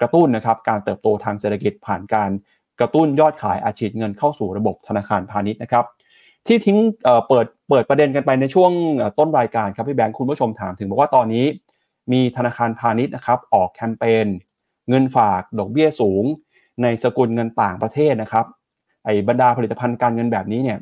[0.00, 2.30] กระตุ้นนะครับการเติบโตทางเศรษฐกิจผ่านการ
[2.80, 5.84] กระตุ้นยอดขายอาชีพเงินเข้าสู่ระบบธนาคารพาณิชย์นะครับ
[6.46, 6.78] ที่ทิ้ง
[7.28, 8.72] เปิดเปิดประเด็นกันไปในช่วง
[9.18, 11.44] ต้นรายการครับพี่แบงค์คุณผู้ชมถามถึงบอกว่าตอนนี้
[12.12, 14.26] มีธนาคารพาณิชย์นะครับออกแคมเปญ
[14.88, 16.24] เงินฝากดอกเบี้ยสูง
[16.82, 18.46] ในสกุลเงินต่างประเทศนะครับ
[19.04, 20.78] ไอ้บรรดาผลิตภัณฑ์การเงินแบบนี้เนี่ย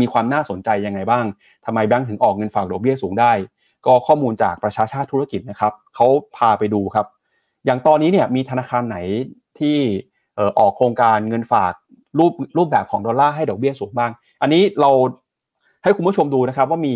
[0.00, 1.24] มีความน่าสนใจยังไงบ้าง
[1.64, 3.32] ทำไมแบงค์ถึงออกเงินฝากดอกเบี้ยสูงได้
[3.86, 6.06] ก็ข้อมูลจากประชาชาติธุรกิจนะครับเขา
[6.36, 7.06] พาไปดูครับ
[7.66, 8.98] อย่างตอนนี้เนี่ยมีธนาคารไหน
[9.58, 9.76] ที่
[10.58, 11.72] ออกโครงการเงินฝาก
[12.18, 14.10] รูปรูปแบบของดอลลาร์ให้ดอกเบี้ยสูงบ้าง
[14.42, 14.90] อันนี้เรา
[15.84, 16.94] ให้คุณผู้ชมดูนะครับ ว่ามี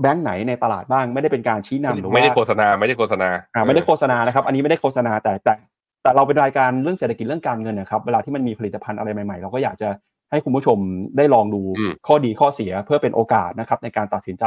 [0.00, 5.54] แบงค์ไหนในตลาดบ้าง ไม่ได้เป็นการชี้นำหรือว่าไม่ได้โฆษณาไม่ได้โฆษณาอ่าไม่ได้โฆษณานะครับอันนี้ไม่ได้โฆษณาแต่แต่
[6.02, 9.88] แต่เราเป็นรายการเรื่องเศรษฐกิจเรื่องการเงินนะครับเวลาที่มันมีผลิตภัณฑ์อะไรใหม่ๆ เราก็อยากจะ
[10.30, 10.78] ให้คุณผู้ชม
[11.16, 11.62] ได้ลองดู
[12.06, 14.44] ข้อดีข้อเสียเพื่อเป็นโอกาสนะครับในการตัดสินใจ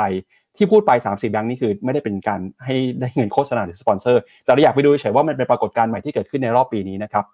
[0.57, 7.25] ที่พูดไป3 4แบงค์นี่คือไม่ได้เป็นการให้ได้เงินโฆษณาหรือสปอนเซอร์ แต่เราอยากไปดูเฉยว่ามันเป็นปรากฏการณ์ใหม่ที่เกิดขึ้นในรอบปีนี้นะครับ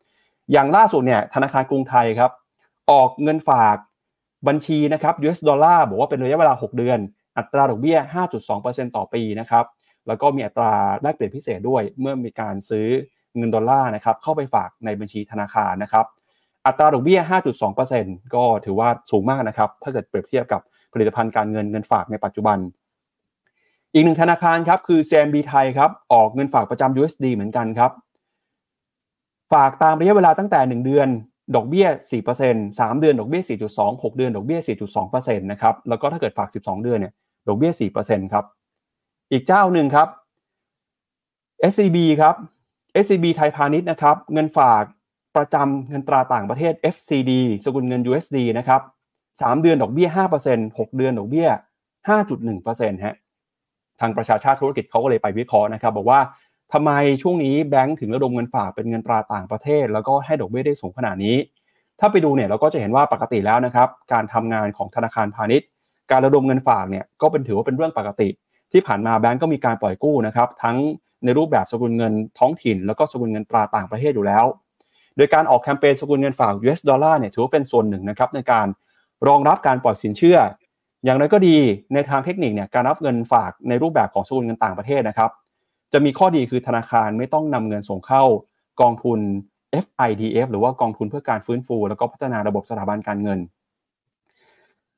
[0.51, 2.31] อย่างล่าสุดเนี่ยธนาคารกรุงไทยครับ
[2.91, 3.77] ออกเงินฝาก
[4.47, 6.99] บัญชีนะครับ US ดอลลาร์บอกว่าเป็นระยะเวลา 6 เดือน
[7.37, 7.97] อัตราดอกเบี้ย
[8.47, 9.65] 5.2%ต่อปีนะครับ
[10.07, 10.71] แล้วก็มีอัตรา
[11.01, 12.87] แลกเปลี่ยนพิเศษด้วย เมื่อมีการซื้อ
[13.37, 16.05] เงินดอลลาร์นะครับเข้าไปฝากในบัญชีธนาคารนะครับ
[16.67, 17.19] อัตราดอกเบี้ย
[17.77, 20.61] 5.2%ก็ถือว่าสูงมากนะครับ ถ้าเกิดเปรียบเทียบกับ
[20.93, 22.57] ผลิตภัณฑ์การเงินเงินฝากในปัจจุบัน
[23.93, 27.91] อีกหนึ่งธนาคารครับคือ CMB ไทยครับออกเงินฝากประจำ USD เหมือนกันครับ
[29.53, 31.07] ฝากตามระยะเวลาตั้งแต่ 1 เดือน
[31.55, 31.87] ดอกเบี้ย
[32.33, 33.41] 4% 3 เดือน ดอกเบี้ย
[33.73, 34.59] 4.2 6 เดือน ดอกเบี้ย
[34.99, 37.13] 4.2%นะครับ แล้วก็ถ้าเกิดฝาก 12 เดือนเนี่ย
[37.47, 37.71] ดอกเบี้ย
[38.03, 38.45] 4%ครับ
[39.31, 40.07] อีกเจ้าหนึ่งครับ
[41.71, 42.35] SCB ครับ
[43.03, 44.83] SCB ไทยพาณิชย์นะครับ เงินฝาก
[45.35, 47.31] ประจำเงินตราต่างประเทศ FCD
[47.65, 48.81] สกุลเงิน USD นะครับ
[49.21, 50.07] 3 เดือน ดอกเบี้ย
[50.43, 51.47] 5% 6 เดือน ดอกเบี้ย
[52.07, 53.15] 5.1%ฮะ
[54.01, 56.19] ทางประชาชาติธุรกิจเขาก็เลยไปวิเคราะห์นะครับบอกว่า
[56.73, 56.91] ทำไม
[57.21, 61.35] ช่วงนี้แบงก์ถึงระดมเงินฝากเป็นเงินตราต่างประเทศ แล้วก็ให้ดอกเบี้ยได้สูงขนาดนี้
[61.99, 65.67] ถ้าไปดูเนี่ยเราก็จะเห็นว่าปกติแล้วนะครับ การทำงานของธนาคารพาณิชย์
[66.11, 68.29] การระดมเงินฝากเนี่ยก็เป็นถือว่าเป็นเรื่องปกติ
[68.71, 70.77] ที่ผ่านมาแบงก์ก็มีการปล่อยกู้นะครับ ทั้ง
[71.25, 74.45] ในรูปแบบสกุลเงินท้องถิ่น แล้วก็สกุลเงินตราต่างประเทศอยู่แล้ว
[75.17, 78.67] โดยการออกแคมเปญสกุลเงินฝาก US ดอลลาร์เนี่ยถือว่าเป็นส่วนหนึ่งนะครับในการ
[79.27, 80.37] รองรับการปล่อยสินเชื่อ
[81.05, 81.55] อย่างไรก็ดี
[81.93, 85.31] ในทางเทคนิคเนี่ยการรับเงินฝากในรูปแบบของสกุลเงินต่างประเทศนะครับ
[85.93, 88.23] จะมีข้อดีคือธนาคารไม่ต้องนำเงินส่งเข้า
[88.81, 89.19] กองทุน
[89.83, 93.39] FIDF หรือว่ากองทุนเพื่อการฟื้นฟู แล้วก็พัฒนาระบบสถาบันการเงิน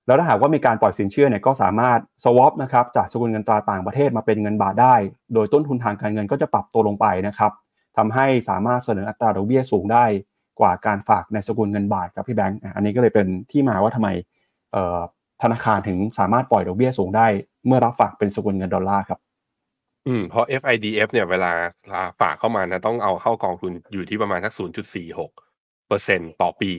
[0.06, 4.96] แล้วถ้าหากว่ามีการปล่อยสินเชื่อเนี่ยก็สามารถ swap นะครับจากสกุลเงินตราต่างประเทศมาเป็นเงินบาทได้
[5.34, 7.52] โดยต้นทุนทางการเงินก็จะปรับตัวลงไปนะครับ
[7.98, 10.06] ทำให้สามารถเสนออัตราดอกเบี้ยสูงได้
[10.60, 14.10] กว่าการฝากในสกุลเงินบาทครับพี่แบงค์อันนี้ก็เลยเป็นที่มาว่าทำไม
[15.44, 17.28] ธนาคารถึงสามารถปล่อยดอกเบี้ยสูงได้
[17.66, 19.20] เมื่อรับฝากเป็นสกุลเงินดอลลาร์ครับ
[20.08, 21.52] อืมเพราะ FIDF เนี่ยเวลา
[22.22, 24.54] ฝากเข้ามานะต้องเอาเข้ากองทุนอยู่ที่ประมาณสัก
[25.20, 26.72] 0.46เปอร์เซ็นต่อปี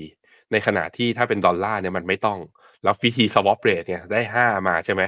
[0.53, 2.39] ในขณะที่ถ้าเป็นดอลลาร์เนี่ยมันไม่ต้อง
[2.85, 5.03] แล้วฟิธี swap rate เนี่ยได้ห้ามาใช่ไหม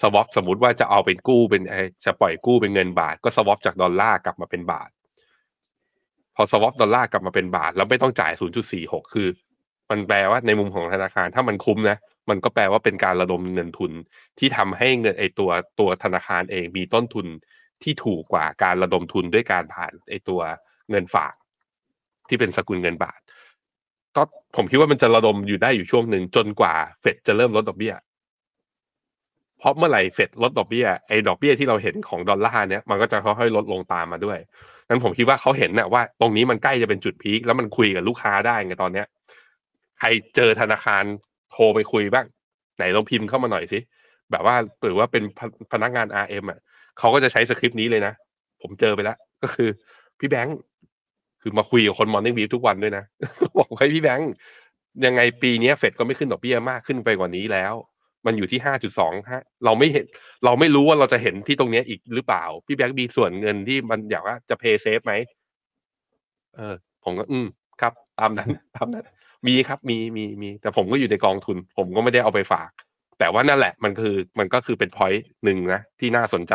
[0.00, 1.62] swap สมมุติว่าจะเอาเป็นกู้เป็น
[2.04, 4.90] จะปล่อยกู้เป็นเงินบาท ก็ swap จากดอลลาร์กลับมาเป็นบาท
[6.36, 8.32] พอ swap ดอลลาร์กลับมาเป็นบาท แล้วไม่ต้องจ่าย
[8.72, 9.28] 0.46 คือ
[9.90, 11.98] มันแปลว่าในมุมของธนาคารถ้ามันคุ้มนะ
[12.28, 13.92] มันก็แปลว่าเป็นการระดมเงินทุน
[14.38, 15.50] ที่ทำให้เงินไอตัว
[15.80, 17.26] ตัวธนาคารเองมีต้นทุน
[17.82, 20.40] ที่ถูกกว่าการระดมทุนด้วยการผ่านไอตัว
[20.90, 21.34] เงินฝาก
[22.28, 23.20] ที่เป็นสกุลเงินบาท
[24.16, 24.22] ก็
[24.56, 27.94] ผมคิดว่ามันจะระดมอยู่ได้อยู่ช่วงหนึ่งจนกว่าเฟดจะเริ่มลดดอกเบี้ย
[29.58, 34.38] เพราะเมื่อไหร่เฟดลดดอกเบี้ยไอ้ดอกเบี้ยที่เราเห็นของดอลลาร์เนี่ยมันก็จะค่อยๆลดลงตามมาด้วย
[34.88, 39.06] นั้นผมคิดว่าเขาเห็นนะว่า ตรงนี้มันใกล้จะเป็นจุดพีคแล้วมันคุยกับลูกค้าได้ไงตอนเนี้ย
[39.98, 41.04] ใครเจอธนาคาร
[41.52, 42.26] โทรไปคุยบ้าง
[42.76, 43.78] ไหนลองพิมพ์เข้ามาหน่อยสิ
[44.30, 45.22] แบบว่าหรือว่าเป็น
[45.72, 46.58] พนักงาน RM อะ
[46.98, 48.14] เขาก็จะใช้สคริปต์นี้เลยนะ
[48.62, 49.68] ผมเจอไปแล้ว ก็คือ
[50.18, 50.58] พี่แบงค์
[51.42, 53.04] คือมาคุยกับคน Morning Brief ทุกวันด้วยนะ
[53.58, 54.30] บอกให้พี่แบงค์
[55.04, 57.74] ยังไงปีนี้เฟดก็ไม่ขึ้นดอกเบี้ยมากขึ้นไปกว่านี้แล้ว
[58.26, 60.06] มันอยู่ที่ห้าจุดสองฮะเราไม่เห็น
[60.44, 65.12] เราไม่รู้ว่าเราจะเห็นที่ตรงนี้อีกหรือเปล่า พี่แบงค์มีส่วนเงินที่มันอยากว่าจะ play safe ไหม
[66.54, 66.74] เออ
[67.04, 67.46] ผมก็อืม
[67.80, 69.04] ครับ ตามนั้นตามนั้น
[69.46, 72.70] มีครับมีมีมีแต่ผมก็อยู่ในกองทุน ผมก็ไม่ได้เอาไปฝาก
[73.18, 76.54] แต่ว่านั่นแหละมันคือมันก็คือเป็นพอยต์หนึ่งนะที่น่าสนใจ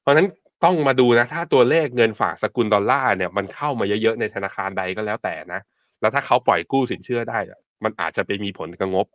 [0.00, 0.26] เพราะฉะนั้น
[0.64, 5.60] ต้องมาดูนะ ถ้าตัวเลขเงินฝากสกุลดอลลาร์เนี่ยมันเข้ามาเยอะๆในธนาคารใดก็แล้วแต่นะ
[6.00, 7.38] แล้วถ้าเขาปล่อยกู้สินเชื่อได้
[7.84, 9.06] มันอาจจะไปมีผลกับงบ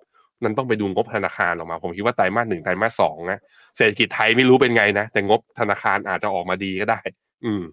[0.44, 3.40] นั้นต้องไปดูงบธนาคารออกมา ผมคิดว่าไตรมาสหนึ่งไตรมาสสองนะ
[3.78, 7.00] เศรษฐกิจไทยไม่รู้เป็นไงนะ แต่งบธนาคารอาจจะออกมาดีก็ได้
[7.46, 7.64] อืม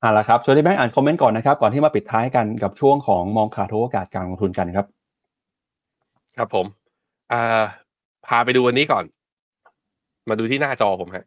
[0.00, 4.86] เอาละครับชวนที่แบงค์อ่านคอมเมนต์ก่อนนะครับ ก่อนที่มาปิดท้ายกันกับช่วงของมองขาดโอกาสการลงทุนกันครับ
[6.36, 6.66] ครับผม
[7.32, 7.64] อ่า
[8.26, 9.04] พาไปดูวันนี้ก่อน
[10.28, 11.24] มาดูที่หน้าจอผมฮะ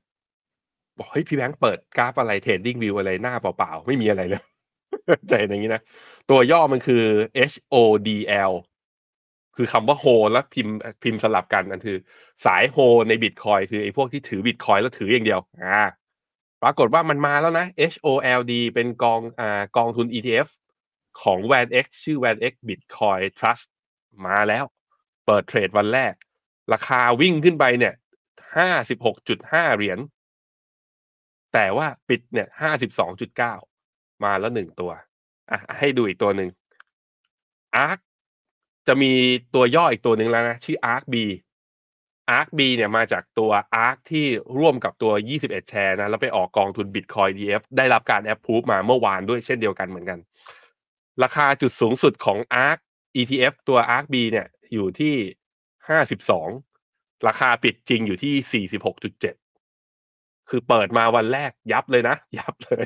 [0.97, 4.41] บอกเฮ้ยพี่แบงค์เปิดกราฟอะไรเทรดดิ้งวิวอะไรหน้าเปล่าๆ ไม่มีอะไรเลย
[5.29, 5.81] ใจอย่างนี้นะ
[6.29, 7.03] ตัวย่อมันคือ
[7.51, 8.51] HODL
[9.55, 11.97] คือคำว่าโฮแล้วพิมพ์พิมพ์สลับกันนั่นคือ
[12.45, 15.81] สายโฮในบิตคอยคือไอ้พวกที่ถือบิตคอยแล้วถืออย่างเดียว อ่า
[16.63, 20.49] ปรากฏว่ามันมาแล้วนะ HOLD เป็นกองอ่ากองทุน ETF
[21.21, 23.67] ของ VanX ชื่อ VanX Bitcoin Trust
[24.25, 24.63] มาแล้ว
[25.25, 26.13] เปิดเทรดวันแรก
[26.73, 27.93] ราคาวิ่งขึ้นไปเนี่ย
[28.57, 29.99] ห้าสิบหกจุดห้าเหรียญ
[31.53, 33.53] แต่ว่าปิดเนี่ยห้าสิบสองจุดเก้า
[34.23, 34.91] มาแล้วหนึ่งตัว
[35.51, 36.49] อะให้ดูอีกตัวหนึ่ง
[37.87, 37.99] ARK
[38.87, 39.11] จะมี
[39.55, 41.15] ตัวย่ออีกตัวหนึ่งแล้วนะ ชื่อ ARK B
[42.39, 43.51] ARK B เนี่ยมาจากตัว
[43.85, 44.25] ARK ที่
[44.57, 45.11] ร่วมกับตัว
[45.41, 50.19] 21 แชร์นะ แล้วไปออกกองทุน Bitcoin ETF ได้รับการแอปพูฟมาเมื่อวานด้วยเช่นเดียวกันเหมือนกัน
[51.23, 52.79] ราคาจุดสูงสุดของ ARK
[53.19, 55.15] ETF ตัว ARK B เนี่ยอยู่ที่
[55.99, 58.65] 52 ราคาปิดจริงอยู่ที่
[59.61, 62.85] 46.7 คือเปิดมาวันแรกยับเลยนะ ยับเลย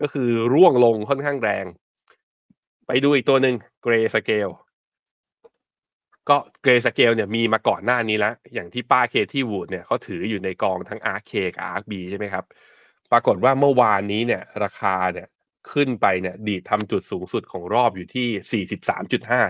[0.00, 1.66] ก็คือร่วงลงค่อนข้างแรง
[2.86, 3.54] ไปดูอีกตัวหนึ่ง
[3.84, 4.52] Gray Scale
[6.28, 12.44] ก็เกรสเกลเนี่ยมีมาก่อนหน้านี้แล้ว อย่างที่ป้าเคที่วูดเนี่ยเขาถืออยู่ในกองทั้ง RK กับ RB ใช่ไหมครับ
[13.12, 15.28] ปรากฏว่าเมื่อวานนี้เนี่ยราคาเนี่ย
[15.72, 18.64] ขึ้นไปเนี่ยดีดทำจุดสูงสุดของรอบอยู่ที่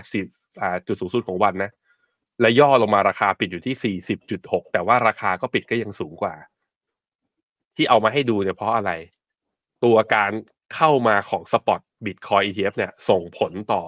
[0.01, 0.23] 43.5สี่
[0.61, 1.71] อ่าจุดสูงสุดของวันนะ
[2.41, 3.97] และย่อลงมาราคาปิดอยู่ที่
[4.37, 6.35] 40.6 แต่ว่าราคาก็ปิดก็ยังสูงกว่า
[7.75, 8.91] ที่เอามาให้ดูเนี่ยเพราะอะไร
[9.83, 10.31] ตัวการ
[10.75, 13.83] เข้ามาของสปอตบิตคอย ETF เนี่ยส่งผลต่อ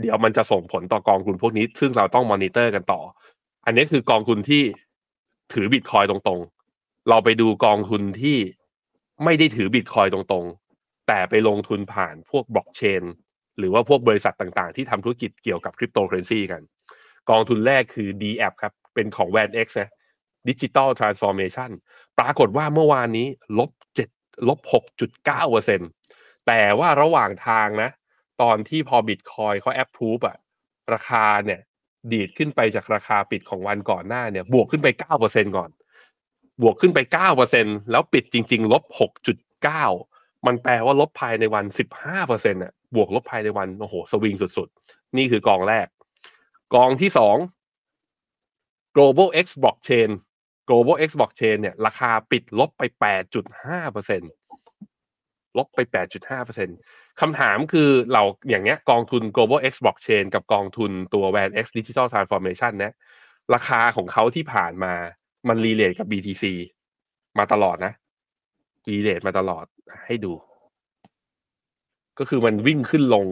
[0.00, 3.00] เดี๋ยวมันจะส่งผลต่อกองทุนพวกนี้ ซึ่งเราต้องมอนิเตอร์กันต่อ
[3.66, 4.62] อันนี้คือกองทุนที่
[5.52, 8.38] ถือบิตคอยตรงๆ เราไปดูกองทุนที่
[9.24, 13.02] ไม่ได้ถือบิตคอยตรงๆ แต่ไปลงทุนผ่านพวกบล็อกเชน
[13.58, 16.62] หรือว่าพวกบริษัทต่างๆ ที่ทำธุรกิจเกี่ยวกับคริปโตเคอเรนซีกัน
[17.30, 19.90] กองทุนแรกคือ DAPP ครับ เป็นของ v a n X นะ
[20.48, 21.70] Digital Transformation
[22.18, 23.26] ปรากฏว่าเมื่อวานนี้
[23.58, 24.08] ลบเจ็ด
[24.48, 25.80] ลบหกจุดเก้าเปอร์เซ็น
[26.46, 27.90] แต่ว่าระหว่างทางนะ
[28.42, 30.36] ตอนที่พอบิตคอยเขา approve อะ
[30.92, 31.60] ราคาเนี่ย
[32.12, 35.70] ดีดขึ้นไปจากราคาปิดของวันก่อนหน้าเนี่ย บวกขึ้นไปเก้าเปอร์เซ็นก่อน
[36.62, 39.84] บวกขึ้นไปเก้าเปอร์เซ็นแล้วปิดจริง ๆ ลบหกจุดเก้า
[40.46, 45.86] มันแปลว่าลบภายในวันสิบห้าเปอร์เซ็นต์อะบวกลบภายในวันโอ้โหสวิงสุดๆ นี่คือกองแรก
[46.74, 47.36] กองที่สอง
[48.96, 50.10] global x blockchain
[50.68, 54.22] global x blockchain เนี่ย ราคาปิดลบไปแปดจุดห้าเปอร์เซ็น
[55.58, 56.70] ลบไปแปดจุดห้าเปอร์เซ็น
[57.20, 62.94] คำถามคือเราอย่างเงี้ยกองทุน Global X Blockchain กับกองทุนตัว VanEck Digital Transformation เนี่ย
[63.54, 64.94] ราคาของเขาที่ผ่านมา
[65.48, 66.44] มัน relate กับ BTC
[67.38, 67.92] มาตลอดนะ
[68.90, 69.64] relate มาตลอด
[70.06, 70.32] ให้ดู
[72.18, 73.26] ก็คือมันวิ่งขึ้นลง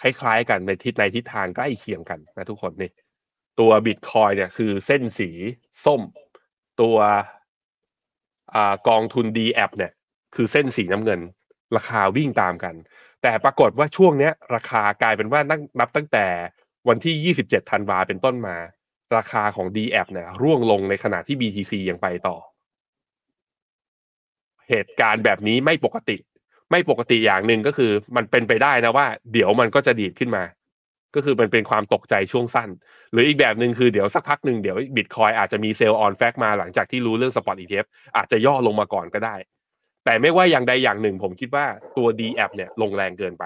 [0.00, 2.90] คล้ายๆกันในทิศในทิศทางใกล้เคียงกันนะทุกคนนี่
[3.60, 5.30] ตัวบิตคอยเนี่ยคือเส้นสี
[5.84, 6.02] ส้ม
[6.80, 6.96] ตัว
[8.54, 8.56] อ
[8.88, 9.92] กองทุน DAPP เนี่ย
[10.34, 11.20] คือเส้นสีน้ำเงิน
[11.76, 12.74] ราคาวิ่งตามกัน
[13.22, 16.26] แต่ปรากฏว่าช่วงเนี้ย ราคากลายเป็นว่านับนับตั้งแต่
[16.88, 18.56] วันที่ 27ธันวาเป็นต้นมา
[19.16, 22.36] ราคาของ DAPP เนี่ยร่วงลงในขณะที่ BTC ยังไปต่อ
[24.68, 26.16] เหตุการณ์แบบนี้ไม่ปกติ
[26.70, 30.44] ไม่ปกติอย่างหนึ่งก็คือ มันเป็นไปได้นะว่า เดี๋ยวมันก็จะดีดขึ้นมา
[31.14, 32.70] ก็คือมันเป็นความตกใจช่วงสั้น
[33.12, 39.36] หรืออีกแบบหนึ่งคือเดี๋ยวสักพักหนึ่งเดี๋ยวบิตคอยอาจจะมี sell on fact มาหลังจากที่รู้เรื่องสปอต ETF อาจจะย่อลงมาก่อนก็ได้
[40.08, 43.44] แต่ไม่ว่าอย่างใดอย่างหนึ่ง ผมคิดว่าตัว D app เนี่ยลงแรงเกินไป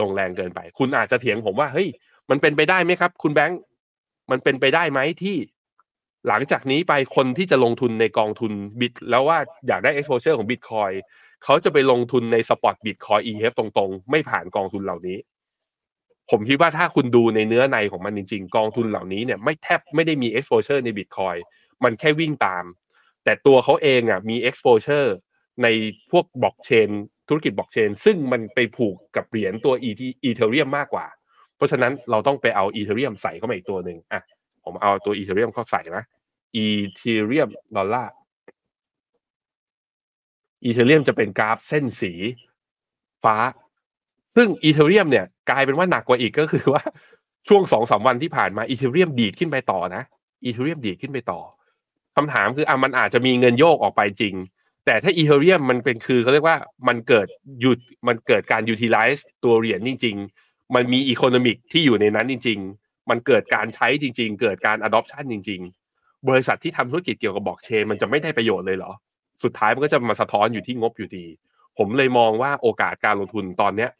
[0.00, 1.88] ลงแรงเกินไป คุณอาจจะเถียงผมว่าเฮ้ย
[2.30, 3.60] มันเป็นไปได้ไหมครับ คุณแบงค์
[4.30, 5.36] มันเป็นไปได้ไหมที่
[6.28, 10.90] หลังจากนี้ไปคนที่จะลงทุนในกองทุนบิตแล้วว่าอยากได้ exposure ของบิตคอย
[11.44, 15.18] เขาจะไปลงทุนในสปอตบิตคอย ETF ตรงๆ ไม่ผ่านกองทุนเหล่านี้
[16.30, 21.38] ผมคิดว่าถ้าคุณดูในเนื้อในของมันจริง ๆ กองทุนเหล่านี้เนี่ยไม่แทบไม่ได้มี exposure ใน Bitcoin
[21.84, 22.64] มันแค่วิ่งตาม
[23.24, 25.08] แต่ตัวเขาเองอะมี exposure
[25.62, 25.66] ใน
[26.10, 26.90] พวกบล็อกเชน
[27.28, 31.06] ธุรกิจบล็อกเชน ซึ่งมันไปผูกกับเหรียญตัว Ethereum มากกว่า
[31.56, 34.22] เพราะฉะนั้นเราต้องไปเอา Ethereum ใส่เข้ามาอีกตัวหนึ่งอะ
[34.64, 36.04] ผมเอาตัว Ethereum เข้าใส่นะ
[36.56, 38.12] Ethereum ดอลลาร์
[40.64, 42.12] Ethereum จะเป็นกราฟเส้นสี
[43.24, 43.36] ฟ้า
[44.36, 46.82] ซึ่ง Ethereum เนี่ยกลายเป็นว่าหนักกว่าอีกก็คือว่า
[47.48, 50.02] ช่วงสองสามวันที่ผ่านมา Ethereum ดีดขึ้นไปต่อนะ
[50.44, 51.40] Ethereum ดีดขึ้นไปต่อ
[52.16, 54.34] คำถามคืออะมันอาจจะมีเงินโยกออกไปจริง
[54.86, 56.58] แต่ถ้า Ethereum มันเป็นคือเขาเรียกว่า
[56.88, 57.28] มันเกิด
[57.60, 57.78] หยุด
[58.08, 65.60] มันเกิดการ utilize ตัวเหรียญจริง ๆ มันมี economic ที่อยู่ในนั้นจริง ๆ มันเกิดการใช้จริง ๆ เกิดการ adoption จริง
[65.94, 68.92] ๆ บริษัทที่ทำธุรกิจเกี่ยวกับบล็อกเชนมันจะไม่ได้ประโยชน์เลยเหรอ
[69.42, 71.26] สุดท้ายมันก็จะมาสะท้อนอยู่ที่งบอยู่ดี
[71.78, 73.90] ผมเลยมองว่าโอกาสการลงทุนตอนเนี้ย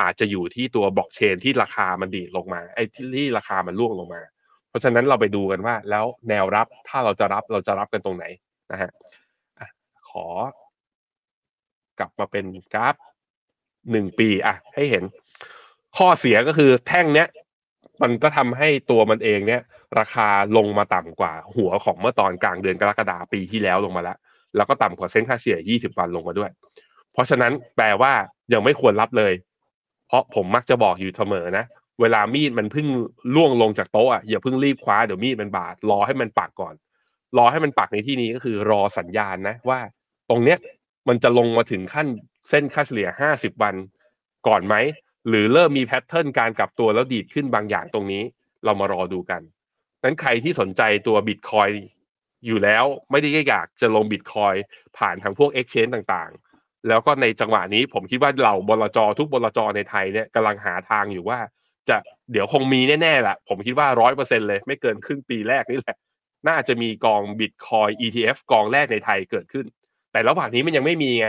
[0.00, 4.22] อาจจะอยู่ที่ตัวบล็อกเชนที่ราคามันดีลงมาไอ้ที่ราคามันร่วงลงมา
[4.68, 8.24] เพราะฉะนั้นเราไปดูกันว่าแล้วแนวรับถ้าเราจะรับเราจะรับกันตรงไหน
[8.72, 8.90] นะฮะ
[10.10, 10.26] ขอ
[11.98, 12.44] กลับมาเป็น
[12.74, 12.94] กราฟ
[13.90, 15.04] หนึ่งปีอะ ให้เห็น
[15.96, 17.28] ข้อเสียก็คือแท่งเนี้ย
[18.02, 19.62] มันก็ทำให้ตัวมันเองเนี่ย
[19.98, 24.18] ราคาลงมาต่ำกว่า หัวของเมื่อตอนกลางเดือนกรกฎาปีที่แล้วลงมาแล้ว
[24.56, 26.50] แล้วก็ต่ำกว่าเส้นค่าเฉลี่ย 20 วันลงมาด้วย
[27.12, 28.12] เพราะฉะนั้นแปลว่า
[28.52, 29.32] ยังไม่ควรรับเลย
[30.06, 31.64] เพราะผมมักจะบอกอยู่เสมอนะ
[32.00, 32.86] เวลามีดมันเพิ่ง
[33.34, 36.74] ล่วงลงจากโต๊ะอะอย่าเพิ่งรีบคว้าเดี๋ยวมีดมันบาดรอให้มันปักก่อน
[37.38, 39.80] รอให้มันปักในที่นี้ก็คือรอสัญญาณนะว่า
[40.30, 40.58] ตรงเนี้ย
[41.08, 42.08] มันจะลงมาถึงขั้น
[42.48, 43.74] เส้นค่าเฉลี่ย 50 วัน
[44.48, 44.74] ก่อนไหม
[45.28, 48.22] หรือเริ่มมีแพทเทิร์นการกลับตัวแล้วดีดขึ้นบางอย่างตรงนี้
[48.64, 49.42] เรามารอดูกัน
[50.02, 51.68] นั้นใครที่สนใจตัวบิตคอย
[52.46, 54.54] อยู่แล้วไม่ได้อยากจะลงบิตคอย
[54.98, 61.38] ผ่านทางพวก Exchange ต่างๆ แล้วก็ในจังหวะนี้ผมคิดว่าเราบลจทุกบลจในไทยเนี่ยกำลังหาทางอยู่ว่า
[61.88, 61.96] จะ
[62.32, 65.96] เดี๋ยวคงมีแน่ๆแหละผมคิดว่าร้อยเปอร์เซ็นเลย ไม่เกินครึ่งปีแรกนี่แหละ
[66.48, 69.66] น่าจะมีกองบิตคอย ETF กองแรกในไทยเกิดขึ้น
[70.12, 71.26] แต่ระหว่างนี้มันยังไม่มีไง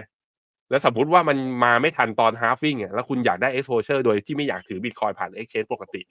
[0.70, 6.02] แล้วสมมติว่ามันมาไม่ทันตอน halving อะแล้วคุณอยากได้ exposure โดยที่ไม่อยากถือบิตคอยผ่าน exchange ปกติ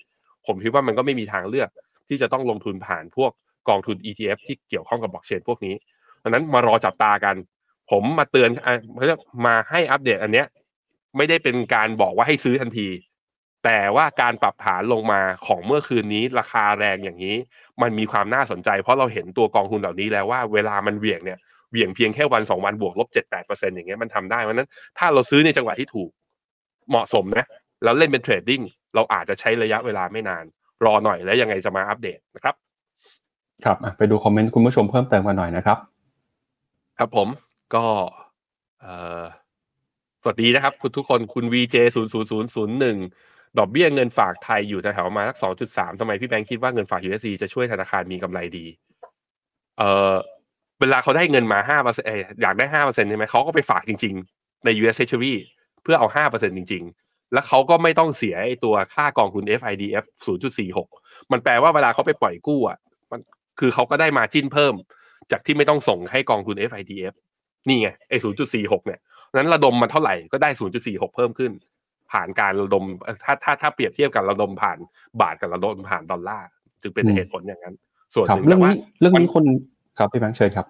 [0.46, 1.68] ผมคิดว่ามันก็ไม่มีทางเลือก
[2.08, 3.30] ที่จะต้องลงทุนผ่านพวก
[3.68, 5.74] กองทุน ETF ที่เกี่ยวข้องกับบล็อกเชนพวกนี้
[6.22, 7.36] ดังนั้นมารอจับตากัน
[7.90, 8.72] ผมมาเตือนอะ
[9.06, 10.46] เรียกมาให้อัปเดตอันเนี้ย
[11.16, 12.88] ไม่ได้เป็นการบอกว่าให้ซื้อทันที
[13.64, 17.36] แต่ว่าการปรับฐานลงมาของเมื่อคืนนี้ราคาแรงอย่างนี้
[17.82, 21.38] มันมีความน่าสนใจ เพราะเราเห็นตัวกองทุนเหล่านี้แล้วว่าเวลามันเหวี่ยงเนี่ย
[21.70, 24.68] เหวี่ยงเพียงแค่วันสองวันบวกลบเจ็ดแปดเปอร์เซ็นต์อย่างเงี้ยมันทำได้เพราะฉะนั้น
[24.98, 26.10] ถ้าเราซื้อในจังหวะที่ถูก
[26.90, 27.46] เหมาะสมนะ
[27.84, 28.62] แล้วเล่นเป็นเทรดดิ้ง
[28.94, 30.44] เราอาจจะใช้ระยะเวลาไม่นาน
[30.84, 32.54] รอหน่อยแล้วยังไงจะมาอัปเดตนะครับ
[33.64, 35.78] ครับอะไปดูคอมเมนต์คุณผู้ชมเพิ่มเติมกันหน่อยนะครับ
[36.98, 37.28] ครับผม
[37.74, 37.84] ก็
[38.80, 39.22] เอ่อ
[40.22, 42.98] สวัสดีนะครับ คุณทุกคนคุณ VJ ศูนย์ศูนย์ศูนย์ศูนย์หนึ่ง
[43.58, 48.66] ดอกเบี้ยเงินฝากไทยอยู่แถวๆมาสักสองจุดสามทำไมพี่แบงค์คิดว่าเงินฝาก USD จะช่วยธนาคารมีกำไรดี
[49.78, 50.14] เอ่อ
[50.80, 52.04] เวลาเขาได้เงินมาห้าเปอร์เซ็น
[52.42, 55.34] อยากได้ห้าเปอร์เซ็นใช่ไหมเขาก็ไปฝากจริง ๆ ใน US Treasury
[55.82, 60.04] เพื่อเอาห้าเปอร์เซ็นจริง ๆ แล้วเขาก็ไม่ต้องเสียไอ้ตัวค่ากองทุน FIDF
[60.68, 62.78] 0.46 มันแปลว่าเวลาเขาไปปล่อยกู้อะ
[63.10, 63.20] มัน
[63.60, 64.74] คือเขาก็ได้มาจิ้นเพิ่ม
[65.32, 67.14] จากที่ไม่ต้องส่งให้กองทุน FIDF
[67.68, 68.16] นี่ไงไอ้
[68.52, 69.00] 0.46 เนี่ย
[69.34, 70.50] นั้นระดมมาเท่าไหร่ก็ได้
[70.82, 71.52] 0.46 เพิ่มขึ้น
[72.12, 72.84] ผ่านการระดม
[73.24, 74.78] ถ้าถ้าถ้าเปรียบเทียบกับระดมผ่าน
[75.20, 76.48] บาทกับระดมผ่านดอลลาร์
[76.82, 77.74] จึงเป็นอืมเหตุผลอย่างนั้น
[78.14, 79.44] ส่วนครัหบนึ่งเรื่องแต่ว่านี้เรื่องนี้คน
[80.00, 80.66] ครับพี่แบงค์เชิญครับ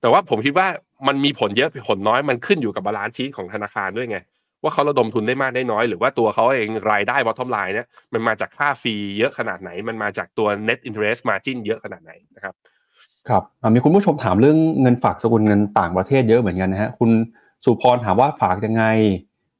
[0.00, 0.66] แต่ว่าผมคิดว่า
[1.06, 4.18] มันมีผลเยอะผลน้อยมันขึ้นอยู่กับ balance sheet ของธนาคารด้วยไง
[4.62, 12.54] ว่าเขาระดมทุนได้มากได้น้อย หรือว่าตัวเขาเองรายได้ bottom line เนี่ยมันมาจากค่า fee เยอะขนาดไหน มันมาจากตัว net interest margin เยอะขนาดไหนนะครับ
[13.28, 17.10] ครับอะมีคุณผู้ชมถามเรื่องเงินฝากสกุลเงินต่างประเทศเยอะเหมือนกันนะฮะคุณ
[17.64, 18.84] สุพรถามว่าฝากยังไง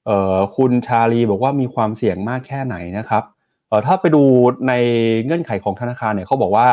[0.06, 3.22] เอ่อคุณชาลีบอกว่ามีความเสี่ยงมากแค่ไหนนะครับ
[3.68, 4.22] เอ่อถ้าไปดู
[4.68, 4.72] ใน
[5.24, 6.68] เงื่อนไขของธนาคารเนี่ยเขาบอกว่า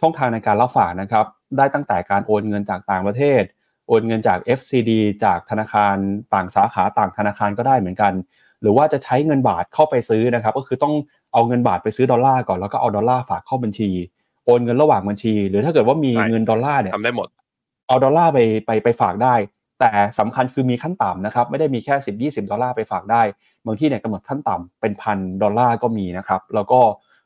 [0.00, 1.24] ช่องทางในการรับฝากนะครับ
[1.56, 3.42] ได้ตั้งแต่การโอนเงินจากต่างประเทศ
[3.88, 4.90] โอนเงินจาก FCD
[5.24, 5.96] จากธนาคาร
[6.34, 8.12] ต่างสาขาต่างธนาคารก็ได้เหมือนกัน
[8.60, 10.94] หรือว่าจะใช้เงินบาทเข้าไปซื้อนะครับ ก็คือต้อง
[11.32, 13.90] เอาเงินบาทไปซื้อดอลลาร์ก่อนแล้วก็เอาดอลลาร์ฝากเข้าบัญชี
[14.44, 17.28] โอนเงินระหว่างบัญชี หรือถ้าเกิดว่ามีใช่เงินดอลลาร์เนี่ยทำได้หมด
[17.88, 19.34] เอาดอลลาร์ไปไปไปฝากได้
[19.80, 23.22] แต่สำคัญคือมีขั้นต่ำนะครับไม่ได้มีแค่10 20ดอลลาร์ไปฝากได้
[23.66, 26.80] บางที่เนี่ยกำหนดขั้นต่ำเป็นพันดอลลาร์ก็มีนะครับแล้วก็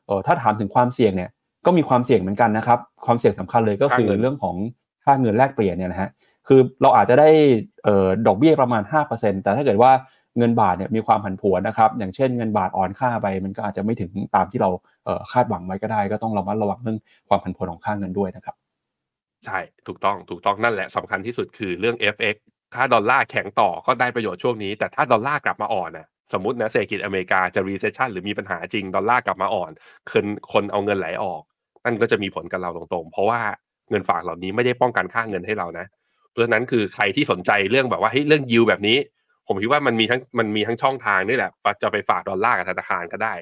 [0.05, 1.29] เอ่อถ้าถามถึงความเสี่ยงเนี่ย
[1.65, 4.55] ก็มีความเสี่ยงเหมือนกันนะครับ ความเสี่ยงสำคัญเลยก็คือค่าเงินเรื่องของ
[5.05, 6.09] ค่าเงินแลกเปลี่ยนเนี่ยนะฮะ
[6.47, 7.29] คือเราอาจจะได้
[7.83, 8.83] เอ่อดอกเบี้ยประมาณ
[9.13, 9.91] 5%แต่ถ้าเกิดว่า
[10.37, 14.69] เงินบาทเนี่ยมีความผันผวนนะครับ อย่างเช่นเงินบาทอ่อนค่าไป มันก็อาจจะไม่ถึงตามที่เรา
[15.05, 16.97] เอ่อคาดหวังไว้ก็ได้ ก็ต้องระมัดระวังเรื่อง
[17.29, 18.55] ความผันผวนของค่าเงินด้วยนะครับ
[19.45, 22.35] ใช่ถูกต้องถูกต้องนั่นแหละสำคัญที่สุดคือเรื่อง FX
[22.75, 29.71] ถ้าดอลลาร์แข็งต่อก็ได้ประโยชน์ช่วงนี้ แต่ถ้าดอลลาร์กลับมาอ่อนนะสมมตินะเศรษฐกิจอเมริกาจะ recession หรือมีปัญหาจริง ดอลลาร์กลับมาอ่อน
[30.11, 31.41] คนคนเอาเงินไหลออก
[31.85, 33.41] นั่นก็จะมีผลกับเราตรงๆ เพราะว่า
[33.89, 35.85] เงินฝากเหล่านี้ไม่ได้ป้องกันค่าเงินให้เรานะ
[36.29, 38.97] เพราะฉะนั้นคือใครที่สนใจเรื่องแบบว่าเฮ้ยเรื่องยิวแบบนี้
[39.47, 41.51] ผมคิดว่ามันมีทั้งมันมีทั้งช่องทางนี่แหละ
[41.81, 43.33] จะไปฝากดอลลาร์กับธนาคารก็ได้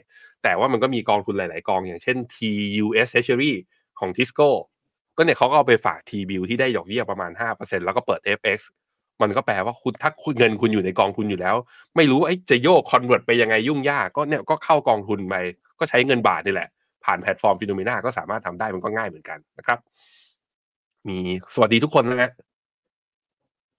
[0.43, 3.53] แต่ว่ามันก็มีกองทุนหลาย ๆ กองอย่างเช่น TUS Treasury
[3.99, 4.49] ของ Tisco
[5.17, 8.59] ก็เนี่ยเขาก็เอาไปฝาก T bill ที่ได้ดอกเบี้ยประมาณ 5%แล้วก็เปิด FX
[9.21, 11.55] มันก็แปลว่าคุณถ้าเงินคุณอยู่ในกองทุนอยู่แล้ว
[11.95, 15.35] ไม่รู้ไอ้จะโยก convert ไปยังไงยุ่งยากก็เนี่ยก็เข้ากองทุนไป
[15.79, 16.69] ก็ใช้เงินบาทนี่แหละ
[17.05, 19.79] ผ่านแพลตฟอร์ม Finnomena ก็สามารถทำได้มันก็ง่ายเหมือนกันนะครับ
[21.07, 21.17] มี
[21.53, 22.31] สวัสดีทุกคนนะฮะ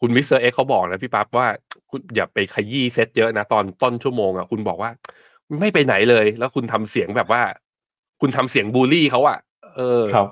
[0.01, 1.47] คุณ Mister X เขาบอกนะพี่ปั๊บว่า
[1.91, 4.91] คุณอย่าไปขยี้เซตเยอะนะ ตอนต้นชั่วโมงอะคุณบอกว่า
[5.61, 7.43] ไม่ไปไหนเลย แล้วคุณทำเสียงแบบว่า
[8.21, 9.39] คุณทำเสียงบูลลี่เขาอะ
[9.77, 10.27] เออครับ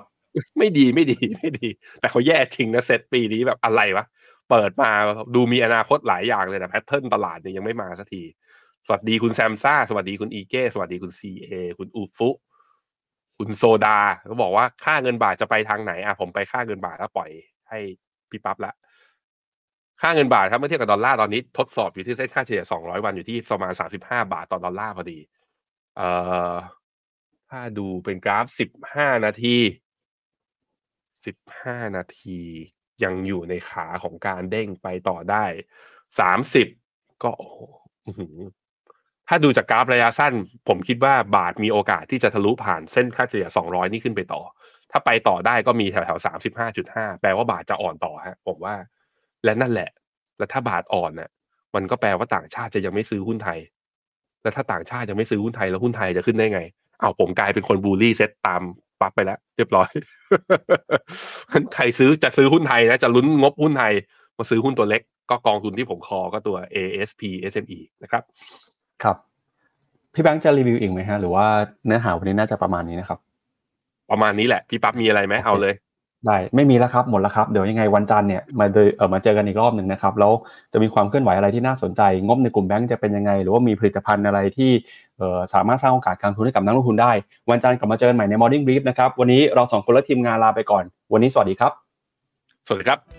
[0.59, 1.67] ไม่ดีไม่ดีไม่ดี
[1.99, 4.05] แต่เขาแย่จริงนะเซตปีนี้แบบอะไรวะ
[4.49, 4.91] เปิดมา
[5.35, 8.21] ดูมีอนาคตหลายอย่างเลยแต่ pattern ตลาดเนี่ยยังไม่มาสักที
[8.85, 12.29] สวัสดีคุณแซมซ่า สวัสดีคุณอีเก้สวัสดีคุณซีเอคุณอูฟุ
[13.39, 17.29] คุณโซดาเขาบอกว่าค่าเงินบาทจะไปทางไหนอะผมไปค่าเงินบาทแล้วปล่อย
[17.69, 17.79] ให้
[18.29, 18.73] พี่ปั๊บละ
[20.01, 25.19] ค่าเงินบาทครับเมื่อเทียบกับดอลลาร์ตอนนี้ทดสอบอยู่ที่เส้นค่าเฉลี่ย 200 วันอยู่ที่ประมาณ 35 บาทต่อดอลลาร์พอดี
[25.97, 26.09] เอ่
[26.51, 26.53] อ
[27.49, 28.45] ถ้าดูเป็นกราฟ
[28.85, 29.57] 15 นาที
[31.25, 32.39] 15 นาที
[33.03, 35.45] ยังอยู่ในขาของการเด้งไปต่อได้
[36.19, 36.67] 30
[37.23, 38.21] ก็โอ้โห
[39.29, 40.33] ถ้าดูจากกราฟระยะสั้น
[40.67, 44.41] ผมคิดว่าบาทมีโอกาสที่จะทะลุผ่านเส้นค่าเฉลี่ย 200 นี่ขึ้นไปต่อ
[44.91, 46.19] ถ้าไปต่อได้ก็มีแถวแถว
[46.69, 48.75] 35.5แปลว่าบาทจะอ่อนต่อฮะผมว่า
[49.43, 49.89] และนั่นแหละ
[50.37, 51.29] แล้วถ้าบาทอ่อนน่ะ
[51.75, 53.59] มันก็แปลว่าต่างชาติจะยังไม่ซื้อหุ้นไทย
[54.41, 56.61] แล้วถ้าต่างชาติยังไม่ซื้อหุ้นไทยแล้วหุ้นไทยจะขึ้นได้ไง
[57.01, 58.61] อ้าวผมกลายเป็นคนบูลลี่เซ็ตตาม
[59.01, 59.89] ปั๊บไปแล้ว เรียบร้อย
[61.75, 63.93] ใครซื้อจะซื้อหุ้นไทยนะจะลุ้นงบหุ้นไทย
[64.37, 68.23] มาซื้อหุ้นตัวเล็ก ก็กองทุนที่ผมคอก็ตัว ASP SME นะครับ
[69.03, 69.17] ครับ
[70.13, 71.45] พี่แบงค์จะรีวิวอีกไหมฮะ หรือว่า
[71.85, 73.19] เนื้อหาวันนี้น่าจะประมาณนี้นะครับ
[74.11, 75.75] ประมาณนี้แหละ พี่ปั๊บมีอะไรไหมโอเคเอาเลย
[76.25, 80.31] ได้ไม่มีแล้วครับหมดแล้วครับเดี๋ยวยังไงวันจันทร์เนี่ยมาเจอเออมาเจอกันอีกรอบหนึ่งนะครับแล้ว
[80.73, 84.71] จะมีความเคลื่อนไหวอะไรที่น่าสนใจ งบในกลุ่มแบงก์จะเป็นยังไง หรือว่ามีผลิตภัณฑ์อะไรที่
[85.17, 87.11] เออสามารถสร้างโอกาสการลงทุนให้กับนักลงทุนได้
[87.49, 91.71] วันจันทร์กลับมาเจอกันใหม่ใน Morning Brief นะครับวันนี้เราสองคนและทีมงานลาไปก่อน วันนี้สวัสดีครับ
[92.67, 93.18] สวัสดีครับ